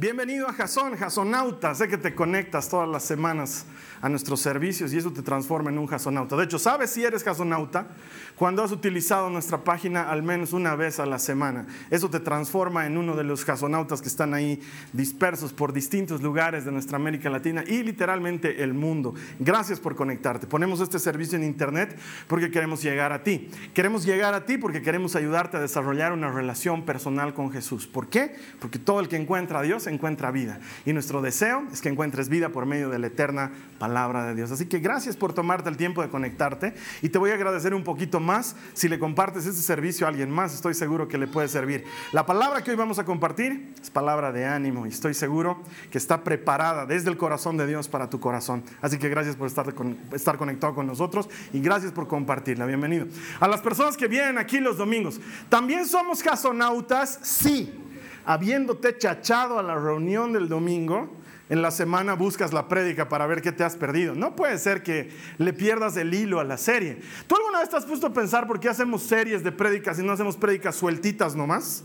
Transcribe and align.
Bienvenido 0.00 0.46
a 0.46 0.52
Jason, 0.52 0.94
Jasonauta. 0.96 1.74
Sé 1.74 1.88
que 1.88 1.98
te 1.98 2.14
conectas 2.14 2.68
todas 2.68 2.88
las 2.88 3.02
semanas 3.02 3.66
a 4.00 4.08
nuestros 4.08 4.40
servicios 4.40 4.92
y 4.92 4.98
eso 4.98 5.12
te 5.12 5.22
transforma 5.22 5.70
en 5.70 5.78
un 5.78 5.88
jasonauta. 5.88 6.36
De 6.36 6.44
hecho, 6.44 6.60
¿sabes 6.60 6.90
si 6.90 7.02
eres 7.04 7.24
jasonauta? 7.24 7.88
Cuando 8.36 8.62
has 8.62 8.70
utilizado 8.70 9.28
nuestra 9.28 9.64
página 9.64 10.08
al 10.08 10.22
menos 10.22 10.52
una 10.52 10.76
vez 10.76 11.00
a 11.00 11.06
la 11.06 11.18
semana. 11.18 11.66
Eso 11.90 12.08
te 12.08 12.20
transforma 12.20 12.86
en 12.86 12.96
uno 12.96 13.16
de 13.16 13.24
los 13.24 13.44
jasonautas 13.44 14.00
que 14.00 14.06
están 14.06 14.34
ahí 14.34 14.60
dispersos 14.92 15.52
por 15.52 15.72
distintos 15.72 16.22
lugares 16.22 16.64
de 16.64 16.70
nuestra 16.70 16.96
América 16.96 17.28
Latina 17.28 17.64
y 17.66 17.82
literalmente 17.82 18.62
el 18.62 18.74
mundo. 18.74 19.14
Gracias 19.40 19.80
por 19.80 19.96
conectarte. 19.96 20.46
Ponemos 20.46 20.80
este 20.80 21.00
servicio 21.00 21.36
en 21.36 21.42
internet 21.42 21.98
porque 22.28 22.52
queremos 22.52 22.82
llegar 22.84 23.12
a 23.12 23.24
ti. 23.24 23.50
Queremos 23.74 24.04
llegar 24.04 24.34
a 24.34 24.46
ti 24.46 24.58
porque 24.58 24.80
queremos 24.80 25.16
ayudarte 25.16 25.56
a 25.56 25.60
desarrollar 25.60 26.12
una 26.12 26.30
relación 26.30 26.84
personal 26.84 27.34
con 27.34 27.50
Jesús. 27.50 27.88
¿Por 27.88 28.08
qué? 28.08 28.36
Porque 28.60 28.78
todo 28.78 29.00
el 29.00 29.08
que 29.08 29.16
encuentra 29.16 29.58
a 29.58 29.62
Dios 29.62 29.87
encuentra 29.90 30.30
vida. 30.30 30.60
Y 30.84 30.92
nuestro 30.92 31.22
deseo 31.22 31.64
es 31.72 31.80
que 31.80 31.88
encuentres 31.88 32.28
vida 32.28 32.50
por 32.50 32.66
medio 32.66 32.88
de 32.90 32.98
la 32.98 33.08
eterna 33.08 33.52
palabra 33.78 34.26
de 34.26 34.34
Dios. 34.34 34.50
Así 34.50 34.66
que 34.66 34.78
gracias 34.78 35.16
por 35.16 35.32
tomarte 35.32 35.68
el 35.68 35.76
tiempo 35.76 36.02
de 36.02 36.08
conectarte 36.08 36.74
y 37.02 37.08
te 37.08 37.18
voy 37.18 37.30
a 37.30 37.34
agradecer 37.34 37.74
un 37.74 37.84
poquito 37.84 38.20
más 38.20 38.56
si 38.74 38.88
le 38.88 38.98
compartes 38.98 39.46
este 39.46 39.62
servicio 39.62 40.06
a 40.06 40.10
alguien 40.10 40.30
más. 40.30 40.54
Estoy 40.54 40.74
seguro 40.74 41.08
que 41.08 41.18
le 41.18 41.26
puede 41.26 41.48
servir. 41.48 41.84
La 42.12 42.26
palabra 42.26 42.62
que 42.62 42.70
hoy 42.70 42.76
vamos 42.76 42.98
a 42.98 43.04
compartir 43.04 43.72
es 43.80 43.90
palabra 43.90 44.32
de 44.32 44.44
ánimo 44.44 44.86
y 44.86 44.90
estoy 44.90 45.14
seguro 45.14 45.62
que 45.90 45.98
está 45.98 46.24
preparada 46.24 46.86
desde 46.86 47.10
el 47.10 47.16
corazón 47.16 47.56
de 47.56 47.66
Dios 47.66 47.88
para 47.88 48.10
tu 48.10 48.20
corazón. 48.20 48.64
Así 48.80 48.98
que 48.98 49.08
gracias 49.08 49.36
por 49.36 49.46
estar, 49.46 49.72
estar 50.12 50.36
conectado 50.36 50.74
con 50.74 50.86
nosotros 50.86 51.28
y 51.52 51.60
gracias 51.60 51.92
por 51.92 52.08
compartirla. 52.08 52.66
Bienvenido. 52.66 53.06
A 53.40 53.48
las 53.48 53.60
personas 53.60 53.96
que 53.96 54.08
vienen 54.08 54.38
aquí 54.38 54.60
los 54.60 54.76
domingos, 54.76 55.20
¿también 55.48 55.86
somos 55.86 56.22
casonautas? 56.22 57.18
Sí 57.22 57.87
habiéndote 58.28 58.98
chachado 58.98 59.58
a 59.58 59.62
la 59.62 59.74
reunión 59.76 60.34
del 60.34 60.50
domingo, 60.50 61.08
en 61.48 61.62
la 61.62 61.70
semana 61.70 62.12
buscas 62.12 62.52
la 62.52 62.68
prédica 62.68 63.08
para 63.08 63.26
ver 63.26 63.40
qué 63.40 63.52
te 63.52 63.64
has 63.64 63.74
perdido. 63.74 64.14
No 64.14 64.36
puede 64.36 64.58
ser 64.58 64.82
que 64.82 65.08
le 65.38 65.54
pierdas 65.54 65.96
el 65.96 66.12
hilo 66.12 66.38
a 66.38 66.44
la 66.44 66.58
serie. 66.58 67.00
¿Tú 67.26 67.36
alguna 67.36 67.60
vez 67.60 67.70
te 67.70 67.78
has 67.78 67.86
puesto 67.86 68.08
a 68.08 68.12
pensar 68.12 68.46
por 68.46 68.60
qué 68.60 68.68
hacemos 68.68 69.02
series 69.02 69.42
de 69.42 69.50
prédicas 69.50 69.98
y 69.98 70.02
no 70.02 70.12
hacemos 70.12 70.36
prédicas 70.36 70.76
sueltitas 70.76 71.34
nomás? 71.34 71.84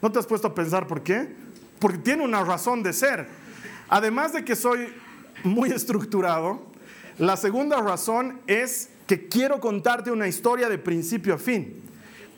¿No 0.00 0.12
te 0.12 0.20
has 0.20 0.26
puesto 0.26 0.46
a 0.46 0.54
pensar 0.54 0.86
por 0.86 1.02
qué? 1.02 1.34
Porque 1.80 1.98
tiene 1.98 2.22
una 2.22 2.44
razón 2.44 2.84
de 2.84 2.92
ser. 2.92 3.26
Además 3.88 4.32
de 4.32 4.44
que 4.44 4.54
soy 4.54 4.94
muy 5.42 5.70
estructurado, 5.70 6.62
la 7.18 7.36
segunda 7.36 7.82
razón 7.82 8.38
es 8.46 8.90
que 9.08 9.26
quiero 9.26 9.58
contarte 9.58 10.12
una 10.12 10.28
historia 10.28 10.68
de 10.68 10.78
principio 10.78 11.34
a 11.34 11.38
fin. 11.38 11.82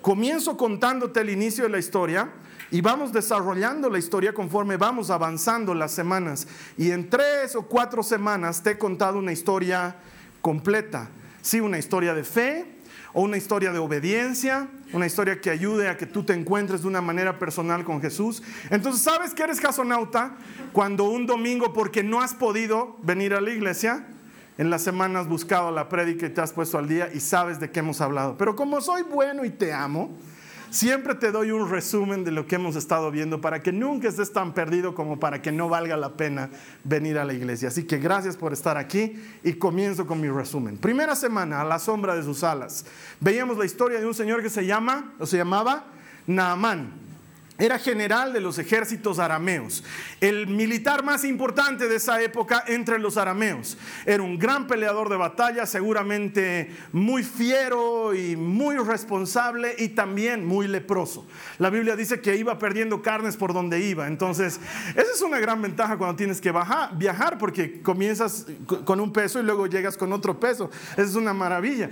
Comienzo 0.00 0.56
contándote 0.56 1.20
el 1.20 1.28
inicio 1.28 1.64
de 1.64 1.70
la 1.70 1.78
historia 1.78 2.30
y 2.72 2.80
vamos 2.80 3.12
desarrollando 3.12 3.90
la 3.90 3.98
historia 3.98 4.32
conforme 4.32 4.78
vamos 4.78 5.10
avanzando 5.10 5.74
las 5.74 5.92
semanas. 5.92 6.48
Y 6.78 6.90
en 6.90 7.10
tres 7.10 7.54
o 7.54 7.62
cuatro 7.62 8.02
semanas 8.02 8.62
te 8.62 8.70
he 8.70 8.78
contado 8.78 9.18
una 9.18 9.30
historia 9.30 9.94
completa. 10.40 11.10
Sí, 11.42 11.60
una 11.60 11.78
historia 11.78 12.14
de 12.14 12.24
fe 12.24 12.64
o 13.12 13.20
una 13.20 13.36
historia 13.36 13.72
de 13.72 13.78
obediencia, 13.78 14.68
una 14.94 15.04
historia 15.04 15.38
que 15.38 15.50
ayude 15.50 15.90
a 15.90 15.98
que 15.98 16.06
tú 16.06 16.24
te 16.24 16.32
encuentres 16.32 16.80
de 16.80 16.88
una 16.88 17.02
manera 17.02 17.38
personal 17.38 17.84
con 17.84 18.00
Jesús. 18.00 18.42
Entonces, 18.70 19.02
¿sabes 19.02 19.34
que 19.34 19.42
eres 19.42 19.60
casonauta? 19.60 20.36
Cuando 20.72 21.04
un 21.04 21.26
domingo, 21.26 21.74
porque 21.74 22.02
no 22.02 22.22
has 22.22 22.32
podido 22.32 22.96
venir 23.02 23.34
a 23.34 23.42
la 23.42 23.50
iglesia, 23.50 24.06
en 24.56 24.70
las 24.70 24.80
semanas 24.80 25.22
has 25.22 25.28
buscado 25.28 25.70
la 25.72 25.90
prédica 25.90 26.24
y 26.24 26.30
te 26.30 26.40
has 26.40 26.54
puesto 26.54 26.78
al 26.78 26.88
día 26.88 27.10
y 27.12 27.20
sabes 27.20 27.60
de 27.60 27.70
qué 27.70 27.80
hemos 27.80 28.00
hablado. 28.00 28.38
Pero 28.38 28.56
como 28.56 28.80
soy 28.80 29.02
bueno 29.02 29.44
y 29.44 29.50
te 29.50 29.74
amo, 29.74 30.16
Siempre 30.72 31.14
te 31.14 31.30
doy 31.32 31.50
un 31.50 31.68
resumen 31.68 32.24
de 32.24 32.30
lo 32.30 32.46
que 32.46 32.54
hemos 32.54 32.76
estado 32.76 33.10
viendo 33.10 33.42
para 33.42 33.62
que 33.62 33.72
nunca 33.72 34.08
estés 34.08 34.32
tan 34.32 34.54
perdido 34.54 34.94
como 34.94 35.20
para 35.20 35.42
que 35.42 35.52
no 35.52 35.68
valga 35.68 35.98
la 35.98 36.16
pena 36.16 36.48
venir 36.82 37.18
a 37.18 37.26
la 37.26 37.34
iglesia. 37.34 37.68
Así 37.68 37.84
que 37.84 37.98
gracias 37.98 38.38
por 38.38 38.54
estar 38.54 38.78
aquí 38.78 39.22
y 39.44 39.52
comienzo 39.52 40.06
con 40.06 40.18
mi 40.18 40.30
resumen. 40.30 40.78
Primera 40.78 41.14
semana, 41.14 41.60
a 41.60 41.64
la 41.64 41.78
sombra 41.78 42.14
de 42.14 42.22
sus 42.22 42.42
alas. 42.42 42.86
Veíamos 43.20 43.58
la 43.58 43.66
historia 43.66 44.00
de 44.00 44.06
un 44.06 44.14
señor 44.14 44.42
que 44.42 44.48
se 44.48 44.64
llama, 44.64 45.12
o 45.18 45.26
se 45.26 45.36
llamaba 45.36 45.84
Naamán. 46.26 47.11
Era 47.58 47.78
general 47.78 48.32
de 48.32 48.40
los 48.40 48.58
ejércitos 48.58 49.18
arameos, 49.18 49.84
el 50.22 50.46
militar 50.46 51.04
más 51.04 51.22
importante 51.22 51.86
de 51.86 51.96
esa 51.96 52.22
época 52.22 52.64
entre 52.66 52.98
los 52.98 53.18
arameos. 53.18 53.76
Era 54.06 54.22
un 54.22 54.38
gran 54.38 54.66
peleador 54.66 55.10
de 55.10 55.16
batalla, 55.16 55.66
seguramente 55.66 56.74
muy 56.92 57.22
fiero 57.22 58.14
y 58.14 58.36
muy 58.36 58.76
responsable 58.76 59.74
y 59.78 59.90
también 59.90 60.46
muy 60.46 60.66
leproso. 60.66 61.26
La 61.58 61.68
Biblia 61.68 61.94
dice 61.94 62.22
que 62.22 62.36
iba 62.36 62.58
perdiendo 62.58 63.02
carnes 63.02 63.36
por 63.36 63.52
donde 63.52 63.80
iba. 63.80 64.06
Entonces, 64.06 64.58
esa 64.96 65.12
es 65.14 65.20
una 65.20 65.38
gran 65.38 65.60
ventaja 65.60 65.98
cuando 65.98 66.16
tienes 66.16 66.40
que 66.40 66.52
viajar 66.96 67.36
porque 67.36 67.82
comienzas 67.82 68.46
con 68.84 68.98
un 68.98 69.12
peso 69.12 69.38
y 69.38 69.42
luego 69.42 69.66
llegas 69.66 69.98
con 69.98 70.10
otro 70.14 70.40
peso. 70.40 70.70
Esa 70.92 71.02
es 71.02 71.14
una 71.16 71.34
maravilla. 71.34 71.90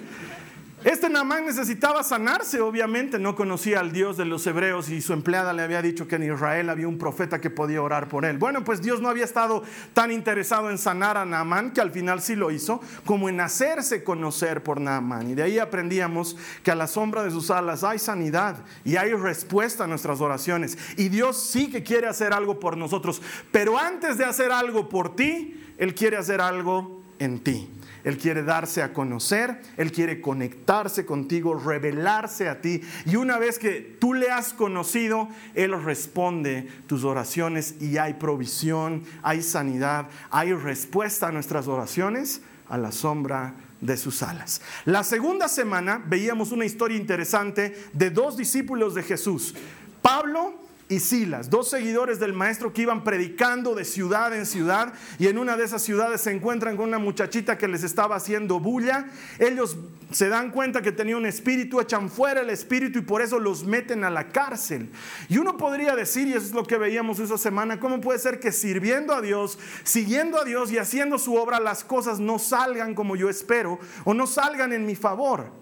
Este 0.84 1.10
Naamán 1.10 1.44
necesitaba 1.44 2.02
sanarse, 2.02 2.58
obviamente, 2.62 3.18
no 3.18 3.36
conocía 3.36 3.80
al 3.80 3.92
Dios 3.92 4.16
de 4.16 4.24
los 4.24 4.46
hebreos 4.46 4.88
y 4.88 5.02
su 5.02 5.12
empleada 5.12 5.52
le 5.52 5.60
había 5.60 5.82
dicho 5.82 6.08
que 6.08 6.16
en 6.16 6.22
Israel 6.32 6.70
había 6.70 6.88
un 6.88 6.96
profeta 6.96 7.38
que 7.38 7.50
podía 7.50 7.82
orar 7.82 8.08
por 8.08 8.24
él. 8.24 8.38
Bueno, 8.38 8.64
pues 8.64 8.80
Dios 8.80 9.02
no 9.02 9.10
había 9.10 9.24
estado 9.24 9.62
tan 9.92 10.10
interesado 10.10 10.70
en 10.70 10.78
sanar 10.78 11.18
a 11.18 11.26
Naamán, 11.26 11.72
que 11.72 11.82
al 11.82 11.90
final 11.90 12.22
sí 12.22 12.34
lo 12.34 12.50
hizo, 12.50 12.80
como 13.04 13.28
en 13.28 13.40
hacerse 13.42 14.02
conocer 14.02 14.62
por 14.62 14.80
Naamán. 14.80 15.28
Y 15.28 15.34
de 15.34 15.42
ahí 15.42 15.58
aprendíamos 15.58 16.38
que 16.62 16.70
a 16.70 16.74
la 16.74 16.86
sombra 16.86 17.24
de 17.24 17.30
sus 17.30 17.50
alas 17.50 17.84
hay 17.84 17.98
sanidad 17.98 18.64
y 18.82 18.96
hay 18.96 19.12
respuesta 19.12 19.84
a 19.84 19.86
nuestras 19.86 20.22
oraciones. 20.22 20.78
Y 20.96 21.10
Dios 21.10 21.42
sí 21.42 21.70
que 21.70 21.82
quiere 21.82 22.06
hacer 22.06 22.32
algo 22.32 22.58
por 22.58 22.78
nosotros, 22.78 23.20
pero 23.52 23.78
antes 23.78 24.16
de 24.16 24.24
hacer 24.24 24.50
algo 24.50 24.88
por 24.88 25.14
ti, 25.14 25.74
Él 25.76 25.94
quiere 25.94 26.16
hacer 26.16 26.40
algo 26.40 27.02
en 27.18 27.38
ti. 27.40 27.68
Él 28.04 28.18
quiere 28.18 28.42
darse 28.42 28.82
a 28.82 28.92
conocer, 28.92 29.60
Él 29.76 29.92
quiere 29.92 30.20
conectarse 30.20 31.04
contigo, 31.04 31.54
revelarse 31.54 32.48
a 32.48 32.60
ti. 32.60 32.82
Y 33.06 33.16
una 33.16 33.38
vez 33.38 33.58
que 33.58 33.96
tú 34.00 34.14
le 34.14 34.30
has 34.30 34.52
conocido, 34.52 35.28
Él 35.54 35.80
responde 35.82 36.68
tus 36.86 37.04
oraciones 37.04 37.76
y 37.80 37.98
hay 37.98 38.14
provisión, 38.14 39.04
hay 39.22 39.42
sanidad, 39.42 40.08
hay 40.30 40.52
respuesta 40.52 41.28
a 41.28 41.32
nuestras 41.32 41.68
oraciones 41.68 42.42
a 42.68 42.78
la 42.78 42.92
sombra 42.92 43.54
de 43.80 43.96
sus 43.96 44.22
alas. 44.22 44.60
La 44.84 45.04
segunda 45.04 45.48
semana 45.48 46.02
veíamos 46.06 46.52
una 46.52 46.64
historia 46.64 46.96
interesante 46.96 47.74
de 47.92 48.10
dos 48.10 48.36
discípulos 48.36 48.94
de 48.94 49.02
Jesús, 49.02 49.54
Pablo 50.02 50.69
y 50.90 50.98
Silas, 50.98 51.48
dos 51.48 51.70
seguidores 51.70 52.18
del 52.18 52.32
maestro 52.32 52.72
que 52.72 52.82
iban 52.82 53.04
predicando 53.04 53.76
de 53.76 53.84
ciudad 53.84 54.34
en 54.34 54.44
ciudad 54.44 54.92
y 55.20 55.28
en 55.28 55.38
una 55.38 55.56
de 55.56 55.64
esas 55.64 55.82
ciudades 55.82 56.20
se 56.20 56.32
encuentran 56.32 56.76
con 56.76 56.88
una 56.88 56.98
muchachita 56.98 57.56
que 57.56 57.68
les 57.68 57.84
estaba 57.84 58.16
haciendo 58.16 58.58
bulla. 58.58 59.06
Ellos 59.38 59.78
se 60.10 60.28
dan 60.28 60.50
cuenta 60.50 60.82
que 60.82 60.90
tenía 60.90 61.16
un 61.16 61.26
espíritu, 61.26 61.80
echan 61.80 62.10
fuera 62.10 62.40
el 62.40 62.50
espíritu 62.50 62.98
y 62.98 63.02
por 63.02 63.22
eso 63.22 63.38
los 63.38 63.64
meten 63.64 64.02
a 64.02 64.10
la 64.10 64.30
cárcel. 64.30 64.90
Y 65.28 65.38
uno 65.38 65.56
podría 65.56 65.94
decir, 65.94 66.26
y 66.26 66.32
eso 66.32 66.46
es 66.46 66.52
lo 66.52 66.64
que 66.64 66.76
veíamos 66.76 67.20
esa 67.20 67.38
semana, 67.38 67.78
¿cómo 67.78 68.00
puede 68.00 68.18
ser 68.18 68.40
que 68.40 68.50
sirviendo 68.50 69.14
a 69.14 69.22
Dios, 69.22 69.60
siguiendo 69.84 70.40
a 70.40 70.44
Dios 70.44 70.72
y 70.72 70.78
haciendo 70.78 71.18
su 71.18 71.36
obra 71.36 71.60
las 71.60 71.84
cosas 71.84 72.18
no 72.18 72.40
salgan 72.40 72.96
como 72.96 73.14
yo 73.14 73.30
espero 73.30 73.78
o 74.04 74.12
no 74.12 74.26
salgan 74.26 74.72
en 74.72 74.84
mi 74.84 74.96
favor? 74.96 75.52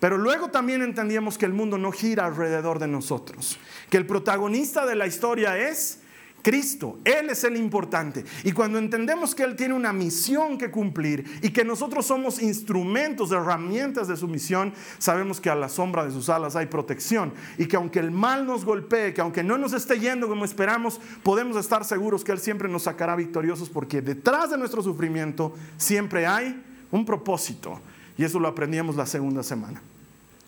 Pero 0.00 0.16
luego 0.16 0.48
también 0.48 0.82
entendíamos 0.82 1.38
que 1.38 1.46
el 1.46 1.52
mundo 1.52 1.78
no 1.78 1.90
gira 1.90 2.26
alrededor 2.26 2.78
de 2.78 2.86
nosotros, 2.86 3.58
que 3.90 3.96
el 3.96 4.06
protagonista 4.06 4.86
de 4.86 4.94
la 4.94 5.06
historia 5.06 5.58
es 5.58 6.00
Cristo, 6.42 6.98
Él 7.04 7.30
es 7.30 7.42
el 7.44 7.56
importante. 7.56 8.24
Y 8.44 8.52
cuando 8.52 8.78
entendemos 8.78 9.34
que 9.34 9.42
Él 9.42 9.56
tiene 9.56 9.74
una 9.74 9.92
misión 9.92 10.56
que 10.56 10.70
cumplir 10.70 11.24
y 11.42 11.50
que 11.50 11.64
nosotros 11.64 12.06
somos 12.06 12.40
instrumentos, 12.40 13.32
herramientas 13.32 14.08
de 14.08 14.16
su 14.16 14.28
misión, 14.28 14.72
sabemos 14.98 15.40
que 15.40 15.50
a 15.50 15.56
la 15.56 15.68
sombra 15.68 16.04
de 16.04 16.12
sus 16.12 16.28
alas 16.28 16.54
hay 16.54 16.66
protección 16.66 17.32
y 17.58 17.66
que 17.66 17.76
aunque 17.76 17.98
el 17.98 18.10
mal 18.10 18.46
nos 18.46 18.64
golpee, 18.64 19.12
que 19.12 19.20
aunque 19.20 19.42
no 19.42 19.58
nos 19.58 19.72
esté 19.72 19.98
yendo 19.98 20.28
como 20.28 20.44
esperamos, 20.44 21.00
podemos 21.22 21.56
estar 21.56 21.84
seguros 21.84 22.22
que 22.22 22.32
Él 22.32 22.38
siempre 22.38 22.68
nos 22.68 22.84
sacará 22.84 23.16
victoriosos 23.16 23.68
porque 23.68 24.00
detrás 24.00 24.50
de 24.50 24.58
nuestro 24.58 24.82
sufrimiento 24.82 25.54
siempre 25.76 26.26
hay 26.26 26.62
un 26.90 27.04
propósito. 27.04 27.80
Y 28.18 28.24
eso 28.24 28.38
lo 28.40 28.48
aprendíamos 28.48 28.96
la 28.96 29.06
segunda 29.06 29.42
semana. 29.42 29.80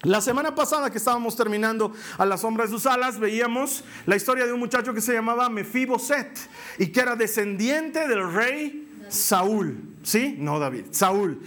La 0.02 0.20
semana 0.20 0.54
pasada 0.54 0.90
que 0.90 0.98
estábamos 0.98 1.36
terminando 1.36 1.92
a 2.18 2.26
la 2.26 2.36
sombra 2.36 2.64
de 2.64 2.70
sus 2.70 2.86
alas, 2.86 3.18
veíamos 3.18 3.84
la 4.06 4.16
historia 4.16 4.46
de 4.46 4.52
un 4.52 4.58
muchacho 4.58 4.92
que 4.92 5.00
se 5.00 5.12
llamaba 5.12 5.48
Mefiboset 5.50 6.38
y 6.78 6.88
que 6.88 7.00
era 7.00 7.16
descendiente 7.16 8.08
del 8.08 8.32
rey 8.32 8.88
Saúl. 9.08 9.78
¿Sí? 10.02 10.36
No 10.38 10.58
David, 10.58 10.86
Saúl. 10.90 11.40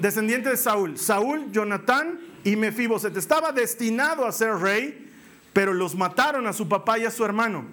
Descendiente 0.00 0.48
de 0.48 0.56
Saúl. 0.56 0.96
Saúl, 0.96 1.52
Jonatán 1.52 2.20
y 2.42 2.56
Mefiboset. 2.56 3.14
Estaba 3.16 3.52
destinado 3.52 4.26
a 4.26 4.32
ser 4.32 4.56
rey, 4.56 5.12
pero 5.52 5.74
los 5.74 5.94
mataron 5.94 6.46
a 6.46 6.54
su 6.54 6.68
papá 6.68 6.98
y 6.98 7.04
a 7.04 7.10
su 7.10 7.22
hermano. 7.24 7.66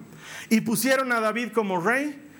Y 0.50 0.62
pusieron 0.62 1.13
a 1.13 1.22
David 1.22 1.54
como 1.54 1.80
rey. 1.80 2.31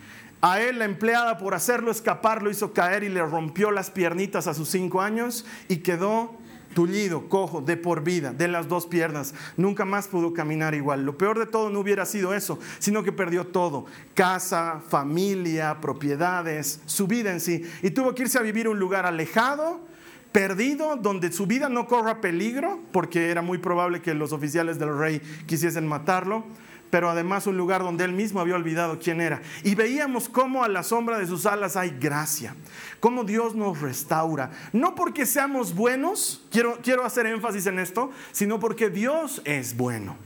A 0.42 0.60
él 0.60 0.80
la 0.80 0.86
empleada 0.86 1.38
por 1.38 1.54
hacerlo 1.54 1.92
escapar 1.92 2.42
lo 2.42 2.50
hizo 2.50 2.74
caer 2.74 3.04
y 3.04 3.10
le 3.10 3.24
rompió 3.24 3.70
las 3.70 3.92
piernitas 3.92 4.48
a 4.48 4.56
sus 4.56 4.70
cinco 4.70 5.02
años 5.02 5.46
y 5.68 5.78
quedó 5.78 6.36
tullido, 6.74 7.30
cojo, 7.30 7.62
de 7.62 7.78
por 7.78 8.04
vida, 8.04 8.34
de 8.34 8.48
las 8.48 8.68
dos 8.68 8.88
piernas. 8.88 9.36
Nunca 9.56 9.86
más 9.86 10.08
pudo 10.08 10.34
caminar 10.34 10.74
igual. 10.74 11.06
Lo 11.06 11.18
peor 11.18 11.38
de 11.38 11.46
todo 11.46 11.70
no 11.70 11.80
hubiera 11.80 12.06
sido 12.06 12.34
eso, 12.34 12.58
sino 12.80 13.04
que 13.04 13.12
perdió 13.12 13.48
todo. 13.48 13.86
Casa, 14.16 14.82
familia, 14.88 15.80
propiedades, 15.80 16.82
su 16.86 17.08
vida 17.08 17.32
en 17.32 17.40
sí. 17.40 17.64
Y 17.84 17.92
tuvo 17.92 18.16
que 18.16 18.24
irse 18.24 18.40
a 18.40 18.42
vivir 18.42 18.66
a 18.66 18.72
un 18.72 18.80
lugar 18.80 19.06
alejado, 19.06 19.82
perdido, 20.32 20.96
donde 20.96 21.32
su 21.32 21.46
vida 21.46 21.70
no 21.70 21.88
corra 21.88 22.22
peligro, 22.22 22.80
porque 22.92 23.30
era 23.30 23.42
muy 23.42 23.58
probable 23.58 24.02
que 24.02 24.14
los 24.14 24.32
oficiales 24.32 24.80
del 24.80 24.98
rey 24.98 25.22
quisiesen 25.46 25.88
matarlo 25.88 26.46
pero 26.92 27.10
además 27.10 27.48
un 27.48 27.58
lugar 27.58 27.82
donde 27.82 28.04
él 28.04 28.14
mismo 28.14 28.40
había 28.40 28.56
olvidado 28.56 29.00
quién 29.00 29.22
era. 29.22 29.42
Y 29.64 29.74
veíamos 29.74 30.30
cómo 30.30 30.64
a 30.64 30.68
la 30.68 30.84
sombra 30.84 31.18
de 31.18 31.26
sus 31.26 31.48
alas 31.48 31.76
hay 31.76 31.98
gracia, 32.00 32.56
cómo 33.00 33.24
Dios 33.24 33.56
nos 33.56 33.82
restaura. 33.82 34.52
No 34.74 34.94
porque 34.94 35.26
seamos 35.26 35.74
buenos, 35.74 36.46
quiero, 36.52 36.78
quiero 36.84 37.04
hacer 37.04 37.26
énfasis 37.26 37.66
en 37.66 37.80
esto, 37.80 38.12
sino 38.32 38.60
porque 38.60 38.90
Dios 38.90 39.42
es 39.46 39.76
bueno. 39.76 40.18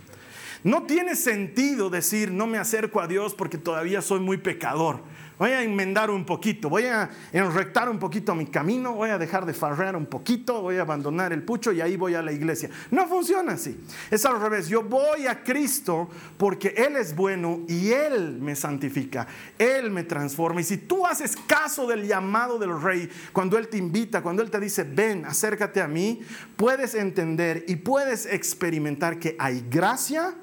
No 0.64 0.84
tiene 0.84 1.16
sentido 1.16 1.92
decir, 1.92 2.32
no 2.32 2.48
me 2.48 2.58
acerco 2.58 3.00
a 3.00 3.08
Dios 3.08 3.36
porque 3.36 3.60
todavía 3.60 4.02
soy 4.02 4.20
muy 4.20 4.38
pecador 4.38 5.00
voy 5.38 5.52
a 5.52 5.62
enmendar 5.64 6.10
un 6.10 6.26
poquito, 6.26 6.70
voy 6.70 6.86
a 6.86 7.10
enrectar 7.32 7.90
un 7.90 8.00
poquito 8.00 8.36
mi 8.36 8.46
camino, 8.46 8.94
voy 8.94 9.10
a 9.10 9.18
dejar 9.18 9.46
de 9.46 9.54
farrear 9.54 9.96
un 9.96 10.06
poquito, 10.06 10.62
voy 10.62 10.78
a 10.78 10.82
abandonar 10.82 11.34
el 11.34 11.44
pucho 11.44 11.72
y 11.72 11.82
ahí 11.82 11.98
voy 11.98 12.16
a 12.16 12.22
la 12.22 12.32
iglesia. 12.32 12.70
No 12.92 13.08
funciona 13.08 13.54
así. 13.54 13.78
Es 14.10 14.26
al 14.26 14.40
revés. 14.40 14.68
Yo 14.68 14.84
voy 14.84 15.28
a 15.28 15.44
Cristo 15.44 16.10
porque 16.38 16.70
Él 16.78 16.96
es 16.96 17.16
bueno 17.16 17.62
y 17.68 17.92
Él 17.92 18.40
me 18.40 18.56
santifica, 18.56 19.28
Él 19.58 19.92
me 19.92 20.04
transforma. 20.04 20.62
Y 20.62 20.64
si 20.64 20.78
tú 20.78 21.06
haces 21.06 21.36
caso 21.48 21.88
del 21.88 22.08
llamado 22.08 22.58
del 22.58 22.82
rey, 22.82 23.10
cuando 23.34 23.58
Él 23.58 23.68
te 23.68 23.78
invita, 23.78 24.22
cuando 24.22 24.42
Él 24.42 24.50
te 24.50 24.60
dice, 24.60 24.84
ven, 24.84 25.26
acércate 25.26 25.82
a 25.82 25.88
mí, 25.88 26.22
puedes 26.56 26.96
entender 26.96 27.66
y 27.68 27.78
puedes 27.78 28.26
experimentar 28.26 29.20
que 29.20 29.36
hay 29.40 29.66
gracia 29.70 30.34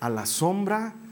a 0.00 0.08
la 0.08 0.26
sombra 0.26 0.94
de 0.94 1.07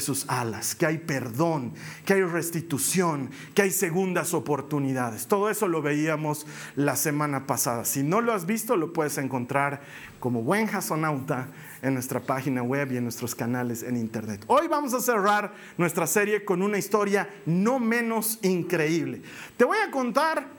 sus 0.00 0.28
alas, 0.28 0.74
que 0.74 0.84
hay 0.84 0.98
perdón, 0.98 1.72
que 2.04 2.14
hay 2.14 2.22
restitución, 2.22 3.30
que 3.54 3.62
hay 3.62 3.70
segundas 3.70 4.34
oportunidades. 4.34 5.26
Todo 5.26 5.48
eso 5.48 5.66
lo 5.68 5.80
veíamos 5.80 6.46
la 6.76 6.96
semana 6.96 7.46
pasada. 7.46 7.86
Si 7.86 8.02
no 8.02 8.20
lo 8.20 8.34
has 8.34 8.44
visto, 8.44 8.76
lo 8.76 8.92
puedes 8.92 9.16
encontrar 9.16 9.80
como 10.20 10.42
buen 10.42 10.66
jasonauta 10.66 11.48
en 11.80 11.94
nuestra 11.94 12.20
página 12.20 12.62
web 12.62 12.92
y 12.92 12.98
en 12.98 13.04
nuestros 13.04 13.34
canales 13.34 13.82
en 13.82 13.96
internet. 13.96 14.44
Hoy 14.48 14.68
vamos 14.68 14.92
a 14.92 15.00
cerrar 15.00 15.54
nuestra 15.78 16.06
serie 16.06 16.44
con 16.44 16.60
una 16.62 16.76
historia 16.76 17.28
no 17.46 17.78
menos 17.78 18.38
increíble. 18.42 19.22
Te 19.56 19.64
voy 19.64 19.78
a 19.78 19.90
contar 19.90 20.57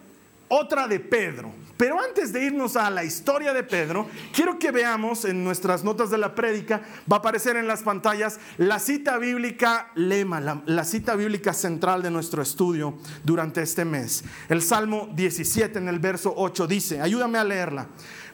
otra 0.50 0.88
de 0.88 1.00
Pedro. 1.00 1.54
Pero 1.80 1.98
antes 1.98 2.34
de 2.34 2.44
irnos 2.44 2.76
a 2.76 2.90
la 2.90 3.06
historia 3.06 3.54
de 3.54 3.64
Pedro, 3.64 4.10
quiero 4.34 4.60
que 4.60 4.70
veamos 4.70 5.24
en 5.24 5.46
nuestras 5.46 5.82
notas 5.82 6.10
de 6.10 6.18
la 6.18 6.36
prédica, 6.36 6.82
va 7.10 7.16
a 7.16 7.20
aparecer 7.20 7.56
en 7.56 7.68
las 7.68 7.84
pantallas 7.84 8.38
la 8.58 8.80
cita 8.80 9.18
bíblica 9.18 9.90
lema, 9.96 10.42
la, 10.42 10.84
cita 10.84 11.16
bíblica 11.16 11.54
central 11.54 12.02
de 12.02 12.12
nuestro 12.12 12.42
estudio 12.42 12.98
durante 13.24 13.62
este 13.62 13.86
mes. 13.86 14.26
El 14.50 14.62
Salmo 14.62 15.08
17 15.14 15.80
en 15.80 15.88
el 15.88 16.00
verso 16.00 16.34
8 16.36 16.68
dice, 16.68 17.00
ayúdame 17.00 17.38
a 17.38 17.46
leerla, 17.46 17.88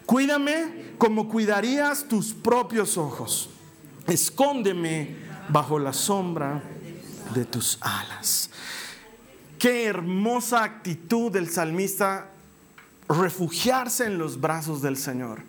cuídame 0.08 0.96
como 0.98 1.30
cuidarías 1.30 2.08
tus 2.08 2.34
propios 2.34 2.98
ojos, 2.98 3.52
escóndeme 4.08 5.18
bajo 5.50 5.78
la 5.78 5.94
sombra 5.94 6.64
de 7.36 7.46
tus 7.46 7.78
alas. 7.82 8.50
Qué 9.66 9.86
hermosa 9.86 10.64
actitud 10.64 11.32
del 11.32 11.50
salmista 11.50 12.30
refugiarse 13.10 14.06
en 14.06 14.20
los 14.20 14.40
brazos 14.40 14.84
del 14.84 14.96
Señor. 14.96 15.42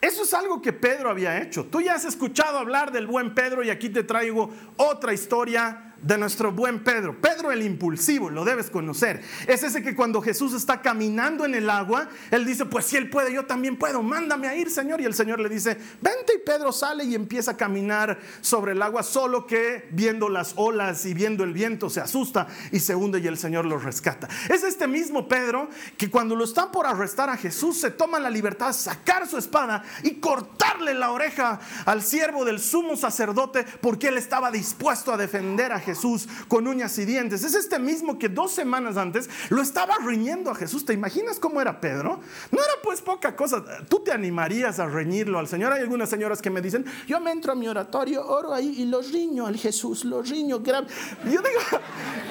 Eso 0.00 0.22
es 0.22 0.32
algo 0.32 0.62
que 0.62 0.72
Pedro 0.72 1.10
había 1.10 1.42
hecho. 1.42 1.66
Tú 1.66 1.82
ya 1.82 1.92
has 1.92 2.06
escuchado 2.06 2.56
hablar 2.56 2.90
del 2.90 3.06
buen 3.06 3.34
Pedro 3.34 3.62
y 3.62 3.68
aquí 3.68 3.90
te 3.90 4.02
traigo 4.02 4.48
otra 4.78 5.12
historia 5.12 5.89
de 6.02 6.18
nuestro 6.18 6.52
buen 6.52 6.82
Pedro. 6.82 7.20
Pedro 7.20 7.52
el 7.52 7.62
impulsivo, 7.62 8.30
lo 8.30 8.44
debes 8.44 8.70
conocer. 8.70 9.22
Es 9.46 9.62
ese 9.62 9.82
que 9.82 9.94
cuando 9.94 10.22
Jesús 10.22 10.54
está 10.54 10.80
caminando 10.80 11.44
en 11.44 11.54
el 11.54 11.68
agua, 11.68 12.08
él 12.30 12.44
dice, 12.46 12.64
pues 12.64 12.86
si 12.86 12.96
él 12.96 13.10
puede, 13.10 13.32
yo 13.32 13.44
también 13.46 13.76
puedo, 13.76 14.02
mándame 14.02 14.48
a 14.48 14.56
ir, 14.56 14.70
Señor. 14.70 15.00
Y 15.00 15.04
el 15.04 15.14
Señor 15.14 15.40
le 15.40 15.48
dice, 15.48 15.76
vente 16.00 16.34
y 16.36 16.38
Pedro 16.38 16.72
sale 16.72 17.04
y 17.04 17.14
empieza 17.14 17.52
a 17.52 17.56
caminar 17.56 18.18
sobre 18.40 18.72
el 18.72 18.82
agua, 18.82 19.02
solo 19.02 19.46
que 19.46 19.88
viendo 19.90 20.28
las 20.28 20.54
olas 20.56 21.04
y 21.04 21.14
viendo 21.14 21.44
el 21.44 21.52
viento 21.52 21.90
se 21.90 22.00
asusta 22.00 22.46
y 22.72 22.80
se 22.80 22.94
hunde 22.94 23.20
y 23.20 23.26
el 23.26 23.36
Señor 23.36 23.66
lo 23.66 23.78
rescata. 23.78 24.28
Es 24.48 24.62
este 24.62 24.86
mismo 24.86 25.28
Pedro 25.28 25.68
que 25.96 26.10
cuando 26.10 26.34
lo 26.34 26.44
están 26.44 26.70
por 26.72 26.86
arrestar 26.86 27.28
a 27.28 27.36
Jesús, 27.36 27.78
se 27.78 27.90
toma 27.90 28.18
la 28.18 28.30
libertad 28.30 28.68
de 28.68 28.74
sacar 28.74 29.26
su 29.26 29.36
espada 29.36 29.82
y 30.02 30.14
cortarle 30.14 30.94
la 30.94 31.10
oreja 31.10 31.60
al 31.84 32.02
siervo 32.02 32.44
del 32.44 32.58
sumo 32.58 32.96
sacerdote 32.96 33.64
porque 33.80 34.08
él 34.08 34.16
estaba 34.16 34.50
dispuesto 34.50 35.12
a 35.12 35.16
defender 35.16 35.72
a 35.72 35.80
Jesús 35.80 35.89
Jesús 35.90 36.28
con 36.46 36.68
uñas 36.68 36.96
y 36.98 37.04
dientes. 37.04 37.42
Es 37.42 37.54
este 37.54 37.78
mismo 37.78 38.18
que 38.18 38.28
dos 38.28 38.52
semanas 38.52 38.96
antes 38.96 39.28
lo 39.48 39.60
estaba 39.60 39.96
riñendo 40.04 40.50
a 40.50 40.54
Jesús. 40.54 40.84
¿Te 40.84 40.92
imaginas 40.92 41.40
cómo 41.40 41.60
era 41.60 41.80
Pedro? 41.80 42.20
No 42.52 42.58
era 42.58 42.72
pues 42.82 43.00
poca 43.00 43.34
cosa. 43.34 43.64
Tú 43.88 44.00
te 44.00 44.12
animarías 44.12 44.78
a 44.78 44.86
reñirlo 44.86 45.38
al 45.38 45.48
Señor. 45.48 45.72
Hay 45.72 45.82
algunas 45.82 46.08
señoras 46.08 46.40
que 46.40 46.50
me 46.50 46.60
dicen, 46.60 46.84
yo 47.08 47.20
me 47.20 47.32
entro 47.32 47.52
a 47.52 47.54
mi 47.56 47.66
oratorio, 47.66 48.24
oro 48.24 48.54
ahí 48.54 48.74
y 48.78 48.84
lo 48.86 49.02
riño 49.02 49.46
al 49.46 49.56
Jesús, 49.56 50.04
lo 50.04 50.22
riño. 50.22 50.62
Yo 50.62 50.84
digo, 51.24 51.42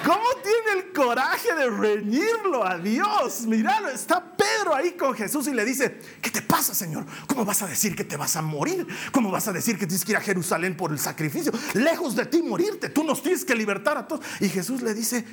¿cómo 0.04 0.26
tiene 0.42 0.80
el 0.80 0.92
coraje 0.92 1.54
de 1.54 1.68
reñirlo 1.68 2.66
a 2.66 2.78
Dios? 2.78 3.42
Míralo, 3.42 3.88
está 3.88 4.24
Pedro 4.24 4.74
ahí 4.74 4.92
con 4.92 5.14
Jesús 5.14 5.48
y 5.48 5.52
le 5.52 5.64
dice, 5.66 6.00
¿qué 6.22 6.30
te 6.30 6.40
pasa, 6.40 6.74
Señor? 6.74 7.04
¿Cómo 7.26 7.44
vas 7.44 7.62
a 7.62 7.66
decir 7.66 7.94
que 7.94 8.04
te 8.04 8.16
vas 8.16 8.36
a 8.36 8.42
morir? 8.42 8.86
¿Cómo 9.12 9.30
vas 9.30 9.48
a 9.48 9.52
decir 9.52 9.78
que 9.78 9.86
tienes 9.86 10.04
que 10.04 10.12
ir 10.12 10.16
a 10.16 10.22
Jerusalén 10.22 10.76
por 10.76 10.92
el 10.92 10.98
sacrificio? 10.98 11.52
Lejos 11.74 12.16
de 12.16 12.24
ti 12.26 12.42
morirte, 12.42 12.88
tú 12.88 13.04
nos 13.04 13.22
tienes 13.22 13.44
que 13.44 13.49
libertar 13.54 13.96
a 13.96 14.06
todos. 14.06 14.24
Y 14.40 14.48
Jesús 14.48 14.82
le 14.82 14.94
dice, 14.94 15.24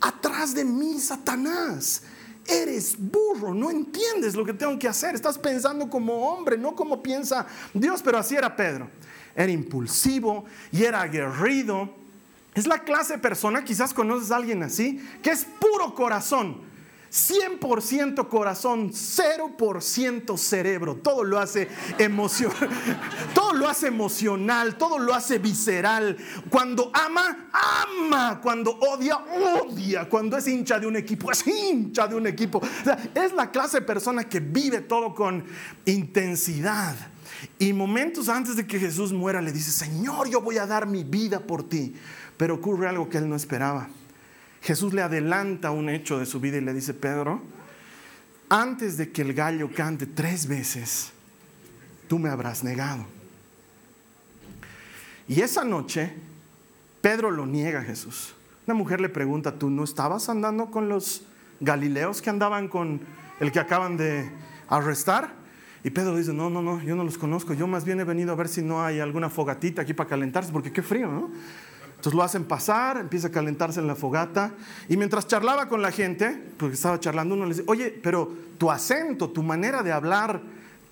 atrás 0.00 0.54
de 0.54 0.64
mí, 0.64 0.98
Satanás. 0.98 2.02
Eres 2.46 2.96
burro, 2.98 3.52
no 3.52 3.70
entiendes 3.70 4.34
lo 4.34 4.42
que 4.42 4.54
tengo 4.54 4.78
que 4.78 4.88
hacer. 4.88 5.14
Estás 5.14 5.36
pensando 5.36 5.90
como 5.90 6.30
hombre, 6.30 6.56
no 6.56 6.74
como 6.74 7.02
piensa 7.02 7.46
Dios. 7.74 8.00
Pero 8.02 8.16
así 8.16 8.36
era 8.36 8.56
Pedro. 8.56 8.90
Era 9.36 9.52
impulsivo 9.52 10.46
y 10.72 10.84
era 10.84 11.02
aguerrido. 11.02 11.94
Es 12.54 12.66
la 12.66 12.78
clase 12.84 13.14
de 13.14 13.18
persona, 13.18 13.64
quizás 13.64 13.92
conoces 13.92 14.30
a 14.30 14.36
alguien 14.36 14.62
así, 14.62 14.98
que 15.22 15.30
es 15.30 15.44
puro 15.44 15.94
corazón 15.94 16.62
100% 17.10 18.28
corazón, 18.28 18.90
0% 18.90 20.36
cerebro. 20.36 20.96
Todo 20.96 21.24
lo 21.24 21.38
hace 21.38 21.68
todo 23.34 23.52
lo 23.54 23.68
hace 23.68 23.86
emocional, 23.88 24.76
todo 24.76 24.98
lo 24.98 25.14
hace 25.14 25.38
visceral. 25.38 26.16
Cuando 26.50 26.90
ama, 26.94 27.50
ama. 27.52 28.40
Cuando 28.42 28.72
odia, 28.72 29.16
odia. 29.16 30.08
Cuando 30.08 30.36
es 30.36 30.46
hincha 30.48 30.78
de 30.78 30.86
un 30.86 30.96
equipo, 30.96 31.30
es 31.30 31.46
hincha 31.46 32.06
de 32.06 32.14
un 32.14 32.26
equipo. 32.26 32.60
es 33.14 33.32
la 33.32 33.50
clase 33.50 33.80
de 33.80 33.86
persona 33.86 34.24
que 34.24 34.40
vive 34.40 34.80
todo 34.82 35.14
con 35.14 35.44
intensidad. 35.84 36.96
Y 37.58 37.72
momentos 37.72 38.28
antes 38.28 38.56
de 38.56 38.66
que 38.66 38.78
Jesús 38.78 39.12
muera 39.12 39.40
le 39.40 39.52
dice, 39.52 39.70
Señor, 39.70 40.28
yo 40.28 40.40
voy 40.40 40.58
a 40.58 40.66
dar 40.66 40.86
mi 40.86 41.04
vida 41.04 41.40
por 41.40 41.68
ti. 41.68 41.94
Pero 42.36 42.54
ocurre 42.56 42.88
algo 42.88 43.08
que 43.08 43.18
él 43.18 43.28
no 43.28 43.36
esperaba. 43.36 43.88
Jesús 44.62 44.92
le 44.92 45.02
adelanta 45.02 45.70
un 45.70 45.88
hecho 45.88 46.18
de 46.18 46.26
su 46.26 46.40
vida 46.40 46.56
y 46.58 46.60
le 46.60 46.74
dice, 46.74 46.94
Pedro, 46.94 47.40
antes 48.48 48.96
de 48.96 49.12
que 49.12 49.22
el 49.22 49.34
gallo 49.34 49.70
cante 49.74 50.06
tres 50.06 50.46
veces, 50.46 51.12
tú 52.08 52.18
me 52.18 52.28
habrás 52.28 52.64
negado. 52.64 53.06
Y 55.28 55.42
esa 55.42 55.64
noche, 55.64 56.12
Pedro 57.00 57.30
lo 57.30 57.46
niega 57.46 57.80
a 57.80 57.84
Jesús. 57.84 58.34
Una 58.66 58.74
mujer 58.74 59.00
le 59.00 59.08
pregunta, 59.08 59.58
¿tú 59.58 59.70
no 59.70 59.84
estabas 59.84 60.28
andando 60.28 60.70
con 60.70 60.88
los 60.88 61.22
galileos 61.60 62.22
que 62.22 62.30
andaban 62.30 62.68
con 62.68 63.00
el 63.40 63.52
que 63.52 63.60
acaban 63.60 63.96
de 63.96 64.30
arrestar? 64.68 65.32
Y 65.84 65.90
Pedro 65.90 66.16
dice, 66.16 66.32
no, 66.32 66.50
no, 66.50 66.60
no, 66.60 66.82
yo 66.82 66.96
no 66.96 67.04
los 67.04 67.18
conozco, 67.18 67.54
yo 67.54 67.66
más 67.66 67.84
bien 67.84 68.00
he 68.00 68.04
venido 68.04 68.32
a 68.32 68.36
ver 68.36 68.48
si 68.48 68.62
no 68.62 68.82
hay 68.84 69.00
alguna 69.00 69.30
fogatita 69.30 69.82
aquí 69.82 69.94
para 69.94 70.08
calentarse, 70.08 70.50
porque 70.50 70.72
qué 70.72 70.82
frío, 70.82 71.10
¿no? 71.10 71.30
Entonces 71.98 72.14
lo 72.14 72.22
hacen 72.22 72.44
pasar, 72.44 72.98
empieza 72.98 73.26
a 73.26 73.30
calentarse 73.32 73.80
en 73.80 73.88
la 73.88 73.96
fogata 73.96 74.52
y 74.88 74.96
mientras 74.96 75.26
charlaba 75.26 75.68
con 75.68 75.82
la 75.82 75.90
gente, 75.90 76.40
porque 76.56 76.76
estaba 76.76 77.00
charlando, 77.00 77.34
uno 77.34 77.44
le 77.44 77.54
dice, 77.54 77.64
oye, 77.66 77.90
pero 77.90 78.32
tu 78.56 78.70
acento, 78.70 79.30
tu 79.30 79.42
manera 79.42 79.82
de 79.82 79.90
hablar 79.90 80.40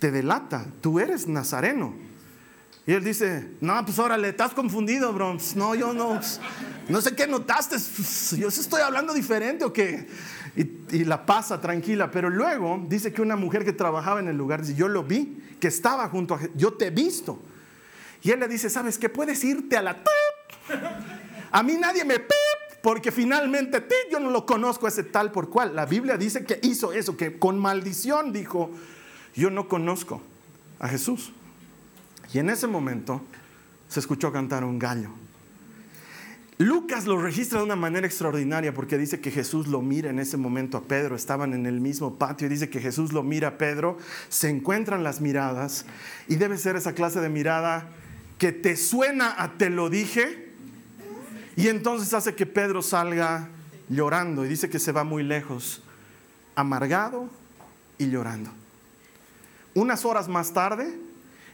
te 0.00 0.10
delata, 0.10 0.66
tú 0.80 0.98
eres 0.98 1.28
nazareno. 1.28 1.94
Y 2.88 2.92
él 2.92 3.04
dice, 3.04 3.50
no, 3.60 3.84
pues 3.84 4.00
órale, 4.00 4.30
estás 4.30 4.52
confundido, 4.52 5.12
bro. 5.12 5.36
No, 5.54 5.76
yo 5.76 5.92
no, 5.92 6.20
no 6.88 7.00
sé 7.00 7.14
qué 7.14 7.28
notaste, 7.28 7.76
yo 8.36 8.48
estoy 8.48 8.82
hablando 8.82 9.14
diferente 9.14 9.64
o 9.64 9.72
qué. 9.72 10.08
Y, 10.56 10.96
y, 10.96 11.04
la 11.04 11.24
pasa 11.24 11.60
tranquila, 11.60 12.10
pero 12.10 12.30
luego 12.30 12.84
dice 12.88 13.12
que 13.12 13.22
una 13.22 13.36
mujer 13.36 13.64
que 13.64 13.72
trabajaba 13.72 14.18
en 14.18 14.26
el 14.26 14.36
lugar, 14.36 14.62
dice, 14.62 14.74
yo 14.74 14.88
lo 14.88 15.04
vi, 15.04 15.40
que 15.60 15.68
estaba 15.68 16.08
junto 16.08 16.34
a, 16.34 16.40
yo 16.56 16.72
te 16.72 16.86
he 16.86 16.90
visto. 16.90 17.40
Y 18.22 18.32
él 18.32 18.40
le 18.40 18.48
dice, 18.48 18.68
¿sabes 18.68 18.98
qué? 18.98 19.08
Puedes 19.08 19.44
irte 19.44 19.76
a 19.76 19.82
la... 19.82 20.02
A 21.50 21.62
mí 21.62 21.76
nadie 21.76 22.04
me... 22.04 22.20
Porque 22.82 23.10
finalmente 23.10 23.84
yo 24.12 24.20
no 24.20 24.30
lo 24.30 24.46
conozco 24.46 24.86
ese 24.86 25.02
tal 25.02 25.32
por 25.32 25.50
cual. 25.50 25.74
La 25.74 25.86
Biblia 25.86 26.16
dice 26.16 26.44
que 26.44 26.60
hizo 26.62 26.92
eso, 26.92 27.16
que 27.16 27.36
con 27.36 27.58
maldición 27.58 28.32
dijo, 28.32 28.70
yo 29.34 29.50
no 29.50 29.66
conozco 29.66 30.22
a 30.78 30.86
Jesús. 30.86 31.32
Y 32.32 32.38
en 32.38 32.48
ese 32.50 32.68
momento 32.68 33.22
se 33.88 33.98
escuchó 33.98 34.32
cantar 34.32 34.62
un 34.62 34.78
gallo. 34.78 35.10
Lucas 36.58 37.06
lo 37.06 37.20
registra 37.20 37.58
de 37.58 37.64
una 37.64 37.76
manera 37.76 38.06
extraordinaria 38.06 38.72
porque 38.72 38.96
dice 38.96 39.20
que 39.20 39.30
Jesús 39.30 39.66
lo 39.66 39.82
mira 39.82 40.08
en 40.08 40.18
ese 40.18 40.36
momento 40.36 40.78
a 40.78 40.84
Pedro, 40.84 41.14
estaban 41.14 41.52
en 41.52 41.66
el 41.66 41.80
mismo 41.80 42.18
patio, 42.18 42.46
y 42.46 42.50
dice 42.50 42.70
que 42.70 42.80
Jesús 42.80 43.12
lo 43.12 43.22
mira 43.22 43.48
a 43.48 43.58
Pedro, 43.58 43.98
se 44.28 44.48
encuentran 44.48 45.04
las 45.04 45.20
miradas 45.20 45.84
y 46.28 46.36
debe 46.36 46.56
ser 46.56 46.76
esa 46.76 46.94
clase 46.94 47.20
de 47.20 47.28
mirada 47.28 47.90
que 48.38 48.52
te 48.52 48.76
suena 48.76 49.34
a 49.36 49.58
te 49.58 49.70
lo 49.70 49.90
dije 49.90 50.45
y 51.56 51.68
entonces 51.68 52.12
hace 52.12 52.34
que 52.34 52.44
Pedro 52.44 52.82
salga 52.82 53.48
llorando 53.88 54.44
y 54.44 54.48
dice 54.48 54.68
que 54.68 54.78
se 54.78 54.92
va 54.92 55.04
muy 55.04 55.22
lejos, 55.22 55.82
amargado 56.54 57.28
y 57.98 58.10
llorando. 58.10 58.50
Unas 59.74 60.04
horas 60.04 60.28
más 60.28 60.52
tarde, 60.52 60.98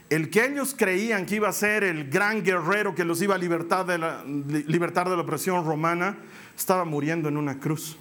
el 0.09 0.29
que 0.29 0.45
ellos 0.45 0.75
creían 0.77 1.25
que 1.25 1.35
iba 1.35 1.47
a 1.47 1.53
ser 1.53 1.83
el 1.83 2.09
gran 2.09 2.43
guerrero 2.43 2.93
que 2.93 3.05
los 3.05 3.21
iba 3.21 3.35
a 3.35 3.37
libertar 3.37 3.85
de 3.85 3.97
la, 3.97 4.23
libertar 4.25 5.09
de 5.09 5.15
la 5.15 5.23
opresión 5.23 5.65
romana, 5.65 6.17
estaba 6.55 6.83
muriendo 6.83 7.29
en 7.29 7.37
una 7.37 7.59
cruz. 7.59 7.97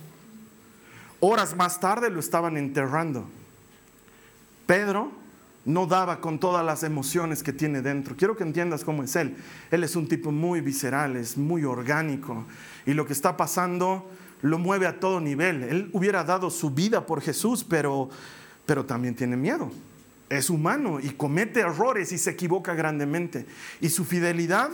Horas 1.21 1.55
más 1.57 1.79
tarde 1.79 2.11
lo 2.11 2.19
estaban 2.19 2.57
enterrando. 2.57 3.29
Pedro 4.67 5.13
no 5.65 5.87
daba 5.87 6.21
con 6.21 6.39
todas 6.39 6.65
las 6.65 6.83
emociones 6.83 7.43
que 7.43 7.53
tiene 7.53 7.83
dentro. 7.83 8.17
Quiero 8.17 8.37
que 8.37 8.43
entiendas 8.43 8.85
cómo 8.85 9.03
es 9.03 9.15
él. 9.17 9.37
Él 9.71 9.85
es 9.85 9.95
un 9.97 10.09
tipo 10.09 10.33
muy 10.33 10.61
visceral, 10.61 11.17
es 11.17 11.37
muy 11.37 11.65
orgánico 11.65 12.45
y 12.87 12.95
lo 12.95 13.07
que 13.07 13.13
está 13.13 13.37
pasando 13.37 14.11
lo 14.43 14.59
mueve 14.59 14.87
a 14.87 14.99
todo 14.99 15.21
nivel. 15.21 15.63
Él 15.63 15.91
hubiera 15.93 16.25
dado 16.25 16.51
su 16.51 16.71
vida 16.71 17.07
por 17.07 17.21
Jesús, 17.21 17.65
pero, 17.65 18.11
pero 18.67 18.85
también 18.85 19.15
tiene 19.15 19.37
miedo. 19.37 19.71
Es 20.29 20.51
humano 20.51 20.99
y 21.01 21.11
comete 21.11 21.61
errores 21.61 22.11
y 22.11 22.19
se 22.19 22.31
equivoca 22.31 22.75
grandemente. 22.75 23.47
Y 23.81 23.91
su 23.91 24.05
fidelidad 24.05 24.71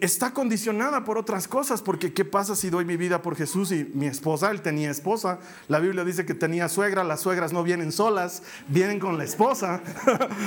está 0.00 0.32
condicionada 0.32 1.04
por 1.04 1.18
otras 1.18 1.48
cosas, 1.48 1.82
porque 1.82 2.12
¿qué 2.12 2.24
pasa 2.24 2.54
si 2.54 2.70
doy 2.70 2.84
mi 2.84 2.96
vida 2.96 3.22
por 3.22 3.34
Jesús 3.34 3.72
y 3.72 3.90
mi 3.94 4.06
esposa, 4.06 4.50
él 4.52 4.62
tenía 4.62 4.90
esposa? 4.90 5.40
La 5.66 5.80
Biblia 5.80 6.04
dice 6.04 6.24
que 6.24 6.34
tenía 6.34 6.68
suegra, 6.68 7.02
las 7.02 7.20
suegras 7.20 7.52
no 7.52 7.64
vienen 7.64 7.90
solas, 7.90 8.42
vienen 8.68 9.00
con 9.00 9.18
la 9.18 9.24
esposa. 9.24 9.82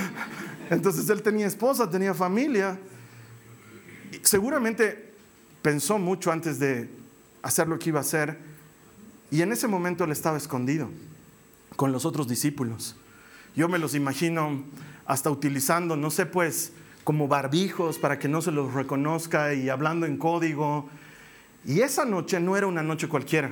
Entonces 0.70 1.08
él 1.10 1.22
tenía 1.22 1.46
esposa, 1.46 1.90
tenía 1.90 2.14
familia. 2.14 2.78
Seguramente 4.22 5.12
pensó 5.60 5.98
mucho 5.98 6.32
antes 6.32 6.58
de 6.58 6.88
hacer 7.42 7.68
lo 7.68 7.78
que 7.78 7.90
iba 7.90 7.98
a 7.98 8.02
hacer 8.02 8.38
y 9.30 9.42
en 9.42 9.52
ese 9.52 9.68
momento 9.68 10.04
él 10.04 10.12
estaba 10.12 10.38
escondido 10.38 10.88
con 11.76 11.92
los 11.92 12.06
otros 12.06 12.28
discípulos. 12.28 12.96
Yo 13.54 13.68
me 13.68 13.78
los 13.78 13.94
imagino 13.94 14.64
hasta 15.04 15.30
utilizando, 15.30 15.96
no 15.96 16.10
sé 16.10 16.24
pues, 16.24 16.72
como 17.08 17.26
barbijos 17.26 17.96
para 17.96 18.18
que 18.18 18.28
no 18.28 18.42
se 18.42 18.52
los 18.52 18.74
reconozca 18.74 19.54
y 19.54 19.70
hablando 19.70 20.04
en 20.04 20.18
código. 20.18 20.90
Y 21.64 21.80
esa 21.80 22.04
noche 22.04 22.38
no 22.38 22.54
era 22.54 22.66
una 22.66 22.82
noche 22.82 23.08
cualquiera. 23.08 23.50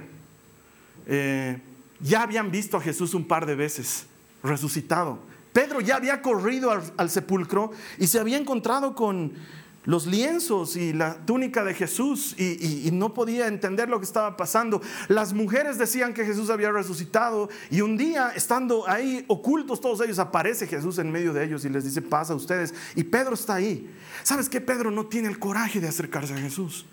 Eh, 1.07 1.59
ya 2.01 2.21
habían 2.21 2.51
visto 2.51 2.77
a 2.77 2.83
Jesús 2.83 3.15
un 3.15 3.27
par 3.27 3.47
de 3.47 3.55
veces 3.55 4.09
resucitado. 4.43 5.21
Pedro 5.55 5.81
ya 5.81 5.97
había 5.97 6.21
corrido 6.21 6.71
al 6.71 7.09
sepulcro 7.09 7.71
y 7.97 8.09
se 8.09 8.21
había 8.21 8.37
encontrado 8.37 8.95
con 8.95 9.33
los 9.87 10.07
lienzos 10.07 10.77
y 10.77 10.93
la 10.93 11.15
túnica 11.25 11.65
de 11.65 11.73
Jesús 11.73 12.35
y, 12.39 12.91
no 12.93 13.15
podía 13.15 13.47
entender 13.47 13.89
lo 13.89 13.99
que 13.99 14.05
estaba 14.05 14.37
pasando. 14.37 14.83
Las 15.09 15.33
mujeres 15.33 15.79
decían 15.79 16.13
que 16.13 16.25
Jesús 16.25 16.51
había 16.51 16.73
resucitado 16.73 17.49
y 17.71 17.81
un 17.81 17.97
día, 17.97 18.33
estando 18.35 18.89
ahí 18.89 19.25
ocultos 19.29 19.81
todos 19.81 20.01
ellos, 20.01 20.19
aparece 20.19 20.67
Jesús 20.67 20.99
en 20.99 21.11
medio 21.11 21.33
de 21.33 21.45
ellos 21.45 21.65
y 21.65 21.69
les 21.69 21.85
dice, 21.85 22.03
pasa 22.03 22.33
a 22.33 22.37
ustedes. 22.37 22.75
Y 22.97 23.05
Pedro 23.05 23.35
está 23.35 23.55
ahí. 23.55 23.89
¿Sabes 24.25 24.49
qué? 24.49 24.61
Pedro 24.61 24.91
no 24.91 25.07
tiene 25.07 25.29
el 25.29 25.39
coraje 25.39 25.81
de 25.81 25.89
acercarse 25.89 26.35
a 26.35 26.39
Jesús 26.39 26.87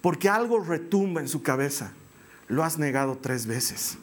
porque 0.00 0.28
algo 0.28 0.60
retumba 0.60 1.20
en 1.20 1.28
su 1.28 1.42
cabeza. 1.42 1.92
Lo 2.48 2.64
has 2.64 2.78
negado 2.78 3.18
tres 3.18 3.46
veces. 3.46 3.98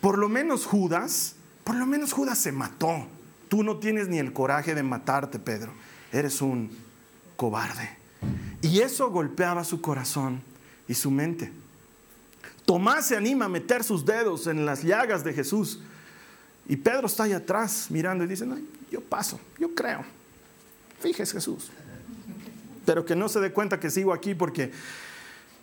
Por 0.00 0.18
lo 0.18 0.28
menos 0.28 0.66
Judas, 0.66 1.36
por 1.64 1.76
lo 1.76 1.86
menos 1.86 2.12
Judas 2.12 2.38
se 2.38 2.52
mató. 2.52 3.06
Tú 3.48 3.62
no 3.62 3.78
tienes 3.78 4.08
ni 4.08 4.18
el 4.18 4.32
coraje 4.32 4.74
de 4.74 4.82
matarte, 4.82 5.38
Pedro 5.38 5.72
eres 6.12 6.40
un 6.42 6.70
cobarde. 7.36 7.88
Y 8.62 8.80
eso 8.80 9.10
golpeaba 9.10 9.64
su 9.64 9.80
corazón 9.80 10.42
y 10.86 10.94
su 10.94 11.10
mente. 11.10 11.52
Tomás 12.66 13.06
se 13.06 13.16
anima 13.16 13.46
a 13.46 13.48
meter 13.48 13.82
sus 13.82 14.04
dedos 14.04 14.46
en 14.46 14.66
las 14.66 14.82
llagas 14.82 15.24
de 15.24 15.32
Jesús. 15.32 15.80
Y 16.68 16.76
Pedro 16.76 17.06
está 17.06 17.24
ahí 17.24 17.32
atrás 17.32 17.86
mirando 17.90 18.24
y 18.24 18.26
dice, 18.26 18.46
no, 18.46 18.56
yo 18.90 19.00
paso, 19.00 19.40
yo 19.58 19.74
creo. 19.74 20.04
Fíjese 21.00 21.32
Jesús. 21.32 21.70
Pero 22.84 23.04
que 23.04 23.16
no 23.16 23.28
se 23.28 23.40
dé 23.40 23.52
cuenta 23.52 23.80
que 23.80 23.90
sigo 23.90 24.12
aquí 24.12 24.34
porque 24.34 24.70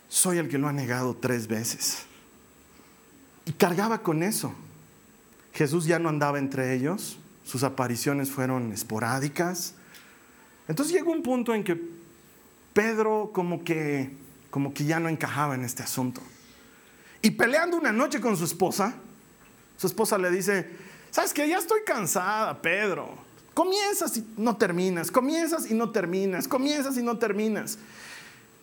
soy 0.08 0.38
el 0.38 0.48
que 0.48 0.58
lo 0.58 0.68
ha 0.68 0.72
negado 0.72 1.14
tres 1.14 1.46
veces. 1.46 2.04
Y 3.44 3.52
cargaba 3.52 4.02
con 4.02 4.22
eso. 4.22 4.52
Jesús 5.52 5.86
ya 5.86 5.98
no 5.98 6.08
andaba 6.08 6.38
entre 6.38 6.74
ellos, 6.74 7.18
sus 7.44 7.62
apariciones 7.62 8.30
fueron 8.30 8.72
esporádicas, 8.72 9.74
entonces 10.68 10.94
llegó 10.94 11.10
un 11.10 11.22
punto 11.22 11.54
en 11.54 11.64
que 11.64 11.80
Pedro 12.72 13.30
como 13.32 13.64
que, 13.64 14.10
como 14.50 14.72
que 14.72 14.84
ya 14.84 15.00
no 15.00 15.08
encajaba 15.08 15.54
en 15.54 15.64
este 15.64 15.82
asunto. 15.82 16.20
Y 17.22 17.32
peleando 17.32 17.76
una 17.76 17.90
noche 17.90 18.20
con 18.20 18.36
su 18.36 18.44
esposa, 18.44 18.94
su 19.76 19.86
esposa 19.86 20.18
le 20.18 20.30
dice, 20.30 20.70
¿sabes 21.10 21.32
qué? 21.32 21.48
Ya 21.48 21.58
estoy 21.58 21.80
cansada, 21.84 22.60
Pedro. 22.62 23.08
Comienzas 23.54 24.16
y 24.18 24.24
no 24.36 24.56
terminas, 24.56 25.10
comienzas 25.10 25.68
y 25.68 25.74
no 25.74 25.90
terminas, 25.90 26.46
comienzas 26.46 26.96
y 26.96 27.02
no 27.02 27.18
terminas. 27.18 27.78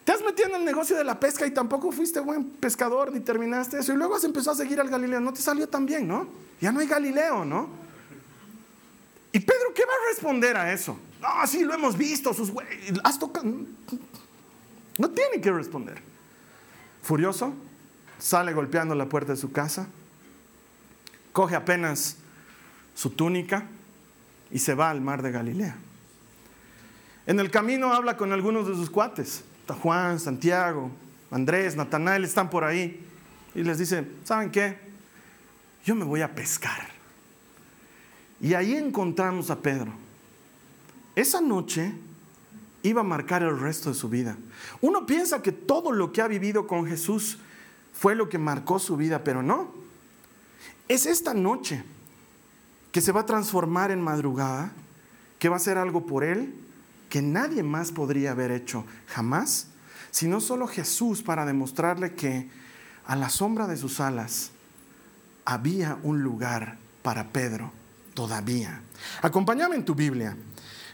Te 0.05 0.11
has 0.11 0.21
metido 0.21 0.49
en 0.49 0.55
el 0.55 0.65
negocio 0.65 0.95
de 0.95 1.03
la 1.03 1.19
pesca 1.19 1.47
y 1.47 1.51
tampoco 1.51 1.91
fuiste 1.91 2.19
buen 2.19 2.45
pescador 2.45 3.11
ni 3.11 3.19
terminaste 3.19 3.79
eso. 3.79 3.91
Y 3.91 3.97
luego 3.97 4.15
has 4.15 4.23
empezado 4.23 4.51
a 4.51 4.55
seguir 4.55 4.79
al 4.79 4.87
Galileo. 4.87 5.19
No 5.19 5.33
te 5.33 5.41
salió 5.41 5.67
tan 5.67 5.85
bien, 5.85 6.07
¿no? 6.07 6.27
Ya 6.61 6.71
no 6.71 6.79
hay 6.79 6.87
Galileo, 6.87 7.43
¿no? 7.43 7.84
¿Y 9.35 9.41
Pedro 9.41 9.73
qué 9.75 9.83
va 9.83 9.91
a 9.91 10.13
responder 10.13 10.55
a 10.55 10.71
eso? 10.71 10.97
No, 11.19 11.45
sí, 11.45 11.65
lo 11.65 11.73
hemos 11.73 11.97
visto, 11.97 12.33
sus 12.33 12.53
has 13.03 13.19
tocado. 13.19 13.45
No 14.97 15.09
tiene 15.09 15.41
que 15.41 15.51
responder. 15.51 16.01
Furioso, 17.03 17.53
sale 18.17 18.53
golpeando 18.53 18.95
la 18.95 19.09
puerta 19.09 19.33
de 19.33 19.37
su 19.37 19.51
casa, 19.51 19.89
coge 21.33 21.53
apenas 21.53 22.15
su 22.95 23.09
túnica 23.09 23.65
y 24.51 24.59
se 24.59 24.73
va 24.73 24.89
al 24.89 25.01
mar 25.01 25.21
de 25.21 25.31
Galilea. 25.31 25.75
En 27.27 27.41
el 27.41 27.51
camino 27.51 27.93
habla 27.93 28.15
con 28.15 28.31
algunos 28.31 28.69
de 28.69 28.73
sus 28.73 28.89
cuates, 28.89 29.43
Juan, 29.81 30.17
Santiago, 30.17 30.91
Andrés, 31.29 31.75
Natanael, 31.75 32.23
están 32.23 32.49
por 32.49 32.63
ahí, 32.63 33.05
y 33.53 33.63
les 33.63 33.79
dice, 33.79 34.07
¿saben 34.23 34.49
qué? 34.49 34.79
Yo 35.83 35.93
me 35.93 36.05
voy 36.05 36.21
a 36.21 36.33
pescar. 36.33 36.94
Y 38.45 38.53
ahí 38.53 38.75
encontramos 38.75 39.49
a 39.49 39.59
Pedro. 39.59 39.91
Esa 41.15 41.41
noche 41.41 41.91
iba 42.83 43.01
a 43.01 43.03
marcar 43.03 43.41
el 43.41 43.59
resto 43.59 43.89
de 43.89 43.95
su 43.95 44.07
vida. 44.07 44.37
Uno 44.81 45.07
piensa 45.07 45.41
que 45.41 45.51
todo 45.51 45.91
lo 45.91 46.11
que 46.11 46.21
ha 46.21 46.27
vivido 46.27 46.67
con 46.67 46.85
Jesús 46.85 47.39
fue 47.91 48.13
lo 48.13 48.29
que 48.29 48.37
marcó 48.37 48.77
su 48.77 48.97
vida, 48.97 49.23
pero 49.23 49.41
no. 49.41 49.73
Es 50.87 51.07
esta 51.07 51.33
noche 51.33 51.83
que 52.91 53.01
se 53.01 53.11
va 53.11 53.21
a 53.21 53.25
transformar 53.25 53.89
en 53.89 53.99
madrugada, 53.99 54.73
que 55.39 55.49
va 55.49 55.55
a 55.55 55.59
ser 55.59 55.79
algo 55.79 56.05
por 56.05 56.23
Él 56.23 56.53
que 57.09 57.23
nadie 57.23 57.63
más 57.63 57.91
podría 57.91 58.33
haber 58.33 58.51
hecho 58.51 58.85
jamás, 59.07 59.69
sino 60.11 60.39
solo 60.39 60.67
Jesús 60.67 61.23
para 61.23 61.47
demostrarle 61.47 62.13
que 62.13 62.47
a 63.07 63.15
la 63.15 63.29
sombra 63.29 63.65
de 63.65 63.77
sus 63.77 63.99
alas 63.99 64.51
había 65.45 65.97
un 66.03 66.21
lugar 66.21 66.77
para 67.01 67.29
Pedro 67.29 67.71
todavía. 68.15 68.81
Acompáñame 69.21 69.75
en 69.75 69.85
tu 69.85 69.93
Biblia 69.93 70.35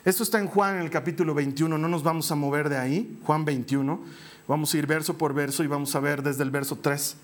Esto 0.03 0.23
está 0.23 0.39
en 0.39 0.47
Juan 0.47 0.75
en 0.75 0.81
el 0.81 0.89
capítulo 0.89 1.33
21, 1.33 1.77
no 1.77 1.87
nos 1.87 2.03
vamos 2.03 2.29
a 2.31 2.35
mover 2.35 2.67
de 2.67 2.77
ahí, 2.77 3.19
Juan 3.23 3.45
21. 3.45 4.03
Vamos 4.47 4.73
a 4.73 4.77
ir 4.77 4.87
verso 4.87 5.17
por 5.17 5.33
verso 5.33 5.63
y 5.63 5.67
vamos 5.67 5.95
a 5.95 5.99
ver 5.99 6.23
desde 6.23 6.43
el 6.43 6.51
verso 6.51 6.79
3. 6.79 7.15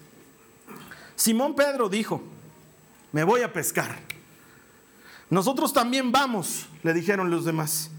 Simón 1.16 1.56
Pedro 1.56 1.90
dijo, 1.90 2.22
me 3.12 3.24
voy 3.24 3.42
a 3.42 3.52
pescar. 3.52 3.98
Nosotros 5.30 5.74
también 5.74 6.12
vamos, 6.12 6.68
le 6.84 6.94
dijeron 6.94 7.32
los 7.32 7.44
demás. 7.44 7.90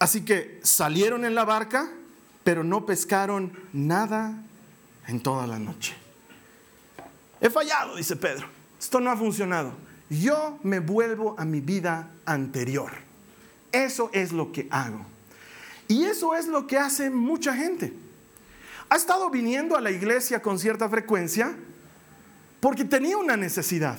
Así 0.00 0.24
que 0.24 0.60
salieron 0.62 1.24
en 1.24 1.36
la 1.36 1.44
barca, 1.44 1.88
pero 2.42 2.64
no 2.64 2.84
pescaron 2.84 3.52
nada 3.72 4.42
en 5.06 5.20
toda 5.20 5.46
la 5.46 5.58
noche. 5.58 5.94
He 7.40 7.48
fallado, 7.48 7.96
dice 7.96 8.16
Pedro. 8.16 8.48
Esto 8.78 9.00
no 9.00 9.10
ha 9.10 9.16
funcionado. 9.16 9.87
Yo 10.10 10.58
me 10.62 10.80
vuelvo 10.80 11.34
a 11.38 11.44
mi 11.44 11.60
vida 11.60 12.10
anterior. 12.24 12.92
Eso 13.72 14.10
es 14.12 14.32
lo 14.32 14.52
que 14.52 14.66
hago. 14.70 15.04
Y 15.86 16.04
eso 16.04 16.34
es 16.34 16.46
lo 16.46 16.66
que 16.66 16.78
hace 16.78 17.10
mucha 17.10 17.54
gente. 17.54 17.92
Ha 18.90 18.96
estado 18.96 19.28
viniendo 19.30 19.76
a 19.76 19.80
la 19.80 19.90
iglesia 19.90 20.40
con 20.40 20.58
cierta 20.58 20.88
frecuencia 20.88 21.54
porque 22.60 22.84
tenía 22.84 23.18
una 23.18 23.36
necesidad. 23.36 23.98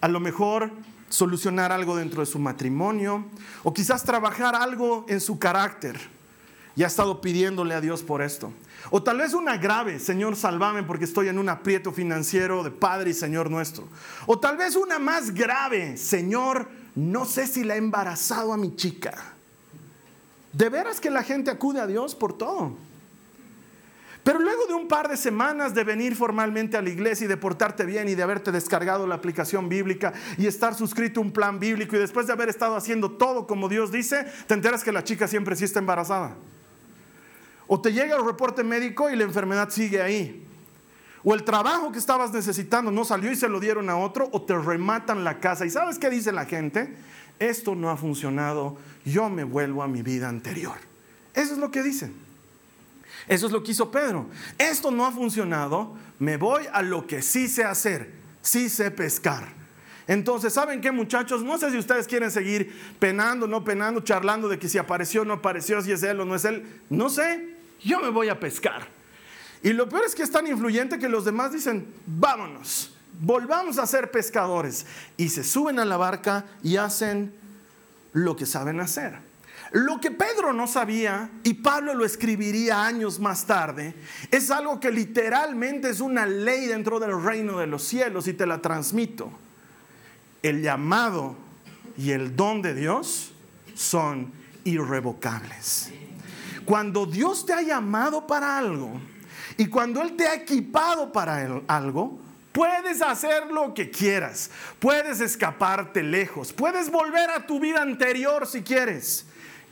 A 0.00 0.08
lo 0.08 0.20
mejor 0.20 0.70
solucionar 1.08 1.70
algo 1.70 1.96
dentro 1.96 2.20
de 2.20 2.26
su 2.26 2.38
matrimonio 2.38 3.24
o 3.62 3.72
quizás 3.72 4.02
trabajar 4.02 4.54
algo 4.54 5.06
en 5.08 5.20
su 5.20 5.38
carácter. 5.38 6.15
Y 6.76 6.84
ha 6.84 6.88
estado 6.88 7.22
pidiéndole 7.22 7.74
a 7.74 7.80
Dios 7.80 8.02
por 8.02 8.20
esto. 8.20 8.52
O 8.90 9.02
tal 9.02 9.18
vez 9.18 9.32
una 9.32 9.56
grave, 9.56 9.98
Señor, 9.98 10.36
salvame 10.36 10.82
porque 10.82 11.06
estoy 11.06 11.28
en 11.28 11.38
un 11.38 11.48
aprieto 11.48 11.90
financiero 11.90 12.62
de 12.62 12.70
Padre 12.70 13.10
y 13.10 13.14
Señor 13.14 13.50
nuestro. 13.50 13.88
O 14.26 14.38
tal 14.38 14.58
vez 14.58 14.76
una 14.76 14.98
más 14.98 15.32
grave, 15.32 15.96
Señor, 15.96 16.68
no 16.94 17.24
sé 17.24 17.46
si 17.46 17.64
la 17.64 17.74
he 17.74 17.78
embarazado 17.78 18.52
a 18.52 18.58
mi 18.58 18.76
chica. 18.76 19.14
De 20.52 20.68
veras 20.68 21.00
que 21.00 21.10
la 21.10 21.22
gente 21.22 21.50
acude 21.50 21.80
a 21.80 21.86
Dios 21.86 22.14
por 22.14 22.36
todo. 22.36 22.76
Pero 24.22 24.40
luego 24.40 24.66
de 24.66 24.74
un 24.74 24.88
par 24.88 25.08
de 25.08 25.16
semanas 25.16 25.72
de 25.72 25.84
venir 25.84 26.14
formalmente 26.14 26.76
a 26.76 26.82
la 26.82 26.90
iglesia 26.90 27.24
y 27.24 27.28
de 27.28 27.36
portarte 27.36 27.86
bien 27.86 28.08
y 28.08 28.14
de 28.16 28.22
haberte 28.22 28.52
descargado 28.52 29.06
la 29.06 29.14
aplicación 29.14 29.68
bíblica 29.68 30.12
y 30.36 30.46
estar 30.46 30.74
suscrito 30.74 31.20
a 31.20 31.22
un 31.22 31.30
plan 31.30 31.58
bíblico 31.60 31.96
y 31.96 32.00
después 32.00 32.26
de 32.26 32.32
haber 32.32 32.48
estado 32.48 32.74
haciendo 32.76 33.12
todo 33.12 33.46
como 33.46 33.68
Dios 33.68 33.92
dice, 33.92 34.26
te 34.46 34.54
enteras 34.54 34.82
que 34.82 34.90
la 34.90 35.04
chica 35.04 35.28
siempre 35.28 35.54
sí 35.54 35.64
está 35.64 35.78
embarazada. 35.78 36.36
O 37.66 37.80
te 37.80 37.92
llega 37.92 38.16
el 38.16 38.24
reporte 38.24 38.62
médico 38.62 39.10
y 39.10 39.16
la 39.16 39.24
enfermedad 39.24 39.70
sigue 39.70 40.00
ahí. 40.00 40.46
O 41.24 41.34
el 41.34 41.42
trabajo 41.42 41.90
que 41.90 41.98
estabas 41.98 42.32
necesitando 42.32 42.90
no 42.92 43.04
salió 43.04 43.32
y 43.32 43.36
se 43.36 43.48
lo 43.48 43.58
dieron 43.58 43.90
a 43.90 43.96
otro, 43.96 44.28
o 44.32 44.42
te 44.42 44.56
rematan 44.56 45.24
la 45.24 45.40
casa. 45.40 45.66
¿Y 45.66 45.70
sabes 45.70 45.98
qué 45.98 46.08
dice 46.08 46.30
la 46.30 46.44
gente? 46.44 46.94
Esto 47.38 47.74
no 47.74 47.90
ha 47.90 47.96
funcionado, 47.96 48.76
yo 49.04 49.28
me 49.28 49.44
vuelvo 49.44 49.82
a 49.82 49.88
mi 49.88 50.02
vida 50.02 50.28
anterior. 50.28 50.76
Eso 51.34 51.54
es 51.54 51.58
lo 51.58 51.70
que 51.70 51.82
dicen. 51.82 52.14
Eso 53.26 53.46
es 53.46 53.52
lo 53.52 53.62
que 53.62 53.72
hizo 53.72 53.90
Pedro. 53.90 54.26
Esto 54.56 54.90
no 54.90 55.04
ha 55.04 55.10
funcionado, 55.10 55.96
me 56.18 56.36
voy 56.36 56.64
a 56.72 56.82
lo 56.82 57.06
que 57.06 57.22
sí 57.22 57.48
sé 57.48 57.64
hacer, 57.64 58.12
sí 58.40 58.68
sé 58.68 58.90
pescar. 58.90 59.48
Entonces, 60.06 60.52
¿saben 60.52 60.80
qué 60.80 60.92
muchachos? 60.92 61.42
No 61.42 61.58
sé 61.58 61.70
si 61.72 61.78
ustedes 61.78 62.06
quieren 62.06 62.30
seguir 62.30 62.72
penando, 63.00 63.48
no 63.48 63.64
penando, 63.64 64.00
charlando 64.00 64.48
de 64.48 64.58
que 64.58 64.68
si 64.68 64.78
apareció 64.78 65.22
o 65.22 65.24
no 65.24 65.34
apareció, 65.34 65.82
si 65.82 65.90
es 65.90 66.02
él 66.04 66.20
o 66.20 66.24
no 66.24 66.36
es 66.36 66.44
él. 66.44 66.64
No 66.88 67.10
sé, 67.10 67.55
yo 67.82 68.00
me 68.00 68.08
voy 68.08 68.28
a 68.28 68.38
pescar. 68.38 68.88
Y 69.62 69.72
lo 69.72 69.88
peor 69.88 70.04
es 70.04 70.14
que 70.14 70.22
es 70.22 70.30
tan 70.30 70.46
influyente 70.46 70.98
que 70.98 71.08
los 71.08 71.24
demás 71.24 71.52
dicen, 71.52 71.92
vámonos, 72.06 72.94
volvamos 73.20 73.78
a 73.78 73.86
ser 73.86 74.10
pescadores. 74.10 74.86
Y 75.16 75.28
se 75.28 75.42
suben 75.42 75.78
a 75.78 75.84
la 75.84 75.96
barca 75.96 76.44
y 76.62 76.76
hacen 76.76 77.34
lo 78.12 78.36
que 78.36 78.46
saben 78.46 78.80
hacer. 78.80 79.18
Lo 79.72 80.00
que 80.00 80.10
Pedro 80.10 80.52
no 80.52 80.66
sabía, 80.66 81.30
y 81.42 81.54
Pablo 81.54 81.94
lo 81.94 82.04
escribiría 82.04 82.86
años 82.86 83.18
más 83.18 83.46
tarde, 83.46 83.94
es 84.30 84.50
algo 84.50 84.78
que 84.78 84.90
literalmente 84.90 85.90
es 85.90 86.00
una 86.00 86.24
ley 86.24 86.66
dentro 86.66 87.00
del 87.00 87.20
reino 87.20 87.58
de 87.58 87.66
los 87.66 87.82
cielos 87.82 88.28
y 88.28 88.32
te 88.32 88.46
la 88.46 88.62
transmito. 88.62 89.30
El 90.42 90.62
llamado 90.62 91.36
y 91.98 92.12
el 92.12 92.36
don 92.36 92.62
de 92.62 92.74
Dios 92.74 93.32
son 93.74 94.32
irrevocables. 94.64 95.90
Cuando 96.66 97.06
Dios 97.06 97.46
te 97.46 97.54
ha 97.54 97.62
llamado 97.62 98.26
para 98.26 98.58
algo 98.58 99.00
y 99.56 99.68
cuando 99.68 100.02
Él 100.02 100.16
te 100.16 100.26
ha 100.26 100.34
equipado 100.34 101.10
para 101.10 101.62
algo, 101.68 102.26
Puedes 102.56 103.02
hacer 103.02 103.48
lo 103.52 103.74
que 103.74 103.90
quieras, 103.90 104.50
puedes 104.78 105.20
escaparte 105.20 106.02
lejos, 106.02 106.54
puedes 106.54 106.90
volver 106.90 107.28
a 107.28 107.46
tu 107.46 107.60
vida 107.60 107.82
anterior 107.82 108.46
si 108.46 108.62
quieres, 108.62 109.26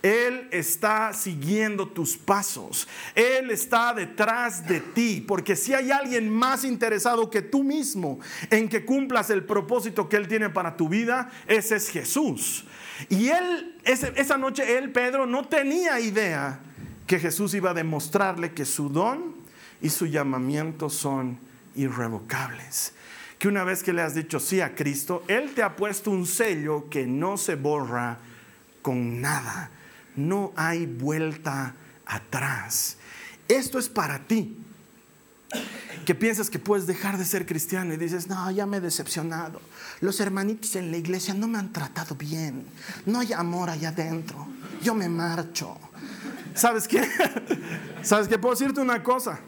él 0.04 0.48
está 0.50 1.14
siguiendo 1.14 1.88
tus 1.88 2.18
pasos. 2.18 2.86
Él 3.14 3.50
está 3.50 3.94
detrás 3.94 4.68
de 4.68 4.80
ti. 4.80 5.24
Porque 5.26 5.56
si 5.56 5.72
hay 5.72 5.90
alguien 5.90 6.28
más 6.28 6.62
interesado 6.62 7.30
que 7.30 7.40
tú 7.40 7.64
mismo 7.64 8.20
en 8.50 8.68
que 8.68 8.84
cumplas 8.84 9.30
el 9.30 9.44
propósito 9.44 10.06
que 10.06 10.18
Él 10.18 10.28
tiene 10.28 10.50
para 10.50 10.76
tu 10.76 10.90
vida, 10.90 11.30
ese 11.46 11.76
es 11.76 11.88
Jesús. 11.88 12.66
Y 13.08 13.28
Él, 13.28 13.78
esa 13.82 14.36
noche, 14.36 14.76
Él, 14.76 14.92
Pedro, 14.92 15.24
no 15.24 15.48
tenía 15.48 15.98
idea 15.98 16.60
que 17.06 17.18
Jesús 17.18 17.54
iba 17.54 17.70
a 17.70 17.74
demostrarle 17.74 18.52
que 18.52 18.64
su 18.64 18.88
don 18.88 19.34
y 19.80 19.90
su 19.90 20.06
llamamiento 20.06 20.88
son 20.88 21.38
irrevocables. 21.74 22.92
Que 23.38 23.48
una 23.48 23.64
vez 23.64 23.82
que 23.82 23.92
le 23.92 24.02
has 24.02 24.14
dicho 24.14 24.40
sí 24.40 24.60
a 24.60 24.74
Cristo, 24.74 25.22
Él 25.28 25.52
te 25.54 25.62
ha 25.62 25.76
puesto 25.76 26.10
un 26.10 26.26
sello 26.26 26.88
que 26.88 27.06
no 27.06 27.36
se 27.36 27.56
borra 27.56 28.18
con 28.80 29.20
nada 29.20 29.70
no 30.16 30.52
hay 30.56 30.86
vuelta 30.86 31.74
atrás. 32.06 32.96
Esto 33.48 33.78
es 33.78 33.88
para 33.88 34.26
ti. 34.26 34.58
Que 36.04 36.14
piensas 36.14 36.50
que 36.50 36.58
puedes 36.58 36.86
dejar 36.86 37.16
de 37.16 37.24
ser 37.24 37.46
cristiano 37.46 37.94
y 37.94 37.96
dices, 37.96 38.26
no, 38.26 38.50
ya 38.50 38.66
me 38.66 38.78
he 38.78 38.80
decepcionado. 38.80 39.60
Los 40.00 40.20
hermanitos 40.20 40.74
en 40.76 40.90
la 40.90 40.96
iglesia 40.96 41.32
no 41.32 41.46
me 41.46 41.58
han 41.58 41.72
tratado 41.72 42.14
bien. 42.14 42.66
No 43.06 43.20
hay 43.20 43.32
amor 43.32 43.70
allá 43.70 43.90
adentro. 43.90 44.46
Yo 44.82 44.94
me 44.94 45.08
marcho. 45.08 45.78
¿Sabes 46.54 46.88
qué? 46.88 47.02
¿Sabes 48.02 48.28
qué? 48.28 48.38
Puedo 48.38 48.54
decirte 48.54 48.80
una 48.80 49.02
cosa. 49.02 49.40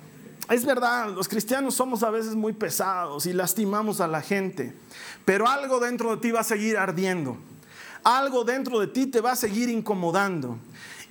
Es 0.50 0.64
verdad, 0.64 1.08
los 1.10 1.28
cristianos 1.28 1.74
somos 1.74 2.02
a 2.02 2.10
veces 2.10 2.34
muy 2.34 2.52
pesados 2.52 3.26
y 3.26 3.32
lastimamos 3.32 4.00
a 4.00 4.06
la 4.06 4.20
gente, 4.20 4.74
pero 5.24 5.48
algo 5.48 5.80
dentro 5.80 6.14
de 6.14 6.20
ti 6.20 6.30
va 6.30 6.40
a 6.40 6.44
seguir 6.44 6.76
ardiendo 6.76 7.36
algo 8.06 8.44
dentro 8.44 8.78
de 8.78 8.86
ti 8.86 9.06
te 9.06 9.20
va 9.20 9.32
a 9.32 9.36
seguir 9.36 9.68
incomodando. 9.68 10.58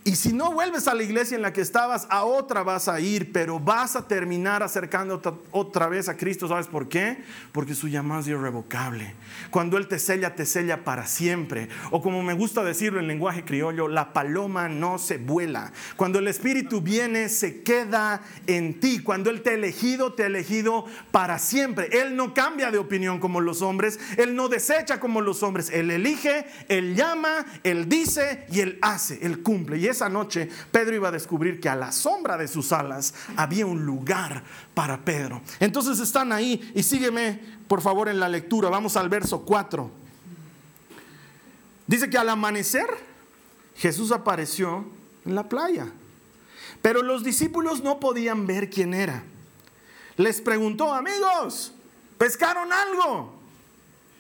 Y 0.08 0.18
si 0.18 0.34
no 0.34 0.52
vuelves 0.52 0.88
a 0.88 0.94
la 0.94 1.02
iglesia 1.02 1.36
en 1.36 1.42
la 1.42 1.52
que 1.52 1.62
estabas, 1.62 2.06
a 2.12 2.26
otra 2.26 2.62
vas 2.62 2.88
a 2.88 3.00
ir, 3.00 3.32
pero 3.32 3.60
vas 3.60 3.96
a 3.96 4.08
terminar 4.08 4.62
acercando 4.62 5.20
otra 5.50 5.90
vez 5.90 6.08
a 6.10 6.16
Cristo. 6.16 6.48
¿Sabes 6.48 6.68
por 6.68 6.88
qué? 6.88 7.24
Porque 7.52 7.74
su 7.74 7.88
llamado 7.88 8.22
es 8.22 8.28
irrevocable. 8.28 9.16
Cuando 9.50 9.80
Él 9.80 9.88
te 9.88 9.98
sella, 9.98 10.36
te 10.36 10.46
sella 10.46 10.84
para 10.84 11.08
siempre. 11.08 11.70
O 11.90 12.04
como 12.04 12.22
me 12.22 12.36
gusta 12.36 12.64
decirlo 12.64 13.00
en 13.00 13.08
lenguaje 13.08 13.46
criollo, 13.46 13.88
la 13.88 14.14
paloma 14.14 14.70
no 14.70 15.00
se 15.00 15.18
vuela. 15.18 15.74
Cuando 15.96 16.20
el 16.20 16.28
Espíritu 16.28 16.82
viene, 16.82 17.28
se 17.28 17.64
queda 17.64 18.22
en 18.46 18.80
ti. 18.80 19.00
Cuando 19.00 19.32
Él 19.32 19.42
te 19.42 19.50
ha 19.50 19.54
elegido, 19.54 20.14
te 20.14 20.22
ha 20.22 20.28
elegido 20.28 20.86
para 21.10 21.40
siempre. 21.40 21.90
Él 21.92 22.16
no 22.16 22.36
cambia 22.36 22.70
de 22.70 22.78
opinión 22.78 23.20
como 23.20 23.42
los 23.42 23.64
hombres. 23.64 24.00
Él 24.18 24.36
no 24.36 24.50
desecha 24.50 25.00
como 25.00 25.22
los 25.22 25.42
hombres. 25.42 25.72
Él 25.72 25.90
elige, 25.90 26.46
Él 26.68 26.96
llama, 26.96 27.44
Él 27.64 27.90
dice 27.90 28.46
y 28.52 28.60
Él 28.60 28.78
hace, 28.84 29.18
Él 29.24 29.42
cumple. 29.42 29.80
Esa 29.96 30.10
noche 30.10 30.50
Pedro 30.72 30.96
iba 30.96 31.08
a 31.08 31.12
descubrir 31.12 31.60
que 31.60 31.70
a 31.70 31.76
la 31.76 31.92
sombra 31.92 32.38
de 32.38 32.48
sus 32.48 32.72
alas 32.72 33.14
había 33.36 33.66
un 33.66 33.86
lugar 33.86 34.44
para 34.74 35.04
Pedro. 35.04 35.42
Entonces 35.60 36.00
están 36.00 36.32
ahí 36.32 36.72
y 36.76 36.84
sígueme 36.84 37.40
por 37.68 37.82
favor 37.82 38.10
en 38.10 38.20
la 38.20 38.30
lectura. 38.30 38.70
Vamos 38.70 38.98
al 38.98 39.10
verso 39.10 39.42
4. 39.42 39.90
Dice 41.88 42.10
que 42.10 42.18
al 42.18 42.30
amanecer 42.30 42.88
Jesús 43.76 44.12
apareció 44.12 44.86
en 45.26 45.36
la 45.36 45.48
playa, 45.48 45.88
pero 46.82 47.02
los 47.02 47.24
discípulos 47.24 47.84
no 47.84 48.00
podían 48.00 48.48
ver 48.48 48.70
quién 48.70 48.94
era. 48.94 49.24
Les 50.18 50.42
preguntó, 50.42 50.94
amigos, 50.94 51.74
¿pescaron 52.18 52.72
algo? 52.72 53.34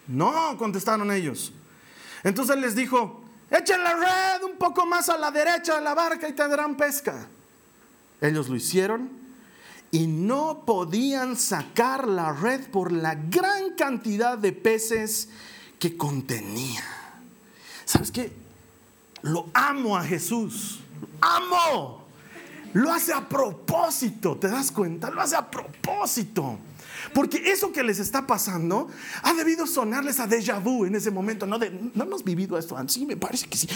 No, 0.07 0.57
contestaron 0.57 1.11
ellos. 1.11 1.53
Entonces 2.23 2.57
les 2.57 2.75
dijo, 2.75 3.24
Echen 3.49 3.84
la 3.84 3.93
red 3.93 4.43
un 4.43 4.58
poco 4.58 4.86
más 4.86 5.10
a 5.10 5.17
la 5.17 5.31
derecha 5.31 5.75
de 5.75 5.81
la 5.81 5.93
barca 5.93 6.27
y 6.27 6.34
tendrán 6.34 6.75
pesca. 6.75 7.27
Ellos 8.21 8.49
lo 8.49 8.55
hicieron 8.55 9.10
y 9.91 10.08
no 10.08 10.63
podían 10.65 11.36
sacar 11.36 12.08
la 12.08 12.34
red 12.34 12.69
por 12.69 12.91
la 12.91 13.15
gran 13.15 13.75
cantidad 13.77 14.38
de 14.38 14.51
peces 14.51 15.29
que 15.79 15.95
contenía. 15.95 16.84
¿Sabes 17.86 18.12
qué? 18.12 18.31
Lo 19.21 19.49
amo 19.53 19.97
a 19.97 20.03
Jesús. 20.03 20.79
amo. 21.21 22.03
Lo 22.73 22.91
hace 22.91 23.13
a 23.13 23.27
propósito, 23.27 24.36
¿te 24.38 24.49
das 24.49 24.69
cuenta? 24.69 25.10
Lo 25.10 25.21
hace 25.21 25.38
a 25.38 25.49
propósito. 25.49 26.60
Porque 27.13 27.51
eso 27.51 27.71
que 27.71 27.83
les 27.83 27.99
está 27.99 28.25
pasando 28.27 28.87
ha 29.23 29.33
debido 29.33 29.67
sonarles 29.67 30.19
a 30.19 30.27
déjà 30.27 30.59
vu 30.59 30.85
en 30.85 30.95
ese 30.95 31.11
momento. 31.11 31.45
No, 31.45 31.57
no 31.57 32.03
hemos 32.03 32.23
vivido 32.23 32.57
esto 32.57 32.77
antes. 32.77 32.95
Sí, 32.95 33.05
me 33.05 33.17
parece 33.17 33.47
que 33.47 33.57
sí. 33.57 33.67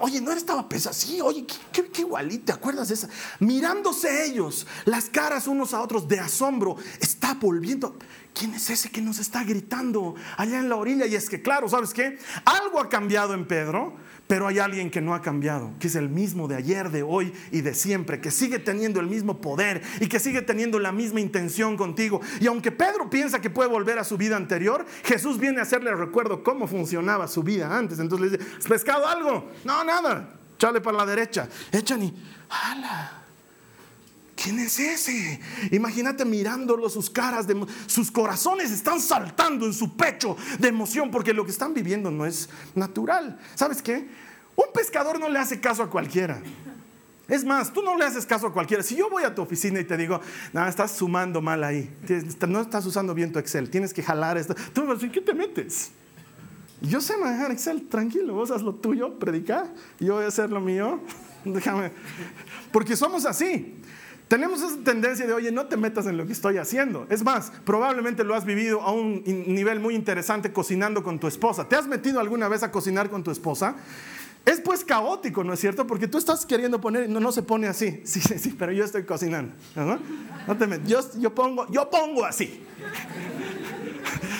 Oye, 0.00 0.20
no 0.20 0.32
estaba 0.32 0.68
pesado. 0.68 0.94
Sí, 0.94 1.20
oye, 1.20 1.46
qué, 1.72 1.86
qué. 1.90 2.06
¿Te 2.44 2.52
acuerdas 2.52 2.88
de 2.88 2.94
esa? 2.94 3.08
Mirándose 3.40 4.26
ellos, 4.26 4.66
las 4.84 5.10
caras 5.10 5.46
unos 5.46 5.74
a 5.74 5.80
otros 5.80 6.08
de 6.08 6.18
asombro, 6.18 6.76
está 7.00 7.34
volviendo. 7.34 7.96
¿Quién 8.34 8.54
es 8.54 8.70
ese 8.70 8.90
que 8.90 9.00
nos 9.00 9.18
está 9.18 9.44
gritando 9.44 10.14
allá 10.36 10.58
en 10.58 10.68
la 10.68 10.76
orilla? 10.76 11.06
Y 11.06 11.14
es 11.14 11.28
que, 11.28 11.42
claro, 11.42 11.68
¿sabes 11.68 11.92
qué? 11.92 12.18
Algo 12.44 12.80
ha 12.80 12.88
cambiado 12.88 13.34
en 13.34 13.46
Pedro 13.46 13.96
pero 14.28 14.46
hay 14.46 14.58
alguien 14.58 14.90
que 14.90 15.00
no 15.00 15.14
ha 15.14 15.22
cambiado, 15.22 15.72
que 15.80 15.88
es 15.88 15.96
el 15.96 16.10
mismo 16.10 16.46
de 16.46 16.54
ayer, 16.54 16.90
de 16.90 17.02
hoy 17.02 17.32
y 17.50 17.62
de 17.62 17.74
siempre, 17.74 18.20
que 18.20 18.30
sigue 18.30 18.58
teniendo 18.58 19.00
el 19.00 19.06
mismo 19.06 19.40
poder 19.40 19.82
y 20.00 20.06
que 20.06 20.20
sigue 20.20 20.42
teniendo 20.42 20.78
la 20.78 20.92
misma 20.92 21.20
intención 21.20 21.76
contigo. 21.76 22.20
Y 22.38 22.46
aunque 22.46 22.70
Pedro 22.70 23.08
piensa 23.08 23.40
que 23.40 23.48
puede 23.48 23.70
volver 23.70 23.98
a 23.98 24.04
su 24.04 24.18
vida 24.18 24.36
anterior, 24.36 24.84
Jesús 25.02 25.40
viene 25.40 25.60
a 25.60 25.62
hacerle 25.62 25.94
recuerdo 25.94 26.44
cómo 26.44 26.68
funcionaba 26.68 27.26
su 27.26 27.42
vida 27.42 27.76
antes. 27.76 27.98
Entonces 27.98 28.30
le 28.30 28.38
dice, 28.38 28.56
¿has 28.58 28.66
pescado 28.66 29.08
algo? 29.08 29.50
No, 29.64 29.82
nada. 29.82 30.34
Chale 30.58 30.82
para 30.82 30.98
la 30.98 31.06
derecha. 31.06 31.48
Echan 31.72 32.02
y, 32.02 32.14
¡hala! 32.50 33.27
¿Quién 34.40 34.60
es 34.60 34.78
ese? 34.78 35.40
Imagínate 35.72 36.24
mirándolo, 36.24 36.88
sus 36.88 37.10
caras, 37.10 37.46
sus 37.86 38.10
corazones 38.10 38.70
están 38.70 39.00
saltando 39.00 39.66
en 39.66 39.72
su 39.72 39.96
pecho 39.96 40.36
de 40.60 40.68
emoción 40.68 41.10
porque 41.10 41.32
lo 41.32 41.44
que 41.44 41.50
están 41.50 41.74
viviendo 41.74 42.10
no 42.10 42.24
es 42.24 42.48
natural. 42.76 43.38
¿Sabes 43.56 43.82
qué? 43.82 44.08
Un 44.54 44.72
pescador 44.72 45.18
no 45.18 45.28
le 45.28 45.40
hace 45.40 45.58
caso 45.60 45.82
a 45.82 45.90
cualquiera. 45.90 46.40
Es 47.26 47.44
más, 47.44 47.72
tú 47.72 47.82
no 47.82 47.96
le 47.96 48.04
haces 48.04 48.24
caso 48.24 48.46
a 48.46 48.52
cualquiera. 48.52 48.82
Si 48.82 48.94
yo 48.94 49.10
voy 49.10 49.24
a 49.24 49.34
tu 49.34 49.42
oficina 49.42 49.80
y 49.80 49.84
te 49.84 49.96
digo, 49.96 50.20
no, 50.52 50.66
estás 50.66 50.92
sumando 50.92 51.42
mal 51.42 51.64
ahí, 51.64 51.90
no 52.46 52.60
estás 52.60 52.86
usando 52.86 53.14
bien 53.14 53.32
tu 53.32 53.40
Excel, 53.40 53.68
tienes 53.68 53.92
que 53.92 54.02
jalar 54.02 54.38
esto, 54.38 54.54
tú 54.72 54.82
me 54.82 54.86
vas 54.86 54.98
a 54.98 55.00
decir, 55.00 55.10
¿qué 55.10 55.20
te 55.20 55.34
metes? 55.34 55.90
Yo 56.80 57.00
sé 57.00 57.16
manejar 57.16 57.50
Excel, 57.50 57.88
tranquilo, 57.88 58.34
vos 58.34 58.52
haz 58.52 58.62
lo 58.62 58.76
tuyo, 58.76 59.18
predica, 59.18 59.68
yo 59.98 60.14
voy 60.14 60.24
a 60.24 60.28
hacer 60.28 60.50
lo 60.50 60.60
mío. 60.60 61.00
Déjame. 61.44 61.92
Porque 62.72 62.96
somos 62.96 63.26
así. 63.26 63.74
Tenemos 64.28 64.60
esa 64.60 64.76
tendencia 64.84 65.26
de, 65.26 65.32
oye, 65.32 65.50
no 65.50 65.66
te 65.66 65.78
metas 65.78 66.06
en 66.06 66.18
lo 66.18 66.26
que 66.26 66.34
estoy 66.34 66.58
haciendo. 66.58 67.06
Es 67.08 67.24
más, 67.24 67.50
probablemente 67.64 68.24
lo 68.24 68.34
has 68.34 68.44
vivido 68.44 68.82
a 68.82 68.92
un 68.92 69.22
nivel 69.24 69.80
muy 69.80 69.94
interesante 69.94 70.52
cocinando 70.52 71.02
con 71.02 71.18
tu 71.18 71.26
esposa. 71.26 71.66
¿Te 71.66 71.76
has 71.76 71.86
metido 71.86 72.20
alguna 72.20 72.46
vez 72.46 72.62
a 72.62 72.70
cocinar 72.70 73.08
con 73.08 73.24
tu 73.24 73.30
esposa? 73.30 73.76
Es 74.44 74.60
pues 74.60 74.84
caótico, 74.84 75.44
¿no 75.44 75.54
es 75.54 75.60
cierto? 75.60 75.86
Porque 75.86 76.08
tú 76.08 76.18
estás 76.18 76.44
queriendo 76.44 76.80
poner, 76.80 77.08
no, 77.08 77.20
no 77.20 77.32
se 77.32 77.42
pone 77.42 77.68
así. 77.68 78.02
Sí, 78.04 78.20
sí, 78.20 78.38
sí, 78.38 78.54
pero 78.58 78.70
yo 78.72 78.84
estoy 78.84 79.04
cocinando. 79.04 79.54
¿no? 79.74 80.56
te 80.56 80.66
metas. 80.66 80.88
Yo, 80.88 81.00
yo, 81.20 81.34
pongo, 81.34 81.66
yo 81.70 81.88
pongo 81.90 82.24
así. 82.24 82.62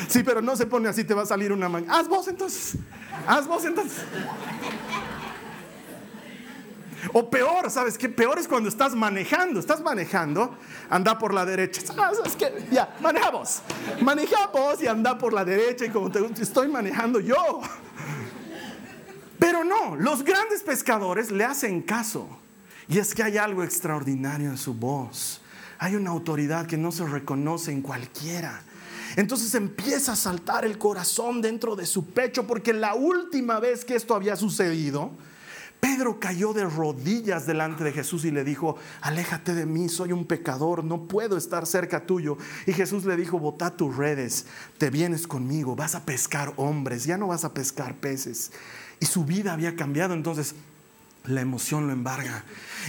Sí, 0.08 0.22
pero 0.22 0.40
no 0.40 0.56
se 0.56 0.64
pone 0.64 0.88
así, 0.88 1.04
te 1.04 1.12
va 1.12 1.22
a 1.22 1.26
salir 1.26 1.52
una 1.52 1.68
manga. 1.68 1.98
Haz 1.98 2.08
vos 2.08 2.26
entonces. 2.28 2.76
Haz 3.26 3.46
vos 3.46 3.62
entonces. 3.66 3.98
O 7.12 7.30
peor, 7.30 7.70
¿sabes 7.70 7.96
qué? 7.96 8.08
Peor 8.08 8.38
es 8.38 8.48
cuando 8.48 8.68
estás 8.68 8.94
manejando. 8.94 9.60
Estás 9.60 9.80
manejando, 9.80 10.56
anda 10.90 11.18
por 11.18 11.32
la 11.32 11.44
derecha. 11.44 11.82
Ah, 11.96 12.10
¿Sabes 12.14 12.36
qué? 12.36 12.66
Ya, 12.70 12.96
manejamos. 13.00 13.62
Manejamos 14.00 14.82
y 14.82 14.86
anda 14.86 15.16
por 15.16 15.32
la 15.32 15.44
derecha 15.44 15.86
y 15.86 15.90
como 15.90 16.10
te 16.10 16.42
estoy 16.42 16.68
manejando 16.68 17.20
yo. 17.20 17.60
Pero 19.38 19.64
no, 19.64 19.96
los 19.96 20.24
grandes 20.24 20.62
pescadores 20.62 21.30
le 21.30 21.44
hacen 21.44 21.82
caso. 21.82 22.28
Y 22.88 22.98
es 22.98 23.14
que 23.14 23.22
hay 23.22 23.38
algo 23.38 23.62
extraordinario 23.62 24.50
en 24.50 24.58
su 24.58 24.74
voz. 24.74 25.40
Hay 25.78 25.94
una 25.94 26.10
autoridad 26.10 26.66
que 26.66 26.76
no 26.76 26.90
se 26.90 27.06
reconoce 27.06 27.70
en 27.70 27.82
cualquiera. 27.82 28.62
Entonces 29.16 29.54
empieza 29.54 30.12
a 30.12 30.16
saltar 30.16 30.64
el 30.64 30.78
corazón 30.78 31.40
dentro 31.40 31.76
de 31.76 31.86
su 31.86 32.06
pecho 32.06 32.46
porque 32.46 32.72
la 32.72 32.94
última 32.94 33.60
vez 33.60 33.84
que 33.84 33.94
esto 33.94 34.14
había 34.14 34.36
sucedido, 34.36 35.12
Pedro 35.80 36.18
cayó 36.18 36.52
de 36.52 36.64
rodillas 36.64 37.46
delante 37.46 37.84
de 37.84 37.92
Jesús 37.92 38.24
y 38.24 38.30
le 38.30 38.42
dijo, 38.42 38.76
aléjate 39.00 39.54
de 39.54 39.64
mí, 39.64 39.88
soy 39.88 40.12
un 40.12 40.26
pecador, 40.26 40.82
no 40.82 41.04
puedo 41.04 41.36
estar 41.36 41.66
cerca 41.66 42.04
tuyo. 42.04 42.36
Y 42.66 42.72
Jesús 42.72 43.04
le 43.04 43.16
dijo, 43.16 43.38
bota 43.38 43.76
tus 43.76 43.96
redes, 43.96 44.46
te 44.78 44.90
vienes 44.90 45.26
conmigo, 45.26 45.76
vas 45.76 45.94
a 45.94 46.04
pescar 46.04 46.52
hombres, 46.56 47.04
ya 47.04 47.16
no 47.16 47.28
vas 47.28 47.44
a 47.44 47.54
pescar 47.54 47.96
peces. 47.96 48.50
Y 48.98 49.06
su 49.06 49.24
vida 49.24 49.52
había 49.52 49.76
cambiado, 49.76 50.14
entonces 50.14 50.56
la 51.24 51.42
emoción 51.42 51.86
lo 51.86 51.92
embarga. 51.92 52.44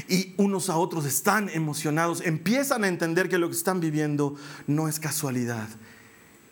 Y 0.08 0.34
unos 0.38 0.70
a 0.70 0.78
otros 0.78 1.06
están 1.06 1.50
emocionados, 1.50 2.22
empiezan 2.22 2.84
a 2.84 2.88
entender 2.88 3.30
que 3.30 3.38
lo 3.38 3.50
que 3.50 3.56
están 3.56 3.80
viviendo 3.80 4.36
no 4.66 4.88
es 4.88 5.00
casualidad, 5.00 5.68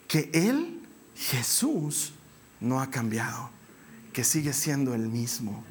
que 0.08 0.30
Él, 0.34 0.82
Jesús, 1.16 2.14
no 2.60 2.80
ha 2.80 2.92
cambiado, 2.92 3.50
que 4.14 4.24
sigue 4.24 4.54
siendo 4.54 4.94
el 4.94 5.08
mismo 5.08 5.64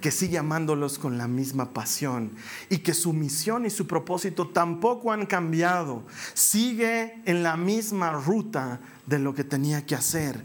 que 0.00 0.10
sigue 0.10 0.38
amándolos 0.38 0.98
con 0.98 1.18
la 1.18 1.28
misma 1.28 1.72
pasión 1.72 2.32
y 2.68 2.78
que 2.78 2.94
su 2.94 3.12
misión 3.12 3.66
y 3.66 3.70
su 3.70 3.86
propósito 3.86 4.48
tampoco 4.48 5.12
han 5.12 5.26
cambiado. 5.26 6.02
Sigue 6.34 7.20
en 7.26 7.42
la 7.42 7.56
misma 7.56 8.12
ruta 8.12 8.80
de 9.06 9.18
lo 9.18 9.34
que 9.34 9.44
tenía 9.44 9.84
que 9.84 9.94
hacer. 9.94 10.42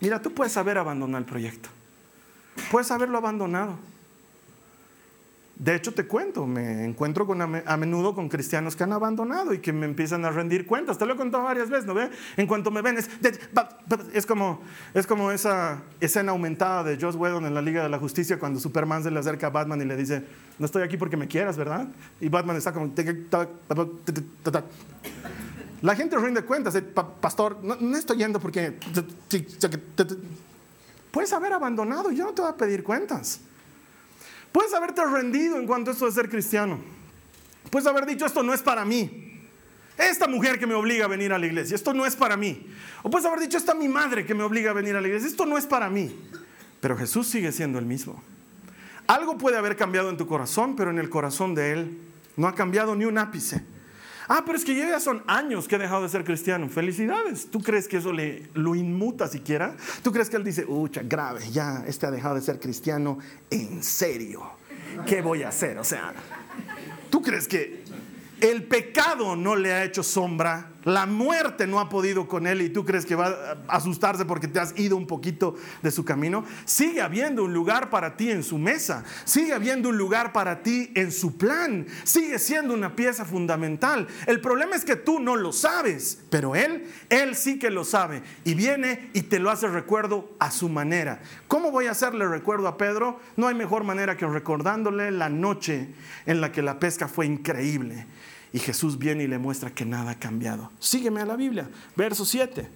Mira, 0.00 0.22
tú 0.22 0.32
puedes 0.32 0.56
haber 0.56 0.78
abandonado 0.78 1.18
el 1.18 1.24
proyecto. 1.24 1.68
Puedes 2.70 2.90
haberlo 2.90 3.18
abandonado. 3.18 3.76
De 5.58 5.74
hecho, 5.74 5.92
te 5.92 6.06
cuento, 6.06 6.46
me 6.46 6.84
encuentro 6.84 7.26
a 7.66 7.76
menudo 7.76 8.14
con 8.14 8.28
cristianos 8.28 8.76
que 8.76 8.84
han 8.84 8.92
abandonado 8.92 9.52
y 9.52 9.58
que 9.58 9.72
me 9.72 9.86
empiezan 9.86 10.24
a 10.24 10.30
rendir 10.30 10.66
cuentas. 10.66 10.98
Te 10.98 11.04
lo 11.04 11.14
he 11.14 11.16
contado 11.16 11.42
varias 11.42 11.68
veces, 11.68 11.84
¿no 11.84 11.94
ve? 11.94 12.10
En 12.36 12.46
cuanto 12.46 12.70
me 12.70 12.80
ven, 12.80 12.96
es, 12.96 13.10
es, 14.12 14.24
como, 14.24 14.60
es 14.94 15.04
como 15.04 15.32
esa 15.32 15.82
escena 16.00 16.30
aumentada 16.30 16.84
de 16.84 16.96
Joss 16.96 17.16
Whedon 17.16 17.44
en 17.44 17.54
la 17.54 17.62
Liga 17.62 17.82
de 17.82 17.88
la 17.88 17.98
Justicia 17.98 18.38
cuando 18.38 18.60
Superman 18.60 19.02
se 19.02 19.10
le 19.10 19.18
acerca 19.18 19.48
a 19.48 19.50
Batman 19.50 19.82
y 19.82 19.84
le 19.84 19.96
dice, 19.96 20.22
no 20.60 20.66
estoy 20.66 20.82
aquí 20.84 20.96
porque 20.96 21.16
me 21.16 21.26
quieras, 21.26 21.56
¿verdad? 21.56 21.88
Y 22.20 22.28
Batman 22.28 22.56
está 22.56 22.72
como... 22.72 22.92
La 25.82 25.96
gente 25.96 26.16
rinde 26.18 26.42
cuentas, 26.42 26.80
pastor, 27.20 27.58
no, 27.64 27.76
no 27.80 27.96
estoy 27.96 28.18
yendo 28.18 28.38
porque... 28.38 28.78
Puedes 31.10 31.32
haber 31.32 31.52
abandonado, 31.52 32.12
yo 32.12 32.26
no 32.26 32.32
te 32.32 32.42
voy 32.42 32.50
a 32.52 32.56
pedir 32.56 32.84
cuentas. 32.84 33.40
Puedes 34.52 34.72
haberte 34.74 35.04
rendido 35.04 35.58
en 35.58 35.66
cuanto 35.66 35.90
a 35.90 35.92
esto 35.92 36.06
de 36.06 36.12
ser 36.12 36.28
cristiano. 36.28 36.78
Puedes 37.70 37.86
haber 37.86 38.06
dicho, 38.06 38.26
esto 38.26 38.42
no 38.42 38.54
es 38.54 38.62
para 38.62 38.84
mí. 38.84 39.28
Esta 39.98 40.28
mujer 40.28 40.58
que 40.58 40.66
me 40.66 40.74
obliga 40.74 41.06
a 41.06 41.08
venir 41.08 41.32
a 41.32 41.38
la 41.38 41.46
iglesia, 41.46 41.74
esto 41.74 41.92
no 41.92 42.06
es 42.06 42.14
para 42.14 42.36
mí. 42.36 42.66
O 43.02 43.10
puedes 43.10 43.26
haber 43.26 43.40
dicho, 43.40 43.58
esta 43.58 43.74
mi 43.74 43.88
madre 43.88 44.24
que 44.24 44.34
me 44.34 44.44
obliga 44.44 44.70
a 44.70 44.74
venir 44.74 44.94
a 44.96 45.00
la 45.00 45.08
iglesia, 45.08 45.28
esto 45.28 45.44
no 45.44 45.58
es 45.58 45.66
para 45.66 45.90
mí. 45.90 46.14
Pero 46.80 46.96
Jesús 46.96 47.26
sigue 47.26 47.50
siendo 47.50 47.78
el 47.78 47.84
mismo. 47.84 48.22
Algo 49.08 49.38
puede 49.38 49.56
haber 49.56 49.76
cambiado 49.76 50.10
en 50.10 50.16
tu 50.16 50.26
corazón, 50.26 50.76
pero 50.76 50.90
en 50.90 50.98
el 50.98 51.10
corazón 51.10 51.54
de 51.54 51.72
Él 51.72 51.98
no 52.36 52.46
ha 52.46 52.54
cambiado 52.54 52.94
ni 52.94 53.06
un 53.06 53.18
ápice. 53.18 53.64
Ah, 54.28 54.42
pero 54.44 54.58
es 54.58 54.64
que 54.64 54.76
ya 54.76 55.00
son 55.00 55.22
años 55.26 55.66
que 55.66 55.76
he 55.76 55.78
dejado 55.78 56.02
de 56.02 56.10
ser 56.10 56.22
cristiano. 56.22 56.68
Felicidades. 56.68 57.50
¿Tú 57.50 57.60
crees 57.60 57.88
que 57.88 57.96
eso 57.96 58.12
le, 58.12 58.48
lo 58.52 58.74
inmuta 58.74 59.26
siquiera? 59.26 59.74
¿Tú 60.02 60.12
crees 60.12 60.28
que 60.28 60.36
él 60.36 60.44
dice, 60.44 60.66
ucha, 60.68 61.00
grave, 61.02 61.40
ya 61.50 61.82
este 61.86 62.06
ha 62.06 62.10
dejado 62.10 62.34
de 62.34 62.42
ser 62.42 62.60
cristiano 62.60 63.18
en 63.50 63.82
serio? 63.82 64.42
¿Qué 65.06 65.22
voy 65.22 65.42
a 65.44 65.48
hacer? 65.48 65.78
O 65.78 65.84
sea, 65.84 66.12
¿tú 67.10 67.22
crees 67.22 67.48
que 67.48 67.82
el 68.40 68.64
pecado 68.64 69.34
no 69.34 69.56
le 69.56 69.72
ha 69.72 69.84
hecho 69.84 70.02
sombra 70.02 70.72
la 70.84 71.06
muerte 71.06 71.66
no 71.66 71.80
ha 71.80 71.88
podido 71.88 72.28
con 72.28 72.46
él 72.46 72.62
y 72.62 72.68
tú 72.68 72.84
crees 72.84 73.04
que 73.04 73.16
va 73.16 73.26
a 73.68 73.76
asustarse 73.76 74.24
porque 74.24 74.48
te 74.48 74.60
has 74.60 74.78
ido 74.78 74.96
un 74.96 75.06
poquito 75.06 75.56
de 75.82 75.90
su 75.90 76.04
camino. 76.04 76.44
Sigue 76.64 77.02
habiendo 77.02 77.44
un 77.44 77.52
lugar 77.52 77.90
para 77.90 78.16
ti 78.16 78.30
en 78.30 78.42
su 78.42 78.58
mesa. 78.58 79.04
Sigue 79.24 79.52
habiendo 79.52 79.88
un 79.88 79.98
lugar 79.98 80.32
para 80.32 80.62
ti 80.62 80.92
en 80.94 81.10
su 81.10 81.36
plan. 81.36 81.86
Sigue 82.04 82.38
siendo 82.38 82.74
una 82.74 82.94
pieza 82.94 83.24
fundamental. 83.24 84.06
El 84.26 84.40
problema 84.40 84.76
es 84.76 84.84
que 84.84 84.96
tú 84.96 85.18
no 85.18 85.36
lo 85.36 85.52
sabes, 85.52 86.20
pero 86.30 86.54
él, 86.54 86.86
él 87.10 87.34
sí 87.34 87.58
que 87.58 87.70
lo 87.70 87.84
sabe. 87.84 88.22
Y 88.44 88.54
viene 88.54 89.10
y 89.14 89.22
te 89.22 89.40
lo 89.40 89.50
hace 89.50 89.66
recuerdo 89.66 90.30
a 90.38 90.50
su 90.50 90.68
manera. 90.68 91.20
¿Cómo 91.48 91.72
voy 91.72 91.86
a 91.86 91.90
hacerle 91.90 92.26
recuerdo 92.28 92.68
a 92.68 92.78
Pedro? 92.78 93.18
No 93.36 93.48
hay 93.48 93.54
mejor 93.54 93.82
manera 93.82 94.16
que 94.16 94.26
recordándole 94.26 95.10
la 95.10 95.28
noche 95.28 95.88
en 96.24 96.40
la 96.40 96.52
que 96.52 96.62
la 96.62 96.78
pesca 96.78 97.08
fue 97.08 97.26
increíble 97.26 98.06
y 98.52 98.58
Jesús 98.58 98.98
viene 98.98 99.24
y 99.24 99.26
le 99.26 99.38
muestra 99.38 99.74
que 99.74 99.84
nada 99.84 100.12
ha 100.12 100.18
cambiado. 100.18 100.70
Sígueme 100.78 101.20
a 101.20 101.26
la 101.26 101.36
Biblia, 101.36 101.68
verso 101.96 102.24
7. 102.24 102.68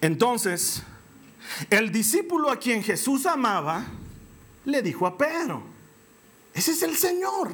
Entonces, 0.00 0.82
el 1.70 1.90
discípulo 1.90 2.50
a 2.50 2.58
quien 2.58 2.82
Jesús 2.82 3.26
amaba 3.26 3.84
le 4.64 4.82
dijo 4.82 5.06
a 5.06 5.16
Pedro, 5.18 5.62
ese 6.54 6.72
es 6.72 6.82
el 6.82 6.96
Señor. 6.96 7.50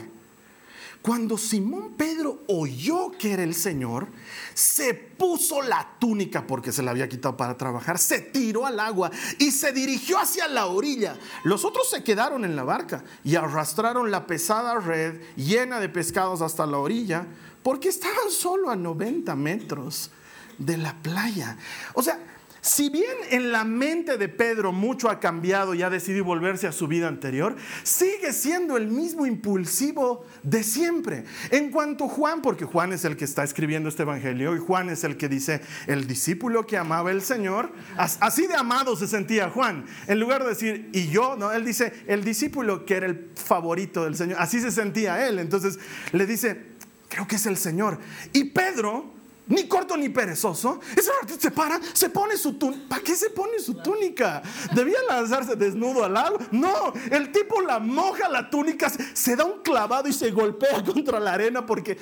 Cuando 1.04 1.36
Simón 1.36 1.92
Pedro 1.98 2.40
oyó 2.48 3.10
que 3.10 3.34
era 3.34 3.42
el 3.42 3.54
Señor, 3.54 4.08
se 4.54 4.94
puso 4.94 5.60
la 5.60 5.86
túnica 5.98 6.46
porque 6.46 6.72
se 6.72 6.82
la 6.82 6.92
había 6.92 7.10
quitado 7.10 7.36
para 7.36 7.58
trabajar, 7.58 7.98
se 7.98 8.22
tiró 8.22 8.64
al 8.64 8.80
agua 8.80 9.10
y 9.38 9.50
se 9.50 9.72
dirigió 9.72 10.18
hacia 10.18 10.48
la 10.48 10.64
orilla. 10.64 11.18
Los 11.42 11.66
otros 11.66 11.90
se 11.90 12.02
quedaron 12.02 12.46
en 12.46 12.56
la 12.56 12.64
barca 12.64 13.04
y 13.22 13.36
arrastraron 13.36 14.10
la 14.10 14.26
pesada 14.26 14.80
red 14.80 15.20
llena 15.36 15.78
de 15.78 15.90
pescados 15.90 16.40
hasta 16.40 16.64
la 16.64 16.78
orilla, 16.78 17.26
porque 17.62 17.90
estaban 17.90 18.30
solo 18.30 18.70
a 18.70 18.76
90 18.76 19.36
metros 19.36 20.10
de 20.56 20.78
la 20.78 20.94
playa. 21.02 21.58
O 21.92 22.02
sea, 22.02 22.18
si 22.64 22.88
bien 22.88 23.14
en 23.30 23.52
la 23.52 23.62
mente 23.64 24.16
de 24.16 24.26
Pedro 24.30 24.72
mucho 24.72 25.10
ha 25.10 25.20
cambiado 25.20 25.74
y 25.74 25.82
ha 25.82 25.90
decidido 25.90 26.24
volverse 26.24 26.66
a 26.66 26.72
su 26.72 26.88
vida 26.88 27.08
anterior, 27.08 27.56
sigue 27.82 28.32
siendo 28.32 28.78
el 28.78 28.88
mismo 28.88 29.26
impulsivo 29.26 30.24
de 30.42 30.62
siempre. 30.62 31.24
En 31.50 31.70
cuanto 31.70 32.08
Juan, 32.08 32.40
porque 32.40 32.64
Juan 32.64 32.94
es 32.94 33.04
el 33.04 33.18
que 33.18 33.26
está 33.26 33.44
escribiendo 33.44 33.90
este 33.90 34.04
evangelio 34.04 34.56
y 34.56 34.58
Juan 34.60 34.88
es 34.88 35.04
el 35.04 35.18
que 35.18 35.28
dice, 35.28 35.60
el 35.86 36.06
discípulo 36.06 36.66
que 36.66 36.78
amaba 36.78 37.10
el 37.10 37.20
Señor, 37.20 37.70
así 37.98 38.46
de 38.46 38.54
amado 38.54 38.96
se 38.96 39.08
sentía 39.08 39.50
Juan. 39.50 39.84
En 40.06 40.18
lugar 40.18 40.42
de 40.42 40.48
decir, 40.48 40.88
y 40.94 41.08
yo, 41.08 41.36
no, 41.36 41.52
él 41.52 41.66
dice, 41.66 41.92
el 42.06 42.24
discípulo 42.24 42.86
que 42.86 42.94
era 42.94 43.04
el 43.04 43.28
favorito 43.34 44.04
del 44.04 44.16
Señor, 44.16 44.38
así 44.40 44.58
se 44.58 44.70
sentía 44.70 45.28
él. 45.28 45.38
Entonces 45.38 45.78
le 46.12 46.24
dice, 46.24 46.62
creo 47.10 47.28
que 47.28 47.36
es 47.36 47.44
el 47.44 47.58
Señor. 47.58 47.98
Y 48.32 48.44
Pedro 48.44 49.13
ni 49.46 49.68
corto 49.68 49.96
ni 49.96 50.08
perezoso. 50.08 50.80
Ese 50.96 51.10
se 51.38 51.50
para, 51.50 51.80
se 51.92 52.08
pone 52.08 52.36
su 52.36 52.54
túnica. 52.54 52.88
¿Para 52.88 53.02
qué 53.02 53.14
se 53.14 53.30
pone 53.30 53.58
su 53.58 53.74
túnica? 53.74 54.42
¿Debía 54.74 54.98
lanzarse 55.08 55.56
desnudo 55.56 56.04
al 56.04 56.16
agua? 56.16 56.40
No, 56.50 56.92
el 57.10 57.30
tipo 57.30 57.60
la 57.60 57.78
moja 57.78 58.28
la 58.28 58.48
túnica, 58.48 58.90
se 58.90 59.36
da 59.36 59.44
un 59.44 59.62
clavado 59.62 60.08
y 60.08 60.12
se 60.12 60.30
golpea 60.30 60.82
contra 60.92 61.20
la 61.20 61.34
arena 61.34 61.66
porque 61.66 61.98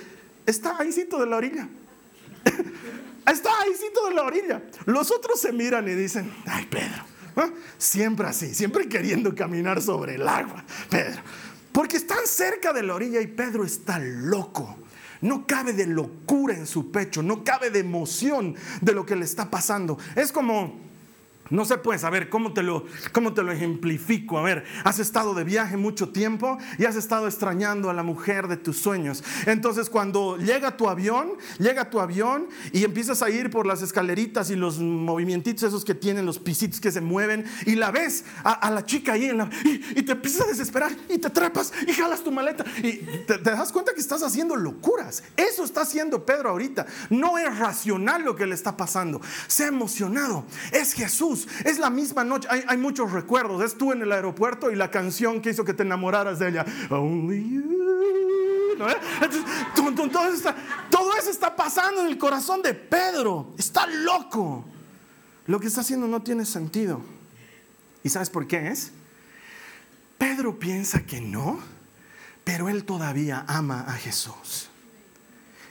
está 0.47 0.79
ahícito 0.79 1.19
de 1.19 1.27
la 1.27 1.37
orilla. 1.37 1.69
está 3.31 3.51
ahícito 3.61 4.07
de 4.09 4.15
la 4.15 4.23
orilla. 4.23 4.63
Los 4.87 5.11
otros 5.11 5.41
se 5.41 5.53
miran 5.53 5.89
y 5.89 5.93
dicen, 5.93 6.33
ay 6.47 6.67
Pedro, 6.67 7.05
¿eh? 7.37 7.53
siempre 7.79 8.27
así, 8.29 8.55
siempre 8.55 8.89
queriendo 8.89 9.35
caminar 9.35 9.83
sobre 9.83 10.15
el 10.15 10.29
agua, 10.29 10.65
Pedro. 10.89 11.21
Porque 11.73 11.97
están 11.97 12.27
cerca 12.27 12.73
de 12.73 12.83
la 12.83 12.95
orilla 12.95 13.21
y 13.21 13.27
Pedro 13.27 13.65
está 13.65 13.99
loco. 13.99 14.77
No 15.23 15.47
cabe 15.47 15.73
de 15.73 15.87
locura 15.87 16.55
en 16.55 16.67
su 16.67 16.91
pecho, 16.91 17.23
no 17.23 17.43
cabe 17.45 17.71
de 17.71 17.79
emoción 17.79 18.55
de 18.81 18.93
lo 18.93 19.07
que 19.07 19.17
le 19.17 19.25
está 19.25 19.51
pasando. 19.51 19.97
Es 20.15 20.33
como 20.33 20.92
no 21.51 21.65
se 21.65 21.77
puede 21.77 21.99
saber 21.99 22.29
cómo 22.29 22.53
te, 22.53 22.63
lo, 22.63 22.87
cómo 23.13 23.35
te 23.35 23.43
lo 23.43 23.53
ejemplifico. 23.53 24.39
A 24.39 24.43
ver, 24.43 24.65
has 24.85 24.99
estado 24.99 25.35
de 25.35 25.45
viaje 25.45 25.77
mucho 25.77 26.09
tiempo 26.09 26.59
y 26.79 26.85
has 26.85 26.97
estado 26.97 27.27
extrañando 27.27 27.91
a 27.91 27.95
la 27.95 28.03
mujer 28.03 28.49
de 28.49 28.57
tus 28.57 28.79
sueños. 28.79 29.23
Entonces 29.47 29.91
cuando 29.91 30.39
llega 30.39 30.77
tu 30.77 30.89
avión, 30.89 31.33
llega 31.59 31.91
tu 31.91 32.01
avión 32.01 32.49
y 32.73 32.85
empiezas 32.85 33.23
a 33.23 33.31
ir 33.31 33.51
por 33.51 33.67
las 33.67 33.83
escaleritas 33.83 34.51
y 34.51 34.57
los 34.57 34.79
movimientos 34.79 35.43
esos 35.63 35.85
que 35.85 35.95
tienen, 35.95 36.25
los 36.25 36.39
pisitos 36.39 36.81
que 36.81 36.91
se 36.91 37.01
mueven 37.01 37.45
y 37.67 37.75
la 37.75 37.91
ves 37.91 38.25
a, 38.45 38.71
la 38.71 38.85
chica 38.85 39.13
ahí 39.13 39.31
y, 39.65 40.03
te 40.03 40.13
empiezas 40.13 40.43
a 40.43 40.47
desesperar 40.47 40.93
y 41.09 41.19
te 41.19 41.31
trepas 41.31 41.73
y 41.87 41.93
jalas 41.93 42.23
tu 42.23 42.31
maleta 42.31 42.65
y 42.79 42.99
te, 43.27 43.39
te 43.39 43.51
das 43.51 43.73
cuenta 43.73 43.93
que 43.93 44.01
estás 44.01 44.23
haciendo 44.23 44.57
locuras. 44.57 45.23
Eso 45.37 45.65
está 45.65 45.83
haciendo 45.83 46.25
Pedro 46.25 46.51
ahorita. 46.51 46.87
No 47.11 47.39
es 47.39 47.59
racional 47.59 48.23
lo 48.23 48.37
que 48.37 48.47
le 48.47 48.55
está 48.55 48.77
pasando. 48.77 49.21
Se 49.47 49.65
ha 49.65 49.69
emocionado. 49.69 50.45
Es 50.71 50.93
Jesús 50.93 51.42
es 51.65 51.79
la 51.79 51.91
misma 51.91 52.25
noche. 52.25 52.49
Hay, 52.51 52.77
muchos 52.77 53.13
recuerdos. 53.13 53.63
Es 53.63 53.77
tú 53.77 53.93
en 53.93 54.03
el 54.03 54.13
aeropuerto 54.13 54.71
y 54.71 54.77
la 54.77 54.91
canción 54.91 55.41
que 55.41 55.51
hizo 55.51 55.65
que 55.65 55.75
te 55.75 55.83
enamoraras 55.83 56.39
de 56.39 56.49
ella. 56.49 56.65
todo 60.91 61.17
eso 61.19 61.31
está 61.31 61.55
pasando 61.55 62.03
en 62.03 62.09
el 62.09 62.19
corazón 62.19 62.63
de 62.63 62.75
Pedro. 62.75 63.55
Está 63.59 63.87
loco. 63.87 64.65
Lo 65.47 65.61
que 65.61 65.67
está 65.67 65.81
haciendo 65.81 66.07
no 66.07 66.23
tiene 66.23 66.45
sentido. 66.45 67.01
¿Y 68.03 68.09
sabes 68.09 68.31
por 68.31 68.47
qué 68.47 68.69
es? 68.69 68.93
Pedro 70.19 70.59
piensa 70.59 71.05
que 71.05 71.21
no, 71.21 71.59
pero 72.45 72.69
él 72.69 72.85
todavía 72.85 73.45
ama 73.49 73.85
a 73.89 73.93
Jesús. 73.95 74.69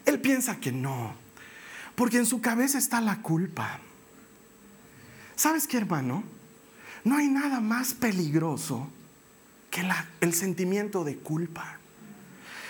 Él 0.06 0.20
piensa 0.20 0.60
que 0.60 0.72
no, 0.72 1.14
porque 1.96 2.18
en 2.18 2.26
su 2.26 2.42
cabeza 2.42 2.78
está 2.78 3.00
la 3.02 3.22
culpa. 3.22 3.80
¿Sabes 5.42 5.66
qué, 5.66 5.78
hermano? 5.78 6.24
No 7.04 7.18
hay 7.18 7.28
nada 7.28 7.62
más 7.62 7.96
peligroso 7.96 8.88
que 9.72 9.82
el 10.20 10.36
sentimiento 10.36 11.04
de 11.04 11.18
culpa. 11.18 11.80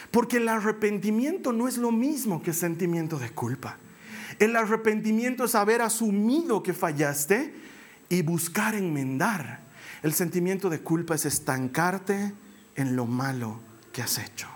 Porque 0.10 0.38
el 0.38 0.48
arrepentimiento 0.48 1.52
no 1.52 1.68
es 1.68 1.78
lo 1.78 1.92
mismo 1.92 2.42
que 2.42 2.54
sentimiento 2.54 3.20
de 3.20 3.30
culpa. 3.32 3.76
El 4.40 4.56
arrepentimiento 4.56 5.44
es 5.44 5.54
haber 5.54 5.82
asumido 5.82 6.64
que 6.64 6.74
fallaste 6.74 7.54
y 8.08 8.22
buscar 8.22 8.74
enmendar. 8.74 9.60
El 10.02 10.14
sentimiento 10.14 10.70
de 10.70 10.80
culpa 10.80 11.16
es 11.16 11.26
estancarte 11.26 12.32
en 12.78 12.96
lo 12.96 13.06
malo 13.06 13.60
que 13.92 14.02
has 14.02 14.18
hecho. 14.18 14.48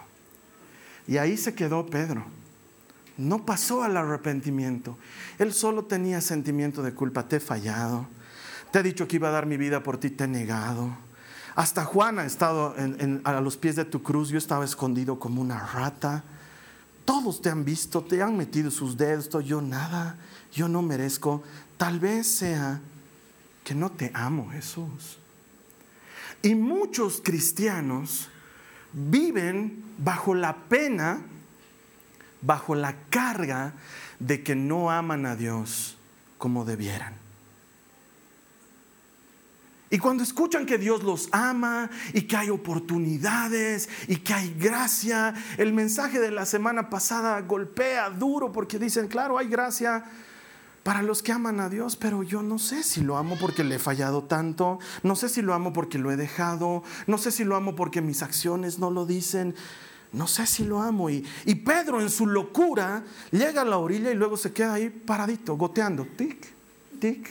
Y 1.05 1.17
ahí 1.17 1.35
se 1.35 1.53
quedó 1.53 1.85
Pedro 1.85 2.25
no 3.17 3.45
pasó 3.45 3.83
al 3.83 3.97
arrepentimiento. 3.97 4.97
Él 5.37 5.53
solo 5.53 5.85
tenía 5.85 6.21
sentimiento 6.21 6.83
de 6.83 6.93
culpa. 6.93 7.27
Te 7.27 7.37
he 7.37 7.39
fallado. 7.39 8.07
Te 8.71 8.79
he 8.79 8.83
dicho 8.83 9.07
que 9.07 9.15
iba 9.17 9.29
a 9.29 9.31
dar 9.31 9.45
mi 9.45 9.57
vida 9.57 9.83
por 9.83 9.97
ti, 9.97 10.09
te 10.09 10.25
he 10.25 10.27
negado. 10.27 10.97
Hasta 11.55 11.85
Juan 11.85 12.19
ha 12.19 12.25
estado 12.25 12.75
a 13.23 13.41
los 13.41 13.57
pies 13.57 13.75
de 13.77 13.85
tu 13.85 14.03
cruz. 14.03 14.29
Yo 14.29 14.37
estaba 14.37 14.65
escondido 14.65 15.17
como 15.17 15.41
una 15.41 15.65
rata. 15.65 16.23
Todos 17.05 17.41
te 17.41 17.49
han 17.49 17.63
visto, 17.63 18.03
te 18.03 18.21
han 18.21 18.35
metido 18.35 18.69
sus 18.71 18.97
dedos. 18.97 19.29
Yo 19.45 19.61
nada, 19.61 20.17
yo 20.51 20.67
no 20.67 20.81
merezco. 20.81 21.43
Tal 21.77 21.99
vez 21.99 22.27
sea 22.27 22.81
que 23.63 23.73
no 23.73 23.91
te 23.91 24.11
amo, 24.13 24.49
Jesús. 24.51 25.19
Y 26.41 26.55
muchos 26.55 27.21
cristianos 27.23 28.29
viven 28.91 29.83
bajo 29.97 30.33
la 30.35 30.55
pena 30.55 31.21
bajo 32.45 32.75
la 32.75 32.95
carga 33.09 33.73
de 34.19 34.43
que 34.43 34.55
no 34.55 34.91
aman 34.91 35.25
a 35.25 35.35
Dios 35.35 35.97
como 36.37 36.65
debieran. 36.65 37.13
Y 39.89 39.99
cuando 39.99 40.23
escuchan 40.23 40.65
que 40.65 40.77
Dios 40.77 41.03
los 41.03 41.29
ama 41.31 41.89
y 42.13 42.23
que 42.23 42.35
hay 42.35 42.49
oportunidades 42.49 43.87
y 44.07 44.17
que 44.17 44.33
hay 44.33 44.53
gracia, 44.59 45.33
el 45.57 45.73
mensaje 45.73 46.19
de 46.19 46.31
la 46.31 46.45
semana 46.45 46.89
pasada 46.89 47.39
golpea 47.41 48.09
duro 48.09 48.51
porque 48.51 48.79
dicen, 48.79 49.07
claro, 49.07 49.37
hay 49.37 49.47
gracia 49.47 50.03
para 50.83 51.01
los 51.01 51.23
que 51.23 51.31
aman 51.31 51.59
a 51.59 51.69
Dios, 51.69 51.95
pero 51.95 52.23
yo 52.23 52.41
no 52.43 52.59
sé 52.59 52.83
si 52.83 53.01
lo 53.01 53.17
amo 53.17 53.37
porque 53.39 53.63
le 53.63 53.75
he 53.75 53.79
fallado 53.79 54.23
tanto, 54.23 54.79
no 55.01 55.15
sé 55.15 55.29
si 55.29 55.41
lo 55.41 55.53
amo 55.53 55.71
porque 55.71 55.97
lo 55.97 56.11
he 56.11 56.17
dejado, 56.17 56.83
no 57.07 57.17
sé 57.17 57.31
si 57.31 57.43
lo 57.43 57.55
amo 57.55 57.75
porque 57.75 58.01
mis 58.01 58.21
acciones 58.21 58.79
no 58.79 58.91
lo 58.91 59.05
dicen 59.05 59.55
no 60.15 60.27
sé 60.27 60.47
si 60.47 60.63
lo 60.63 60.81
amo. 60.81 61.09
Y, 61.09 61.23
Pedro 61.65 62.01
en 62.01 62.09
su 62.09 62.25
locura 62.25 63.03
llega 63.31 63.61
a 63.61 63.65
la 63.65 63.77
orilla 63.77 64.11
y 64.11 64.15
luego 64.15 64.37
se 64.37 64.53
queda 64.53 64.73
ahí 64.73 64.89
paradito, 64.89 65.55
goteando. 65.55 66.05
Tic, 66.17 66.47
tic. 66.99 67.29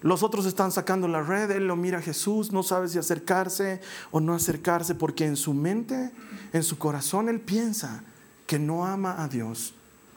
Los 0.00 0.22
otros 0.22 0.46
están 0.46 0.72
sacando 0.72 1.08
la 1.08 1.22
red, 1.22 1.50
él 1.50 1.66
lo 1.66 1.76
mira 1.76 1.98
a 1.98 2.02
Jesús, 2.02 2.52
no 2.52 2.62
sabe 2.62 2.88
si 2.88 2.98
acercarse 2.98 3.82
o 4.10 4.20
no 4.20 4.34
acercarse, 4.34 4.94
porque 4.94 5.26
en 5.26 5.36
su 5.36 5.52
mente, 5.52 6.10
en 6.54 6.62
su 6.62 6.78
corazón, 6.78 7.28
él 7.28 7.40
piensa 7.40 8.02
que 8.46 8.58
no 8.58 8.86
ama 8.86 9.22
a 9.22 9.28
Dios 9.28 9.74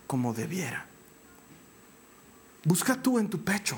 como 0.07 0.33
debiera. 0.33 0.85
Busca 2.63 2.95
tú 2.95 3.19
en 3.19 3.29
tu 3.29 3.43
pecho. 3.43 3.77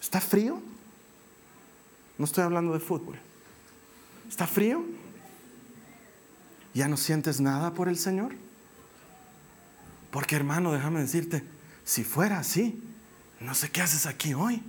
¿Está 0.00 0.20
frío? 0.20 0.60
No 2.18 2.24
estoy 2.26 2.44
hablando 2.44 2.74
de 2.74 2.80
fútbol. 2.80 3.18
¿Está 4.28 4.46
frío? 4.46 4.84
¿Ya 6.74 6.88
no 6.88 6.96
sientes 6.96 7.40
nada 7.40 7.74
por 7.74 7.88
el 7.88 7.98
Señor? 7.98 8.34
Porque 10.10 10.36
hermano, 10.36 10.72
déjame 10.72 11.00
decirte, 11.00 11.44
si 11.84 12.04
fuera 12.04 12.38
así, 12.38 12.82
no 13.40 13.54
sé 13.54 13.70
qué 13.70 13.82
haces 13.82 14.06
aquí 14.06 14.34
hoy. 14.34 14.62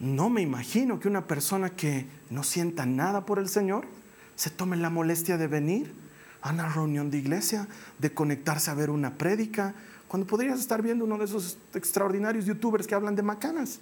No 0.00 0.30
me 0.30 0.42
imagino 0.42 0.98
que 0.98 1.08
una 1.08 1.26
persona 1.26 1.70
que 1.70 2.06
no 2.30 2.42
sienta 2.42 2.86
nada 2.86 3.24
por 3.24 3.38
el 3.38 3.48
Señor 3.48 3.86
se 4.34 4.50
tome 4.50 4.76
la 4.76 4.90
molestia 4.90 5.36
de 5.36 5.46
venir 5.46 5.94
a 6.40 6.50
una 6.50 6.68
reunión 6.68 7.10
de 7.10 7.18
iglesia, 7.18 7.68
de 7.98 8.12
conectarse 8.12 8.70
a 8.70 8.74
ver 8.74 8.90
una 8.90 9.14
prédica, 9.14 9.74
cuando 10.08 10.26
podrías 10.26 10.58
estar 10.58 10.82
viendo 10.82 11.04
uno 11.04 11.18
de 11.18 11.24
esos 11.24 11.56
extraordinarios 11.74 12.44
youtubers 12.44 12.86
que 12.86 12.96
hablan 12.96 13.14
de 13.14 13.22
macanas. 13.22 13.78